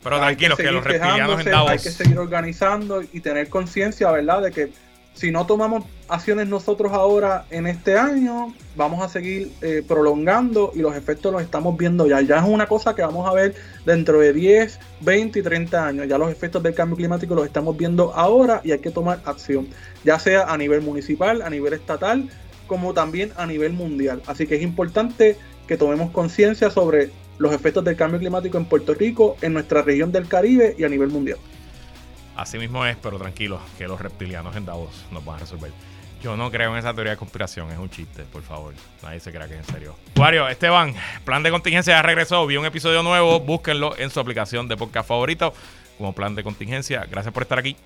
Pero 0.02 0.16
Hay 0.16 0.20
tranquilos, 0.36 0.56
que, 0.56 0.62
seguir 0.64 0.74
los 0.74 0.84
reptilianos 0.84 1.40
en 1.40 1.50
Davos. 1.50 1.70
Hay 1.70 1.78
que 1.78 1.90
seguir 1.90 2.18
organizando 2.18 3.02
y 3.02 3.20
tener 3.20 3.48
conciencia, 3.48 4.10
¿verdad? 4.10 4.42
De 4.42 4.50
que 4.50 4.72
si 5.14 5.30
no 5.30 5.44
tomamos 5.46 5.84
acciones 6.08 6.48
nosotros 6.48 6.92
ahora 6.92 7.44
en 7.50 7.66
este 7.66 7.98
año, 7.98 8.54
vamos 8.76 9.02
a 9.02 9.08
seguir 9.08 9.52
eh, 9.60 9.82
prolongando 9.86 10.72
y 10.74 10.78
los 10.78 10.96
efectos 10.96 11.32
los 11.32 11.42
estamos 11.42 11.76
viendo 11.76 12.06
ya. 12.06 12.20
Ya 12.20 12.38
es 12.38 12.44
una 12.44 12.66
cosa 12.66 12.94
que 12.94 13.02
vamos 13.02 13.28
a 13.28 13.32
ver 13.32 13.54
dentro 13.84 14.20
de 14.20 14.32
10, 14.32 14.78
20 15.00 15.38
y 15.38 15.42
30 15.42 15.86
años. 15.86 16.08
Ya 16.08 16.16
los 16.16 16.30
efectos 16.30 16.62
del 16.62 16.74
cambio 16.74 16.96
climático 16.96 17.34
los 17.34 17.44
estamos 17.44 17.76
viendo 17.76 18.14
ahora 18.14 18.60
y 18.64 18.72
hay 18.72 18.78
que 18.78 18.90
tomar 18.90 19.20
acción, 19.24 19.68
ya 20.04 20.18
sea 20.18 20.44
a 20.44 20.56
nivel 20.56 20.80
municipal, 20.80 21.42
a 21.42 21.50
nivel 21.50 21.72
estatal, 21.72 22.28
como 22.66 22.94
también 22.94 23.32
a 23.36 23.46
nivel 23.46 23.72
mundial. 23.72 24.22
Así 24.26 24.46
que 24.46 24.56
es 24.56 24.62
importante 24.62 25.36
que 25.66 25.76
tomemos 25.76 26.10
conciencia 26.12 26.70
sobre 26.70 27.10
los 27.38 27.52
efectos 27.52 27.84
del 27.84 27.96
cambio 27.96 28.20
climático 28.20 28.58
en 28.58 28.64
Puerto 28.64 28.94
Rico, 28.94 29.36
en 29.42 29.54
nuestra 29.54 29.82
región 29.82 30.12
del 30.12 30.28
Caribe 30.28 30.74
y 30.78 30.84
a 30.84 30.88
nivel 30.88 31.08
mundial. 31.08 31.38
Así 32.40 32.56
mismo 32.56 32.86
es, 32.86 32.96
pero 32.96 33.18
tranquilos, 33.18 33.60
que 33.76 33.86
los 33.86 34.00
reptilianos 34.00 34.56
en 34.56 34.64
Davos 34.64 35.04
nos 35.10 35.22
van 35.22 35.36
a 35.36 35.38
resolver. 35.40 35.72
Yo 36.22 36.38
no 36.38 36.50
creo 36.50 36.72
en 36.72 36.78
esa 36.78 36.94
teoría 36.94 37.10
de 37.10 37.18
conspiración, 37.18 37.70
es 37.70 37.78
un 37.78 37.90
chiste, 37.90 38.22
por 38.22 38.42
favor. 38.42 38.72
Nadie 39.02 39.20
se 39.20 39.30
crea 39.30 39.46
que 39.46 39.58
es 39.58 39.68
en 39.68 39.74
serio. 39.74 39.94
Wario, 40.16 40.48
Esteban, 40.48 40.94
plan 41.26 41.42
de 41.42 41.50
contingencia 41.50 41.92
ya 41.92 42.00
regresó, 42.00 42.46
vi 42.46 42.56
un 42.56 42.64
episodio 42.64 43.02
nuevo, 43.02 43.40
búsquenlo 43.40 43.94
en 43.98 44.08
su 44.08 44.20
aplicación 44.20 44.68
de 44.68 44.78
podcast 44.78 45.06
favorito 45.06 45.52
como 45.98 46.14
plan 46.14 46.34
de 46.34 46.42
contingencia. 46.42 47.06
Gracias 47.10 47.34
por 47.34 47.42
estar 47.42 47.58
aquí. 47.58 47.76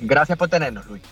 Gracias 0.00 0.36
por 0.36 0.48
tenernos, 0.48 0.86
Luis. 0.86 1.02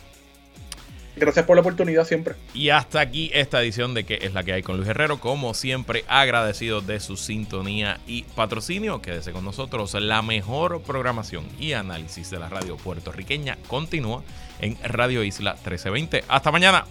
Gracias 1.16 1.46
por 1.46 1.56
la 1.56 1.60
oportunidad 1.60 2.06
siempre. 2.06 2.34
Y 2.54 2.70
hasta 2.70 3.00
aquí 3.00 3.30
esta 3.32 3.62
edición 3.62 3.94
de 3.94 4.04
que 4.04 4.18
es 4.22 4.34
la 4.34 4.42
que 4.42 4.52
hay 4.52 4.62
con 4.62 4.76
Luis 4.76 4.88
Herrero. 4.88 5.20
Como 5.20 5.54
siempre, 5.54 6.04
agradecido 6.08 6.80
de 6.80 7.00
su 7.00 7.16
sintonía 7.16 8.00
y 8.06 8.22
patrocinio. 8.22 9.00
Quédese 9.00 9.32
con 9.32 9.44
nosotros. 9.44 9.94
La 9.94 10.22
mejor 10.22 10.82
programación 10.82 11.46
y 11.58 11.72
análisis 11.72 12.30
de 12.30 12.38
la 12.38 12.48
radio 12.48 12.76
puertorriqueña 12.76 13.58
continúa 13.68 14.22
en 14.60 14.76
Radio 14.82 15.22
Isla 15.22 15.52
1320. 15.52 16.24
Hasta 16.28 16.50
mañana. 16.50 16.84